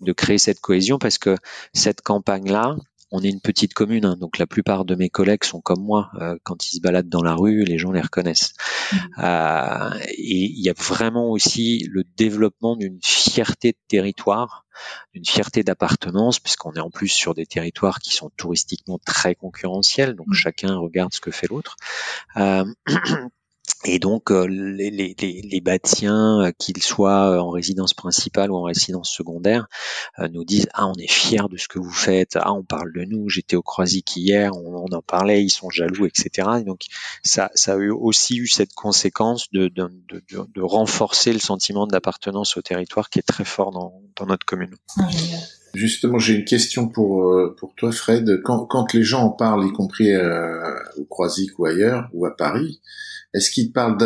de 0.00 0.12
créer 0.12 0.38
cette 0.38 0.60
cohésion 0.60 0.98
parce 0.98 1.16
que 1.16 1.36
cette 1.72 2.02
campagne 2.02 2.50
là, 2.50 2.76
on 3.10 3.22
est 3.22 3.30
une 3.30 3.40
petite 3.40 3.74
commune, 3.74 4.04
hein, 4.04 4.16
donc 4.18 4.38
la 4.38 4.46
plupart 4.46 4.84
de 4.84 4.94
mes 4.94 5.08
collègues 5.08 5.44
sont 5.44 5.60
comme 5.60 5.82
moi. 5.82 6.10
Euh, 6.20 6.36
quand 6.42 6.66
ils 6.66 6.76
se 6.76 6.80
baladent 6.80 7.08
dans 7.08 7.22
la 7.22 7.34
rue, 7.34 7.64
les 7.64 7.78
gens 7.78 7.90
les 7.90 8.00
reconnaissent. 8.00 8.52
Mmh. 8.92 8.96
Euh, 9.18 9.98
et 10.10 10.44
il 10.44 10.60
y 10.60 10.68
a 10.68 10.74
vraiment 10.74 11.30
aussi 11.30 11.88
le 11.90 12.04
développement 12.16 12.76
d'une 12.76 12.98
fierté 13.02 13.72
de 13.72 13.78
territoire, 13.88 14.66
d'une 15.14 15.24
fierté 15.24 15.62
d'appartenance, 15.62 16.38
puisqu'on 16.38 16.72
est 16.74 16.80
en 16.80 16.90
plus 16.90 17.08
sur 17.08 17.34
des 17.34 17.46
territoires 17.46 17.98
qui 18.00 18.14
sont 18.14 18.30
touristiquement 18.36 18.98
très 19.04 19.34
concurrentiels, 19.34 20.14
donc 20.14 20.28
mmh. 20.28 20.34
chacun 20.34 20.76
regarde 20.76 21.14
ce 21.14 21.20
que 21.20 21.30
fait 21.30 21.48
l'autre. 21.48 21.76
Euh, 22.36 22.64
Et 23.84 24.00
donc 24.00 24.32
euh, 24.32 24.46
les, 24.48 24.90
les, 24.90 25.14
les, 25.18 25.60
bâtiens, 25.60 26.40
euh, 26.40 26.52
qu'ils 26.58 26.82
soient 26.82 27.30
euh, 27.30 27.38
en 27.38 27.50
résidence 27.50 27.94
principale 27.94 28.50
ou 28.50 28.56
en 28.56 28.62
résidence 28.62 29.08
secondaire, 29.08 29.68
nous 30.32 30.44
disent 30.44 30.68
ah 30.74 30.88
on 30.88 30.94
est 30.94 31.10
fiers 31.10 31.48
de 31.48 31.56
ce 31.56 31.68
que 31.68 31.78
vous 31.78 31.92
faites, 31.92 32.36
ah 32.36 32.52
on 32.52 32.64
parle 32.64 32.92
de 32.92 33.04
nous, 33.04 33.28
j'étais 33.28 33.54
au 33.54 33.62
Croisic 33.62 34.16
hier, 34.16 34.52
on, 34.56 34.86
en 34.92 35.02
parlait, 35.02 35.44
ils 35.44 35.50
sont 35.50 35.70
jaloux, 35.70 36.06
etc. 36.06 36.48
Et 36.60 36.64
donc 36.64 36.80
ça, 37.22 37.50
ça 37.54 37.74
a 37.74 37.76
aussi 37.76 38.36
eu 38.38 38.48
cette 38.48 38.74
conséquence 38.74 39.48
de, 39.52 39.68
de, 39.68 39.88
de, 40.08 40.22
de 40.52 40.60
renforcer 40.60 41.32
le 41.32 41.38
sentiment 41.38 41.86
d'appartenance 41.86 42.56
au 42.56 42.62
territoire 42.62 43.10
qui 43.10 43.20
est 43.20 43.26
très 43.26 43.44
fort 43.44 43.70
dans, 43.70 44.02
dans 44.16 44.26
notre 44.26 44.44
commune. 44.44 44.74
Justement, 45.74 46.18
j'ai 46.18 46.34
une 46.34 46.44
question 46.44 46.88
pour 46.88 47.32
pour 47.58 47.74
toi, 47.76 47.92
Fred. 47.92 48.40
Quand, 48.42 48.66
quand 48.66 48.92
les 48.92 49.04
gens 49.04 49.22
en 49.22 49.30
parlent, 49.30 49.64
y 49.66 49.72
compris 49.72 50.10
au 50.16 51.04
Croisic 51.04 51.58
ou 51.58 51.66
ailleurs, 51.66 52.08
ou 52.12 52.26
à 52.26 52.36
Paris, 52.36 52.80
est-ce 53.34 53.50
qu'il 53.50 53.72
parle 53.72 53.98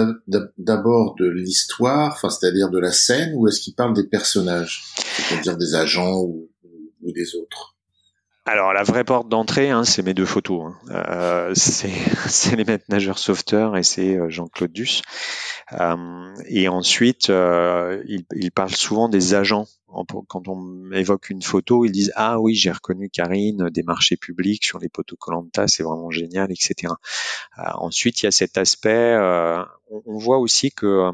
d'abord 0.58 1.14
de 1.14 1.28
l'histoire, 1.28 2.12
enfin 2.12 2.28
c'est-à-dire 2.28 2.70
de 2.70 2.78
la 2.78 2.92
scène, 2.92 3.32
ou 3.34 3.46
est-ce 3.48 3.60
qu'il 3.60 3.74
parle 3.74 3.94
des 3.94 4.06
personnages, 4.06 4.84
c'est-à-dire 4.96 5.56
des 5.56 5.74
agents 5.74 6.20
ou, 6.20 6.48
des 7.02 7.34
autres? 7.36 7.71
Alors 8.44 8.72
la 8.72 8.82
vraie 8.82 9.04
porte 9.04 9.28
d'entrée, 9.28 9.70
hein, 9.70 9.84
c'est 9.84 10.02
mes 10.02 10.14
deux 10.14 10.26
photos. 10.26 10.64
Hein. 10.64 10.78
Euh, 10.90 11.52
c'est 11.54 12.56
les 12.56 12.64
maîtres 12.64 12.86
nageurs 12.88 13.18
sauveteurs 13.18 13.76
et 13.76 13.82
c'est 13.82 14.16
euh, 14.16 14.28
Jean-Claude 14.30 14.72
Duss. 14.72 15.02
Euh, 15.72 16.34
et 16.48 16.68
ensuite, 16.68 17.30
euh, 17.30 18.02
il, 18.06 18.24
il, 18.34 18.50
parle 18.50 18.70
souvent 18.70 19.08
des 19.08 19.34
agents 19.34 19.66
quand 20.28 20.48
on 20.48 20.90
évoque 20.92 21.30
une 21.30 21.42
photo, 21.42 21.84
ils 21.84 21.92
disent 21.92 22.12
ah 22.16 22.40
oui 22.40 22.54
j'ai 22.54 22.70
reconnu 22.70 23.10
Karine 23.10 23.68
des 23.70 23.82
marchés 23.82 24.16
publics 24.16 24.64
sur 24.64 24.78
les 24.78 24.88
poteaux 24.88 25.16
Colanta, 25.16 25.68
c'est 25.68 25.82
vraiment 25.82 26.10
génial, 26.10 26.50
etc. 26.50 26.94
Ensuite 27.56 28.22
il 28.22 28.26
y 28.26 28.28
a 28.28 28.30
cet 28.30 28.56
aspect, 28.56 28.90
euh, 28.90 29.62
on, 29.90 30.18
voit 30.18 30.38
aussi 30.38 30.72
que 30.72 31.10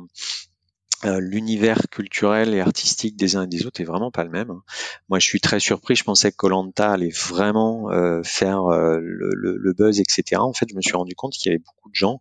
euh, 1.05 1.21
l'univers 1.21 1.89
culturel 1.91 2.55
et 2.55 2.61
artistique 2.61 3.17
des 3.17 3.37
uns 3.37 3.45
et 3.45 3.47
des 3.47 3.67
autres 3.67 3.81
est 3.81 3.85
vraiment 3.85 4.11
pas 4.11 4.25
le 4.25 4.31
même. 4.31 4.51
Hein. 4.51 4.63
Moi, 5.09 5.21
je 5.21 5.27
suis 5.27 5.41
très 5.41 5.61
surpris. 5.61 5.95
Je 5.95 6.03
pensais 6.03 6.33
que 6.33 6.37
Colanta 6.37 6.91
allait 6.91 7.13
vraiment 7.13 7.91
euh, 7.93 8.21
faire 8.25 8.65
euh, 8.65 8.99
le, 9.01 9.31
le, 9.33 9.73
buzz, 9.75 10.01
etc. 10.01 10.41
En 10.41 10.53
fait, 10.53 10.67
je 10.69 10.75
me 10.75 10.81
suis 10.81 10.97
rendu 10.97 11.15
compte 11.15 11.35
qu'il 11.35 11.51
y 11.51 11.55
avait 11.55 11.63
beaucoup 11.65 11.89
de 11.89 11.95
gens 11.95 12.21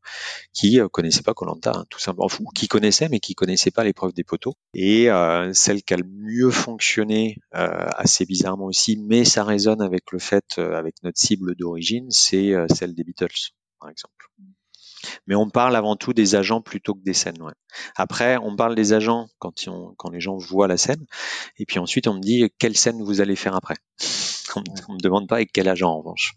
qui 0.54 0.80
connaissaient 0.92 1.24
pas 1.24 1.34
Colanta, 1.34 1.72
hein, 1.76 1.86
tout 1.90 2.00
simplement, 2.00 2.28
ou 2.40 2.50
qui 2.52 2.68
connaissaient 2.68 3.10
mais 3.10 3.20
qui 3.20 3.34
connaissaient 3.34 3.72
pas 3.72 3.84
l'épreuve 3.84 4.14
des 4.14 4.24
poteaux. 4.24 4.54
Et 4.76 5.08
celle 5.54 5.82
qui 5.82 5.94
a 5.94 5.98
le 5.98 6.08
mieux 6.08 6.52
fonctionné, 6.52 7.38
assez 7.52 8.26
bizarrement 8.26 8.66
aussi, 8.66 8.98
mais 8.98 9.26
ça 9.26 9.44
résonne 9.44 9.82
avec 9.82 10.12
le 10.12 10.20
fait, 10.20 10.60
avec 10.60 10.96
notre 11.04 11.18
cible 11.18 11.56
d'origine, 11.56 12.12
c'est 12.12 12.54
celle 12.74 12.94
des 12.94 13.04
Beatles, 13.04 13.54
par 13.80 13.90
exemple. 13.90 14.28
Mais 15.28 15.36
on 15.36 15.50
parle 15.50 15.76
avant 15.76 15.96
tout 15.96 16.14
des 16.14 16.36
agents 16.36 16.62
plutôt 16.62 16.94
que 16.94 17.04
des 17.04 17.14
scènes. 17.14 17.42
Ouais. 17.42 17.54
Après, 17.96 18.38
on 18.38 18.56
parle 18.56 18.76
des 18.76 18.94
agents 18.94 19.28
quand, 19.40 19.54
quand 19.98 20.10
les 20.10 20.20
gens 20.20 20.38
voient 20.38 20.68
la 20.68 20.78
scène. 20.78 21.06
Et 21.58 21.66
puis 21.66 21.80
ensuite, 21.80 22.08
on 22.08 22.16
me 22.16 22.22
dit 22.22 22.50
quelle 22.60 22.76
scène 22.78 23.04
vous 23.04 23.22
allez 23.22 23.36
faire 23.36 23.56
après? 23.56 23.76
On, 24.56 24.62
ne 24.62 24.96
me 24.96 25.02
demande 25.02 25.28
pas 25.28 25.36
avec 25.36 25.52
quel 25.52 25.68
agent 25.68 25.88
en 25.88 26.00
revanche. 26.00 26.34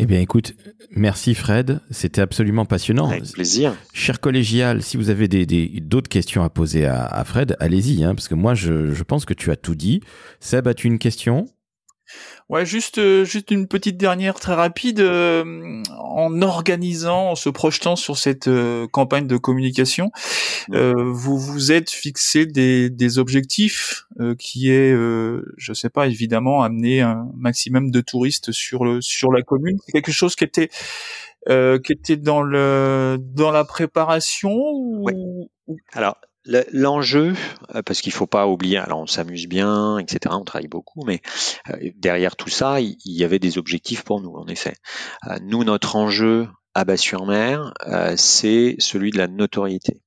Eh 0.00 0.06
bien, 0.06 0.20
écoute, 0.20 0.54
merci 0.90 1.34
Fred, 1.34 1.80
c'était 1.90 2.20
absolument 2.20 2.64
passionnant. 2.64 3.10
Avec 3.10 3.30
plaisir. 3.32 3.76
Cher 3.92 4.20
collégial, 4.20 4.82
si 4.82 4.96
vous 4.96 5.10
avez 5.10 5.28
d'autres 5.28 6.08
questions 6.08 6.42
à 6.42 6.50
poser 6.50 6.86
à, 6.86 7.22
Fred, 7.24 7.56
allez-y, 7.60 8.04
hein, 8.04 8.14
parce 8.14 8.28
que 8.28 8.34
moi, 8.34 8.54
je, 8.54 8.94
je 8.94 9.02
pense 9.02 9.24
que 9.24 9.34
tu 9.34 9.50
as 9.50 9.56
tout 9.56 9.74
dit. 9.74 10.00
Seb, 10.40 10.66
as-tu 10.66 10.86
une 10.86 10.98
question? 10.98 11.46
Ouais, 12.48 12.64
juste 12.64 12.98
euh, 12.98 13.24
juste 13.24 13.50
une 13.50 13.68
petite 13.68 13.98
dernière 13.98 14.40
très 14.40 14.54
rapide 14.54 15.00
euh, 15.00 15.82
en 15.98 16.40
organisant, 16.40 17.30
en 17.30 17.34
se 17.34 17.50
projetant 17.50 17.94
sur 17.94 18.16
cette 18.16 18.48
euh, 18.48 18.86
campagne 18.86 19.26
de 19.26 19.36
communication, 19.36 20.10
vous 20.70 21.38
vous 21.38 21.72
êtes 21.72 21.90
fixé 21.90 22.46
des, 22.46 22.90
des 22.90 23.18
objectifs 23.18 24.06
qui 24.38 24.70
est 24.70 24.92
je 25.56 25.72
sais 25.72 25.88
pas 25.88 26.06
évidemment 26.06 26.62
amener 26.62 27.00
un 27.00 27.28
maximum 27.36 27.90
de 27.90 28.00
touristes 28.00 28.52
sur 28.52 28.84
le 28.84 29.00
sur 29.00 29.32
la 29.32 29.42
commune, 29.42 29.78
c'est 29.84 29.92
quelque 29.92 30.12
chose 30.12 30.36
qui 30.36 30.44
était 30.44 30.68
qui 31.46 31.92
était 31.92 32.16
dans 32.16 32.42
le 32.42 33.18
dans 33.20 33.50
la 33.50 33.64
préparation 33.64 34.54
ou... 34.54 35.48
Alors 35.92 36.16
L'enjeu, 36.72 37.34
euh, 37.74 37.82
parce 37.82 38.00
qu'il 38.00 38.12
faut 38.12 38.26
pas 38.26 38.46
oublier, 38.46 38.78
alors 38.78 39.00
on 39.00 39.06
s'amuse 39.06 39.46
bien, 39.46 39.98
etc., 39.98 40.34
on 40.38 40.44
travaille 40.44 40.68
beaucoup, 40.68 41.04
mais 41.04 41.20
euh, 41.68 41.90
derrière 41.96 42.36
tout 42.36 42.48
ça, 42.48 42.80
il 42.80 42.96
y 43.04 43.22
avait 43.22 43.38
des 43.38 43.58
objectifs 43.58 44.02
pour 44.02 44.22
nous, 44.22 44.34
en 44.34 44.46
effet. 44.46 44.74
Euh, 45.28 45.36
nous, 45.42 45.62
notre 45.64 45.96
enjeu 45.96 46.48
à 46.74 46.84
Bas-sur-Mer, 46.84 47.74
c'est 48.16 48.76
celui 48.78 49.10
de 49.10 49.18
la 49.18 49.26
notoriété. 49.26 50.00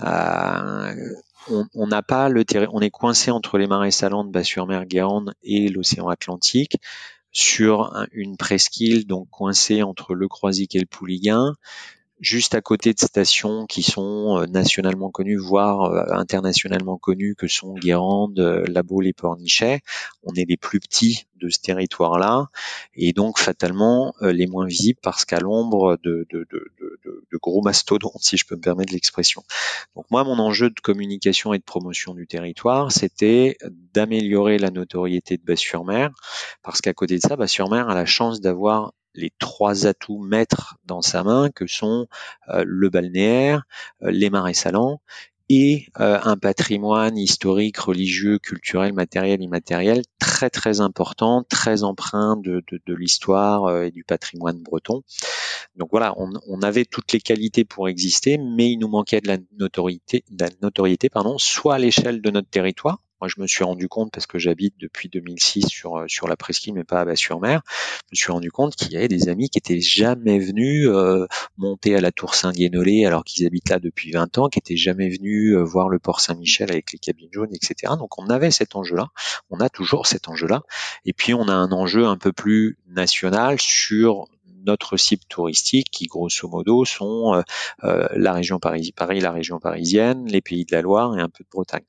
on 0.00 1.86
n'a 1.86 2.02
pas 2.02 2.28
le 2.28 2.44
on 2.72 2.80
est 2.80 2.90
coincé 2.90 3.30
entre 3.30 3.58
les 3.58 3.66
marais 3.66 3.90
salants 3.90 4.24
de 4.24 4.30
Bas-sur-Mer, 4.30 4.86
Guérande 4.86 5.34
et 5.42 5.68
l'océan 5.68 6.08
Atlantique 6.08 6.76
sur 7.30 7.92
une 8.12 8.38
presqu'île, 8.38 9.06
donc 9.06 9.28
coincé 9.28 9.82
entre 9.82 10.14
le 10.14 10.28
Croisic 10.28 10.74
et 10.74 10.80
le 10.80 10.86
Pouliguen, 10.86 11.54
juste 12.20 12.54
à 12.54 12.60
côté 12.60 12.92
de 12.92 12.98
stations 12.98 13.66
qui 13.66 13.82
sont 13.82 14.40
euh, 14.40 14.46
nationalement 14.46 15.10
connues, 15.10 15.36
voire 15.36 15.92
euh, 15.92 16.04
internationalement 16.10 16.98
connues, 16.98 17.34
que 17.36 17.48
sont 17.48 17.74
Guérande, 17.74 18.38
euh, 18.40 18.64
La 18.68 18.82
Baule 18.82 19.06
et 19.06 19.12
Pornichet. 19.12 19.80
On 20.22 20.34
est 20.34 20.48
les 20.48 20.56
plus 20.56 20.80
petits 20.80 21.26
de 21.36 21.48
ce 21.48 21.60
territoire-là, 21.60 22.48
et 22.94 23.12
donc 23.12 23.38
fatalement 23.38 24.12
les 24.20 24.48
moins 24.48 24.66
visibles 24.66 24.98
parce 25.00 25.24
qu'à 25.24 25.38
l'ombre 25.38 25.96
de, 26.02 26.26
de, 26.30 26.46
de, 26.50 26.72
de, 27.30 27.38
gros 27.40 27.62
mastodontes, 27.62 28.20
si 28.20 28.36
je 28.36 28.44
peux 28.44 28.56
me 28.56 28.60
permettre 28.60 28.92
l'expression. 28.92 29.44
Donc 29.94 30.06
moi, 30.10 30.24
mon 30.24 30.40
enjeu 30.40 30.68
de 30.68 30.80
communication 30.80 31.54
et 31.54 31.58
de 31.58 31.62
promotion 31.62 32.14
du 32.14 32.26
territoire, 32.26 32.90
c'était 32.90 33.56
d'améliorer 33.94 34.58
la 34.58 34.72
notoriété 34.72 35.36
de 35.36 35.44
Bas-sur-Mer, 35.44 36.10
parce 36.64 36.80
qu'à 36.80 36.92
côté 36.92 37.14
de 37.14 37.20
ça, 37.20 37.36
Bas-sur-Mer 37.36 37.88
a 37.88 37.94
la 37.94 38.06
chance 38.06 38.40
d'avoir 38.40 38.92
les 39.18 39.32
trois 39.38 39.86
atouts 39.86 40.18
maîtres 40.18 40.76
dans 40.86 41.02
sa 41.02 41.22
main 41.22 41.50
que 41.50 41.66
sont 41.66 42.06
le 42.48 42.88
balnéaire, 42.88 43.64
les 44.00 44.30
marais 44.30 44.54
salants 44.54 45.00
et 45.48 45.86
euh, 45.98 46.18
un 46.22 46.36
patrimoine 46.36 47.16
historique, 47.16 47.78
religieux, 47.78 48.38
culturel, 48.38 48.92
matériel, 48.92 49.42
immatériel 49.42 50.02
très 50.18 50.50
très 50.50 50.80
important, 50.80 51.44
très 51.48 51.84
empreint 51.84 52.36
de, 52.36 52.62
de, 52.70 52.80
de 52.84 52.94
l'histoire 52.94 53.64
euh, 53.64 53.84
et 53.84 53.90
du 53.90 54.04
patrimoine 54.04 54.62
breton. 54.62 55.02
Donc 55.76 55.88
voilà, 55.90 56.14
on, 56.18 56.30
on, 56.48 56.60
avait 56.60 56.84
toutes 56.84 57.12
les 57.12 57.20
qualités 57.20 57.64
pour 57.64 57.88
exister, 57.88 58.36
mais 58.38 58.70
il 58.70 58.78
nous 58.78 58.88
manquait 58.88 59.20
de 59.20 59.28
la 59.28 59.38
notoriété, 59.58 60.24
de 60.30 60.44
la 60.44 60.50
notoriété 60.60 61.08
pardon, 61.08 61.38
soit 61.38 61.76
à 61.76 61.78
l'échelle 61.78 62.20
de 62.20 62.30
notre 62.30 62.50
territoire, 62.50 62.98
moi, 63.20 63.28
je 63.28 63.40
me 63.40 63.46
suis 63.46 63.64
rendu 63.64 63.88
compte 63.88 64.12
parce 64.12 64.26
que 64.26 64.38
j'habite 64.38 64.74
depuis 64.78 65.08
2006 65.08 65.66
sur 65.66 65.96
euh, 65.96 66.04
sur 66.06 66.28
la 66.28 66.36
presqu'île, 66.36 66.74
mais 66.74 66.84
pas 66.84 67.00
à 67.00 67.04
Bas-sur-Mer. 67.04 67.62
Je 67.66 68.12
me 68.12 68.16
suis 68.16 68.30
rendu 68.30 68.50
compte 68.50 68.76
qu'il 68.76 68.92
y 68.92 68.96
avait 68.96 69.08
des 69.08 69.28
amis 69.28 69.50
qui 69.50 69.58
étaient 69.58 69.80
jamais 69.80 70.38
venus 70.38 70.88
euh, 70.88 71.26
monter 71.56 71.96
à 71.96 72.00
la 72.00 72.12
Tour 72.12 72.34
Saint-Guénolé 72.36 73.06
alors 73.06 73.24
qu'ils 73.24 73.44
habitent 73.46 73.70
là 73.70 73.80
depuis 73.80 74.12
20 74.12 74.38
ans, 74.38 74.48
qui 74.48 74.60
étaient 74.60 74.76
jamais 74.76 75.08
venus 75.08 75.56
euh, 75.56 75.64
voir 75.64 75.88
le 75.88 75.98
port 75.98 76.20
Saint-Michel 76.20 76.70
avec 76.70 76.92
les 76.92 76.98
cabines 76.98 77.30
jaunes, 77.32 77.52
etc. 77.52 77.94
Donc, 77.98 78.18
on 78.18 78.28
avait 78.28 78.52
cet 78.52 78.76
enjeu-là. 78.76 79.08
On 79.50 79.58
a 79.58 79.68
toujours 79.68 80.06
cet 80.06 80.28
enjeu-là. 80.28 80.62
Et 81.04 81.12
puis, 81.12 81.34
on 81.34 81.48
a 81.48 81.54
un 81.54 81.72
enjeu 81.72 82.06
un 82.06 82.18
peu 82.18 82.32
plus 82.32 82.78
national 82.86 83.60
sur 83.60 84.28
notre 84.64 84.96
cible 84.96 85.22
touristique 85.28 85.88
qui 85.90 86.06
grosso 86.06 86.48
modo 86.48 86.84
sont 86.84 87.42
la 87.82 88.32
région 88.32 88.58
Paris, 88.58 88.92
Paris, 88.94 89.20
la 89.20 89.30
région 89.30 89.60
parisienne, 89.60 90.26
les 90.26 90.40
pays 90.40 90.64
de 90.64 90.74
la 90.74 90.82
Loire 90.82 91.16
et 91.16 91.22
un 91.22 91.28
peu 91.28 91.44
de 91.44 91.48
Bretagne. 91.50 91.84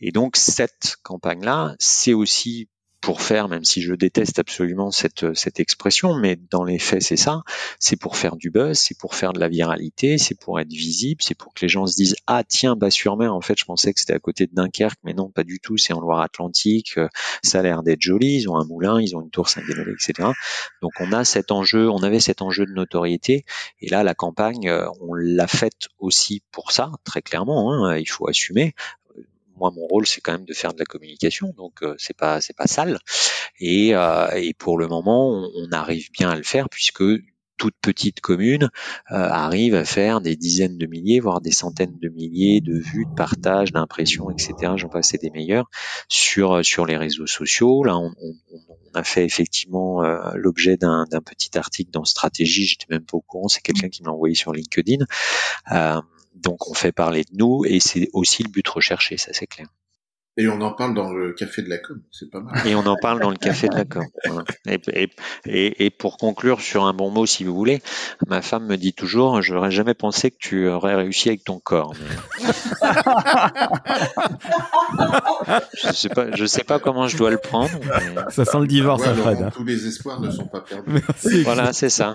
Et 0.00 0.12
donc 0.12 0.36
cette 0.36 0.96
campagne-là, 1.02 1.74
c'est 1.78 2.14
aussi 2.14 2.68
pour 3.00 3.22
faire, 3.22 3.48
même 3.48 3.64
si 3.64 3.80
je 3.80 3.94
déteste 3.94 4.38
absolument 4.38 4.90
cette, 4.90 5.32
cette 5.34 5.60
expression, 5.60 6.14
mais 6.14 6.36
dans 6.50 6.64
les 6.64 6.78
faits 6.78 7.02
c'est 7.02 7.16
ça, 7.16 7.42
c'est 7.78 7.96
pour 7.96 8.16
faire 8.16 8.36
du 8.36 8.50
buzz, 8.50 8.76
c'est 8.76 8.98
pour 8.98 9.14
faire 9.14 9.32
de 9.32 9.40
la 9.40 9.48
viralité, 9.48 10.18
c'est 10.18 10.34
pour 10.34 10.58
être 10.58 10.72
visible, 10.72 11.22
c'est 11.22 11.36
pour 11.36 11.54
que 11.54 11.60
les 11.62 11.68
gens 11.68 11.86
se 11.86 11.94
disent 11.94 12.16
ah 12.26 12.42
tiens 12.46 12.74
bas 12.74 12.90
sur 12.90 13.16
mer 13.16 13.32
en 13.32 13.40
fait 13.40 13.56
je 13.56 13.64
pensais 13.64 13.92
que 13.92 14.00
c'était 14.00 14.14
à 14.14 14.18
côté 14.18 14.46
de 14.46 14.54
Dunkerque, 14.54 14.98
mais 15.04 15.14
non 15.14 15.30
pas 15.30 15.44
du 15.44 15.60
tout, 15.60 15.76
c'est 15.76 15.92
en 15.92 16.00
Loire-Atlantique, 16.00 16.98
euh, 16.98 17.08
ça 17.42 17.60
a 17.60 17.62
l'air 17.62 17.82
d'être 17.82 18.02
joli, 18.02 18.34
ils 18.40 18.48
ont 18.48 18.56
un 18.56 18.64
moulin, 18.64 19.00
ils 19.00 19.16
ont 19.16 19.22
une 19.22 19.30
tour 19.30 19.48
Saint-Guénolé, 19.48 19.92
etc. 19.92 20.30
Donc 20.82 20.92
on 20.98 21.12
a 21.12 21.24
cet 21.24 21.52
enjeu, 21.52 21.88
on 21.88 22.02
avait 22.02 22.20
cet 22.20 22.42
enjeu 22.42 22.66
de 22.66 22.72
notoriété, 22.72 23.44
et 23.80 23.88
là 23.88 24.02
la 24.02 24.14
campagne 24.14 24.68
euh, 24.68 24.88
on 25.00 25.14
l'a 25.14 25.46
faite 25.46 25.88
aussi 25.98 26.42
pour 26.50 26.72
ça 26.72 26.90
très 27.04 27.22
clairement, 27.22 27.84
hein, 27.84 27.96
il 27.96 28.08
faut 28.08 28.28
assumer 28.28 28.74
moi 29.58 29.70
mon 29.74 29.86
rôle 29.86 30.06
c'est 30.06 30.20
quand 30.20 30.32
même 30.32 30.44
de 30.44 30.54
faire 30.54 30.72
de 30.72 30.78
la 30.78 30.84
communication 30.84 31.52
donc 31.56 31.82
euh, 31.82 31.94
c'est 31.98 32.16
pas 32.16 32.40
c'est 32.40 32.56
pas 32.56 32.66
sale 32.66 32.98
et, 33.60 33.94
euh, 33.94 34.28
et 34.34 34.54
pour 34.54 34.78
le 34.78 34.88
moment 34.88 35.50
on, 35.54 35.72
arrive 35.72 36.10
bien 36.12 36.30
à 36.30 36.36
le 36.36 36.42
faire 36.42 36.68
puisque 36.68 37.02
toute 37.58 37.74
petite 37.82 38.20
commune 38.20 38.70
euh, 39.10 39.16
arrive 39.16 39.74
à 39.74 39.84
faire 39.84 40.20
des 40.20 40.36
dizaines 40.36 40.78
de 40.78 40.86
milliers, 40.86 41.18
voire 41.18 41.40
des 41.40 41.50
centaines 41.50 41.98
de 42.00 42.08
milliers 42.08 42.60
de 42.60 42.78
vues, 42.78 43.04
de 43.04 43.14
partages, 43.14 43.72
d'impressions, 43.72 44.30
etc. 44.30 44.74
J'en 44.76 44.88
passe 44.88 45.12
des 45.12 45.30
meilleurs 45.30 45.68
sur 46.08 46.64
sur 46.64 46.86
les 46.86 46.96
réseaux 46.96 47.26
sociaux. 47.26 47.82
Là, 47.82 47.98
on, 47.98 48.12
a 48.94 49.02
fait 49.02 49.24
effectivement 49.24 50.02
l'objet 50.34 50.76
d'un 50.76 51.04
petit 51.24 51.58
article 51.58 51.90
dans 51.90 52.04
Stratégie. 52.04 52.64
J'étais 52.64 52.86
même 52.90 53.04
pas 53.04 53.16
au 53.16 53.22
courant. 53.22 53.48
C'est 53.48 53.60
quelqu'un 53.60 53.88
qui 53.88 54.02
me 54.02 54.06
l'a 54.06 54.12
envoyé 54.12 54.36
sur 54.36 54.52
LinkedIn. 54.52 55.04
Donc 56.42 56.70
on 56.70 56.74
fait 56.74 56.92
parler 56.92 57.24
de 57.24 57.36
nous 57.36 57.64
et 57.66 57.80
c'est 57.80 58.08
aussi 58.12 58.42
le 58.42 58.50
but 58.50 58.66
recherché, 58.68 59.16
ça 59.16 59.32
c'est 59.32 59.46
clair. 59.46 59.68
Et 60.40 60.46
on 60.46 60.60
en 60.60 60.72
parle 60.72 60.94
dans 60.94 61.12
le 61.12 61.32
café 61.32 61.62
de 61.62 61.68
la 61.68 61.78
com, 61.78 62.00
c'est 62.12 62.30
pas 62.30 62.38
mal. 62.38 62.64
Et 62.64 62.76
on 62.76 62.86
en 62.86 62.94
parle 62.94 63.20
dans 63.20 63.30
le 63.30 63.36
café 63.36 63.68
de 63.68 63.74
la 63.74 63.84
com. 63.84 64.04
Et, 64.68 64.78
et, 65.46 65.84
et, 65.84 65.90
pour 65.90 66.16
conclure 66.16 66.60
sur 66.60 66.84
un 66.84 66.94
bon 66.94 67.10
mot, 67.10 67.26
si 67.26 67.42
vous 67.42 67.52
voulez, 67.52 67.82
ma 68.28 68.40
femme 68.40 68.66
me 68.66 68.76
dit 68.76 68.92
toujours, 68.92 69.42
je 69.42 69.52
n'aurais 69.52 69.72
jamais 69.72 69.94
pensé 69.94 70.30
que 70.30 70.36
tu 70.38 70.68
aurais 70.68 70.94
réussi 70.94 71.28
avec 71.28 71.42
ton 71.42 71.58
corps. 71.58 71.92
je 75.72 75.92
sais 75.92 76.08
pas, 76.08 76.34
je 76.34 76.44
sais 76.44 76.64
pas 76.64 76.78
comment 76.78 77.08
je 77.08 77.16
dois 77.16 77.30
le 77.30 77.38
prendre. 77.38 77.70
Ça 78.30 78.44
sent 78.44 78.60
le 78.60 78.66
divorce, 78.66 79.02
ouais. 79.02 79.42
Hein. 79.42 79.50
Tous 79.54 79.64
les 79.64 79.86
espoirs 79.86 80.20
ne 80.20 80.30
sont 80.30 80.46
pas 80.46 80.60
perdus. 80.60 80.90
Merci, 80.90 81.42
voilà, 81.42 81.72
c'est 81.72 81.88
ça. 81.88 82.14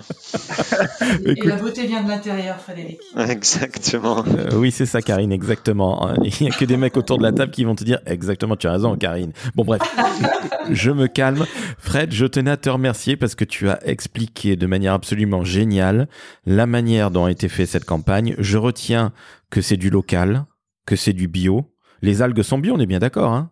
et 1.24 1.34
la 1.34 1.56
beauté 1.56 1.86
vient 1.86 2.02
de 2.02 2.08
l'intérieur, 2.08 2.60
Frédéric. 2.60 3.00
Exactement. 3.16 4.24
Euh, 4.26 4.50
oui, 4.54 4.70
c'est 4.70 4.86
ça, 4.86 5.02
Karine, 5.02 5.32
exactement. 5.32 6.14
Il 6.22 6.32
n'y 6.40 6.48
a 6.48 6.54
que 6.54 6.64
des 6.64 6.76
mecs 6.76 6.96
autour 6.96 7.18
de 7.18 7.22
la 7.22 7.32
table 7.32 7.52
qui 7.52 7.64
vont 7.64 7.74
te 7.74 7.84
dire 7.84 8.00
Exactement, 8.06 8.56
tu 8.56 8.66
as 8.66 8.72
raison, 8.72 8.96
Karine. 8.96 9.32
Bon, 9.54 9.64
bref, 9.64 9.82
je 10.70 10.90
me 10.90 11.06
calme. 11.06 11.44
Fred, 11.78 12.12
je 12.12 12.26
tenais 12.26 12.52
à 12.52 12.56
te 12.56 12.70
remercier 12.70 13.16
parce 13.16 13.34
que 13.34 13.44
tu 13.44 13.68
as 13.68 13.84
expliqué 13.86 14.56
de 14.56 14.66
manière 14.66 14.92
absolument 14.92 15.44
géniale 15.44 16.08
la 16.46 16.66
manière 16.66 17.10
dont 17.10 17.26
a 17.26 17.30
été 17.30 17.48
faite 17.48 17.68
cette 17.68 17.84
campagne. 17.84 18.34
Je 18.38 18.58
retiens 18.58 19.12
que 19.50 19.60
c'est 19.60 19.76
du 19.76 19.90
local, 19.90 20.44
que 20.86 20.96
c'est 20.96 21.12
du 21.12 21.28
bio. 21.28 21.73
Les 22.04 22.20
algues 22.20 22.42
sont 22.42 22.58
bio, 22.58 22.74
on 22.74 22.80
est 22.80 22.86
bien 22.86 22.98
d'accord, 22.98 23.32
hein? 23.32 23.50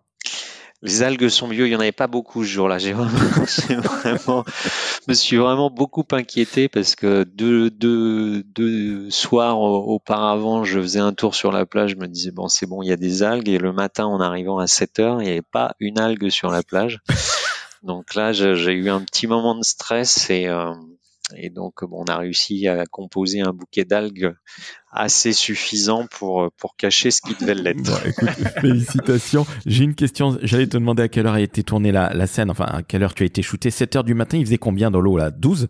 Les 0.83 1.03
algues 1.03 1.31
sont 1.31 1.49
bio, 1.49 1.65
il 1.65 1.71
y 1.71 1.75
en 1.75 1.81
avait 1.81 1.91
pas 1.91 2.07
beaucoup 2.07 2.45
ce 2.45 2.51
jour-là. 2.51 2.77
J'ai 2.77 2.93
vraiment, 2.93 3.47
vraiment, 3.81 4.45
me 5.09 5.15
suis 5.15 5.39
vraiment 5.39 5.71
beaucoup 5.71 6.05
inquiété 6.13 6.69
parce 6.69 6.95
que 6.95 7.25
deux, 7.25 7.71
deux, 7.71 8.43
deux 8.43 9.09
soirs 9.09 9.59
auparavant, 9.59 10.65
je 10.65 10.79
faisais 10.81 10.99
un 10.99 11.15
tour 11.15 11.35
sur 11.35 11.51
la 11.51 11.65
plage, 11.65 11.93
je 11.93 11.97
me 11.97 12.07
disais 12.07 12.31
bon 12.31 12.49
c'est 12.49 12.67
bon, 12.67 12.83
il 12.83 12.89
y 12.89 12.93
a 12.93 12.99
des 12.99 13.23
algues 13.23 13.49
et 13.49 13.57
le 13.57 13.73
matin 13.73 14.05
en 14.05 14.21
arrivant 14.21 14.59
à 14.59 14.67
7 14.67 14.99
heures, 14.99 15.23
il 15.23 15.25
n'y 15.25 15.31
avait 15.31 15.41
pas 15.41 15.75
une 15.81 15.99
algue 15.99 16.29
sur 16.29 16.51
la 16.51 16.63
plage. 16.63 17.01
Donc 17.83 18.15
là, 18.15 18.33
j'ai 18.33 18.73
eu 18.75 18.91
un 18.91 19.01
petit 19.01 19.27
moment 19.27 19.55
de 19.55 19.65
stress 19.65 20.29
et 20.29 20.47
euh, 20.47 20.75
et 21.37 21.51
donc, 21.51 21.85
bon, 21.85 22.05
on 22.07 22.13
a 22.13 22.19
réussi 22.19 22.67
à 22.69 22.85
composer 22.87 23.41
un 23.41 23.53
bouquet 23.53 23.85
d'algues 23.85 24.35
assez 24.91 25.33
suffisant 25.33 26.07
pour, 26.07 26.51
pour 26.59 26.77
cacher 26.77 27.11
ce 27.11 27.23
qui 27.23 27.35
devait 27.35 27.55
l'être. 27.55 27.99
Félicitations. 28.61 29.47
J'ai 29.65 29.85
une 29.85 29.95
question. 29.95 30.39
J'allais 30.43 30.67
te 30.67 30.77
demander 30.77 31.05
à 31.05 31.09
quelle 31.09 31.27
heure 31.27 31.35
a 31.35 31.41
été 31.41 31.63
tournée 31.63 31.93
la, 31.93 32.13
la 32.13 32.27
scène, 32.27 32.51
enfin, 32.51 32.67
à 32.67 32.83
quelle 32.83 33.03
heure 33.03 33.15
tu 33.15 33.23
as 33.23 33.27
été 33.27 33.43
shooté? 33.43 33.71
7 33.71 33.97
heures 33.97 34.05
du 34.05 34.15
matin, 34.15 34.37
il 34.37 34.45
faisait 34.45 34.59
combien 34.59 34.91
dans 34.91 35.01
l'eau, 35.01 35.17
là? 35.17 35.31
12 35.31 35.69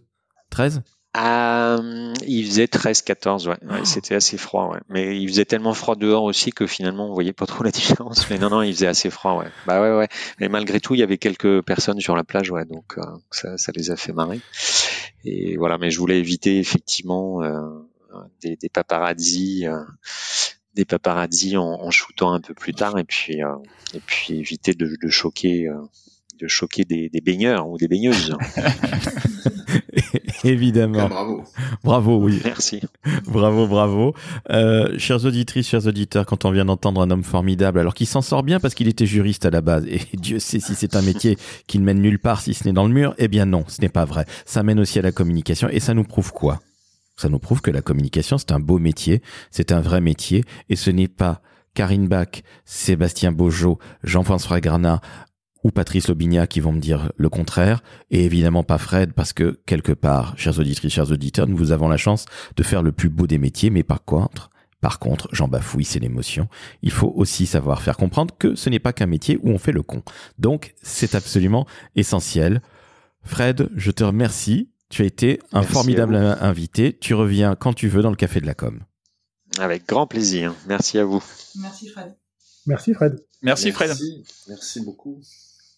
13 0.50 0.82
euh, 1.14 2.14
il 2.26 2.46
faisait 2.46 2.64
13-14, 2.64 3.46
ouais. 3.46 3.56
ouais 3.70 3.84
c'était 3.84 4.14
assez 4.14 4.38
froid, 4.38 4.70
ouais. 4.72 4.80
Mais 4.88 5.20
il 5.20 5.28
faisait 5.28 5.44
tellement 5.44 5.74
froid 5.74 5.94
dehors 5.94 6.22
aussi 6.22 6.52
que 6.52 6.66
finalement 6.66 7.10
on 7.10 7.12
voyait 7.12 7.34
pas 7.34 7.44
trop 7.44 7.62
la 7.64 7.70
différence. 7.70 8.30
Mais 8.30 8.38
non, 8.38 8.48
non, 8.48 8.62
il 8.62 8.72
faisait 8.72 8.86
assez 8.86 9.10
froid, 9.10 9.34
ouais. 9.34 9.48
Bah 9.66 9.82
ouais, 9.82 9.94
ouais. 9.94 10.08
Mais 10.40 10.48
malgré 10.48 10.80
tout, 10.80 10.94
il 10.94 11.00
y 11.00 11.02
avait 11.02 11.18
quelques 11.18 11.60
personnes 11.62 12.00
sur 12.00 12.16
la 12.16 12.24
plage, 12.24 12.50
ouais. 12.50 12.64
Donc 12.64 12.96
euh, 12.96 13.02
ça, 13.30 13.58
ça 13.58 13.72
les 13.76 13.90
a 13.90 13.96
fait 13.96 14.12
marrer. 14.14 14.40
Et 15.24 15.56
voilà, 15.56 15.78
mais 15.78 15.90
je 15.90 15.98
voulais 15.98 16.18
éviter 16.18 16.58
effectivement 16.58 17.42
euh, 17.42 17.68
des, 18.40 18.56
des 18.56 18.68
paparazzi. 18.68 19.66
Euh, 19.66 19.82
des 20.74 20.86
paparazzi 20.86 21.58
en, 21.58 21.64
en, 21.64 21.90
shootant 21.90 22.32
un 22.32 22.40
peu 22.40 22.54
plus 22.54 22.72
tard 22.72 22.98
et 22.98 23.04
puis 23.04 23.44
euh, 23.44 23.56
et 23.92 24.00
puis 24.00 24.38
éviter 24.38 24.72
de, 24.72 24.96
de 25.00 25.08
choquer 25.08 25.68
de 26.40 26.48
choquer 26.48 26.84
des, 26.84 27.08
des 27.08 27.20
baigneurs 27.20 27.68
ou 27.68 27.78
des 27.78 27.88
baigneuses. 27.88 28.36
Évidemment. 30.44 31.08
bravo. 31.08 31.44
Bravo, 31.84 32.22
oui. 32.22 32.40
Merci. 32.44 32.80
bravo, 33.26 33.66
bravo. 33.66 34.14
Euh, 34.50 34.98
chers 34.98 35.24
auditrices, 35.24 35.68
chers 35.68 35.86
auditeurs, 35.86 36.26
quand 36.26 36.44
on 36.44 36.50
vient 36.50 36.64
d'entendre 36.64 37.00
un 37.00 37.10
homme 37.10 37.22
formidable, 37.22 37.78
alors 37.78 37.94
qu'il 37.94 38.06
s'en 38.06 38.22
sort 38.22 38.42
bien 38.42 38.60
parce 38.60 38.74
qu'il 38.74 38.88
était 38.88 39.06
juriste 39.06 39.46
à 39.46 39.50
la 39.50 39.60
base, 39.60 39.86
et 39.86 40.00
Dieu 40.14 40.38
sait 40.38 40.60
si 40.60 40.74
c'est 40.74 40.96
un 40.96 41.02
métier 41.02 41.38
qui 41.66 41.78
ne 41.78 41.84
mène 41.84 42.00
nulle 42.00 42.18
part 42.18 42.40
si 42.40 42.54
ce 42.54 42.64
n'est 42.64 42.72
dans 42.72 42.86
le 42.86 42.92
mur, 42.92 43.14
eh 43.18 43.28
bien 43.28 43.46
non, 43.46 43.64
ce 43.68 43.80
n'est 43.80 43.88
pas 43.88 44.04
vrai. 44.04 44.26
Ça 44.44 44.62
mène 44.62 44.80
aussi 44.80 44.98
à 44.98 45.02
la 45.02 45.12
communication, 45.12 45.68
et 45.68 45.80
ça 45.80 45.94
nous 45.94 46.04
prouve 46.04 46.32
quoi? 46.32 46.60
Ça 47.16 47.28
nous 47.28 47.38
prouve 47.38 47.60
que 47.60 47.70
la 47.70 47.82
communication, 47.82 48.38
c'est 48.38 48.52
un 48.52 48.60
beau 48.60 48.78
métier, 48.78 49.22
c'est 49.50 49.70
un 49.70 49.80
vrai 49.80 50.00
métier, 50.00 50.44
et 50.68 50.76
ce 50.76 50.90
n'est 50.90 51.08
pas 51.08 51.42
Karine 51.74 52.08
Bach, 52.08 52.42
Sébastien 52.64 53.32
Beaujeau, 53.32 53.78
Jean-François 54.02 54.60
Granat 54.60 55.00
ou 55.64 55.70
Patrice 55.70 56.08
Lobignat 56.08 56.46
qui 56.46 56.60
vont 56.60 56.72
me 56.72 56.80
dire 56.80 57.12
le 57.16 57.28
contraire, 57.28 57.82
et 58.10 58.24
évidemment 58.24 58.62
pas 58.62 58.78
Fred, 58.78 59.12
parce 59.12 59.32
que 59.32 59.60
quelque 59.66 59.92
part, 59.92 60.36
chers 60.36 60.58
auditrices, 60.58 60.92
chers 60.92 61.10
auditeurs, 61.10 61.46
nous 61.46 61.72
avons 61.72 61.88
la 61.88 61.96
chance 61.96 62.26
de 62.56 62.62
faire 62.62 62.82
le 62.82 62.92
plus 62.92 63.08
beau 63.08 63.26
des 63.26 63.38
métiers, 63.38 63.70
mais 63.70 63.82
par 63.82 64.04
contre, 64.04 64.50
par 64.80 64.98
contre, 64.98 65.28
j'en 65.30 65.46
bafouille, 65.46 65.84
c'est 65.84 66.00
l'émotion. 66.00 66.48
Il 66.82 66.90
faut 66.90 67.12
aussi 67.14 67.46
savoir 67.46 67.82
faire 67.82 67.96
comprendre 67.96 68.34
que 68.36 68.56
ce 68.56 68.68
n'est 68.68 68.80
pas 68.80 68.92
qu'un 68.92 69.06
métier 69.06 69.38
où 69.40 69.50
on 69.50 69.58
fait 69.58 69.70
le 69.70 69.82
con. 69.82 70.02
Donc, 70.38 70.74
c'est 70.82 71.14
absolument 71.14 71.66
essentiel. 71.94 72.60
Fred, 73.22 73.70
je 73.76 73.92
te 73.92 74.02
remercie. 74.02 74.70
Tu 74.90 75.02
as 75.02 75.04
été 75.06 75.38
un 75.52 75.60
Merci 75.60 75.72
formidable 75.72 76.16
invité. 76.16 76.98
Tu 76.98 77.14
reviens 77.14 77.54
quand 77.54 77.72
tu 77.72 77.86
veux 77.86 78.02
dans 78.02 78.10
le 78.10 78.16
café 78.16 78.40
de 78.40 78.46
la 78.46 78.54
com. 78.54 78.80
Avec 79.58 79.86
grand 79.86 80.08
plaisir. 80.08 80.52
Merci 80.66 80.98
à 80.98 81.04
vous. 81.04 81.22
Merci 81.60 81.88
Fred. 81.88 82.16
Merci 82.66 82.92
Fred. 82.92 83.20
Merci, 83.42 83.72
Fred. 83.72 83.88
Merci, 83.88 84.24
merci 84.48 84.80
beaucoup. 84.80 85.20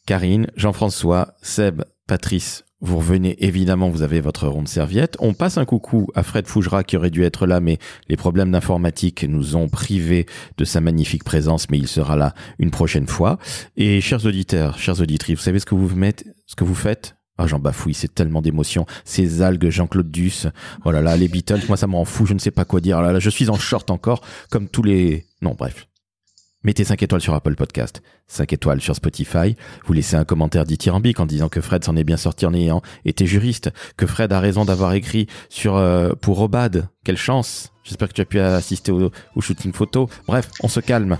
Karine, 0.07 0.49
Jean-François, 0.55 1.35
Seb, 1.41 1.83
Patrice, 2.07 2.65
vous 2.83 2.99
revenez 2.99 3.43
évidemment, 3.43 3.89
vous 3.89 4.03
avez 4.03 4.21
votre 4.21 4.47
ronde 4.47 4.69
serviette. 4.69 5.17
On 5.19 5.33
passe 5.33 5.57
un 5.57 5.65
coucou 5.65 6.09
à 6.15 6.23
Fred 6.23 6.47
Fougera 6.47 6.85
qui 6.85 6.99
aurait 6.99 7.09
dû 7.09 7.23
être 7.25 7.47
là, 7.47 7.59
mais 7.61 7.79
les 8.11 8.19
problèmes 8.19 8.51
d'informatique 8.51 9.25
nous 9.25 9.57
ont 9.57 9.69
privés 9.69 10.27
de 10.59 10.67
sa 10.67 10.83
magnifique 10.83 11.25
présence, 11.25 11.71
mais 11.71 11.79
il 11.79 11.89
sera 11.89 12.17
là 12.17 12.35
une 12.59 12.71
prochaine 12.71 13.07
fois. 13.07 13.39
Et 13.79 14.03
chers 14.03 14.27
auditeurs, 14.27 14.79
chers 14.79 15.01
auditrices, 15.01 15.39
vous 15.39 15.45
savez 15.45 15.59
ce 15.59 15.65
que 15.65 15.75
vous 15.75 15.97
mettez, 15.97 16.27
ce 16.47 16.55
que 16.55 16.65
vous 16.65 16.75
faites? 16.75 17.17
Ah, 17.39 17.47
j'en 17.47 17.59
bafouille, 17.59 17.95
c'est 17.95 18.15
tellement 18.15 18.43
d'émotions. 18.43 18.85
Ces 19.07 19.41
algues, 19.41 19.71
Jean-Claude 19.71 20.11
Duss. 20.11 20.49
Oh 20.85 20.91
là 20.91 21.01
là, 21.01 21.17
les 21.17 21.29
Beatles, 21.29 21.63
moi 21.69 21.79
ça 21.79 21.87
m'en 21.87 22.05
fout, 22.05 22.27
je 22.27 22.35
ne 22.35 22.39
sais 22.39 22.51
pas 22.51 22.67
quoi 22.67 22.83
dire. 22.83 23.01
Oh 23.03 23.19
je 23.19 23.31
suis 23.31 23.49
en 23.49 23.57
short 23.57 23.91
encore, 23.91 24.21
comme 24.51 24.69
tous 24.69 24.83
les... 24.83 25.25
Non, 25.41 25.57
bref. 25.59 25.89
Mettez 26.65 26.85
5 26.85 27.03
étoiles 27.03 27.21
sur 27.21 27.35
Apple 27.35 27.55
Podcast, 27.57 28.03
5 28.27 28.55
étoiles 28.55 28.81
sur 28.81 28.97
Spotify, 28.97 29.55
vous 29.85 29.93
laissez 29.93 30.17
un 30.17 30.25
commentaire 30.25 30.65
dithyrambique 30.65 31.21
en 31.21 31.27
disant 31.27 31.51
que 31.51 31.61
Fred 31.61 31.85
s'en 31.85 31.95
est 31.95 32.05
bien 32.05 32.17
sorti 32.17 32.47
en 32.47 32.55
ayant 32.55 32.81
été 33.05 33.27
juriste, 33.27 33.71
que 33.99 34.07
Fred 34.07 34.33
a 34.33 34.41
raison 34.41 34.65
d'avoir 34.65 34.95
écrit 34.95 35.27
sur 35.51 35.77
euh, 35.77 36.13
pour 36.21 36.41
Obad, 36.41 36.89
quelle 37.05 37.19
chance 37.19 37.71
J'espère 37.85 38.09
que 38.09 38.15
tu 38.15 38.23
as 38.23 38.25
pu 38.25 38.41
assister 38.41 38.93
au, 38.93 39.11
shooting 39.41 39.75
photo. 39.75 40.09
Bref, 40.27 40.49
on 40.63 40.69
se 40.69 40.81
calme. 40.81 41.19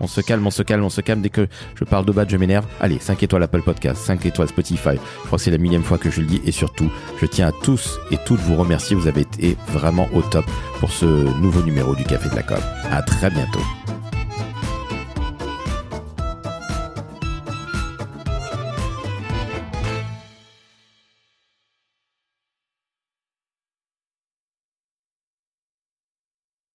On 0.00 0.08
se 0.08 0.20
calme, 0.20 0.44
on 0.44 0.50
se 0.50 0.64
calme, 0.64 0.82
on 0.82 0.90
se 0.90 1.00
calme. 1.00 1.20
Dès 1.20 1.28
que 1.28 1.46
je 1.76 1.84
parle 1.84 2.04
de 2.06 2.10
bad, 2.10 2.28
je 2.28 2.36
m'énerve. 2.36 2.66
Allez, 2.80 2.98
5 2.98 3.22
étoiles 3.22 3.44
Apple 3.44 3.62
Podcast, 3.62 4.02
5 4.02 4.26
étoiles 4.26 4.48
Spotify. 4.48 4.96
Je 4.96 5.26
crois 5.26 5.38
que 5.38 5.44
c'est 5.44 5.52
la 5.52 5.58
millième 5.58 5.84
fois 5.84 5.98
que 5.98 6.10
je 6.10 6.22
le 6.22 6.26
dis. 6.26 6.40
Et 6.44 6.50
surtout, 6.50 6.90
je 7.20 7.26
tiens 7.26 7.48
à 7.48 7.52
tous 7.52 8.00
et 8.10 8.16
toutes 8.26 8.40
vous 8.40 8.56
remercier. 8.56 8.96
Vous 8.96 9.06
avez 9.06 9.20
été 9.20 9.56
vraiment 9.68 10.08
au 10.12 10.22
top 10.22 10.46
pour 10.80 10.90
ce 10.90 11.06
nouveau 11.06 11.62
numéro 11.62 11.94
du 11.94 12.02
Café 12.02 12.28
de 12.30 12.34
la 12.34 12.42
Com. 12.42 12.58
À 12.90 13.02
très 13.02 13.30
bientôt. 13.30 13.62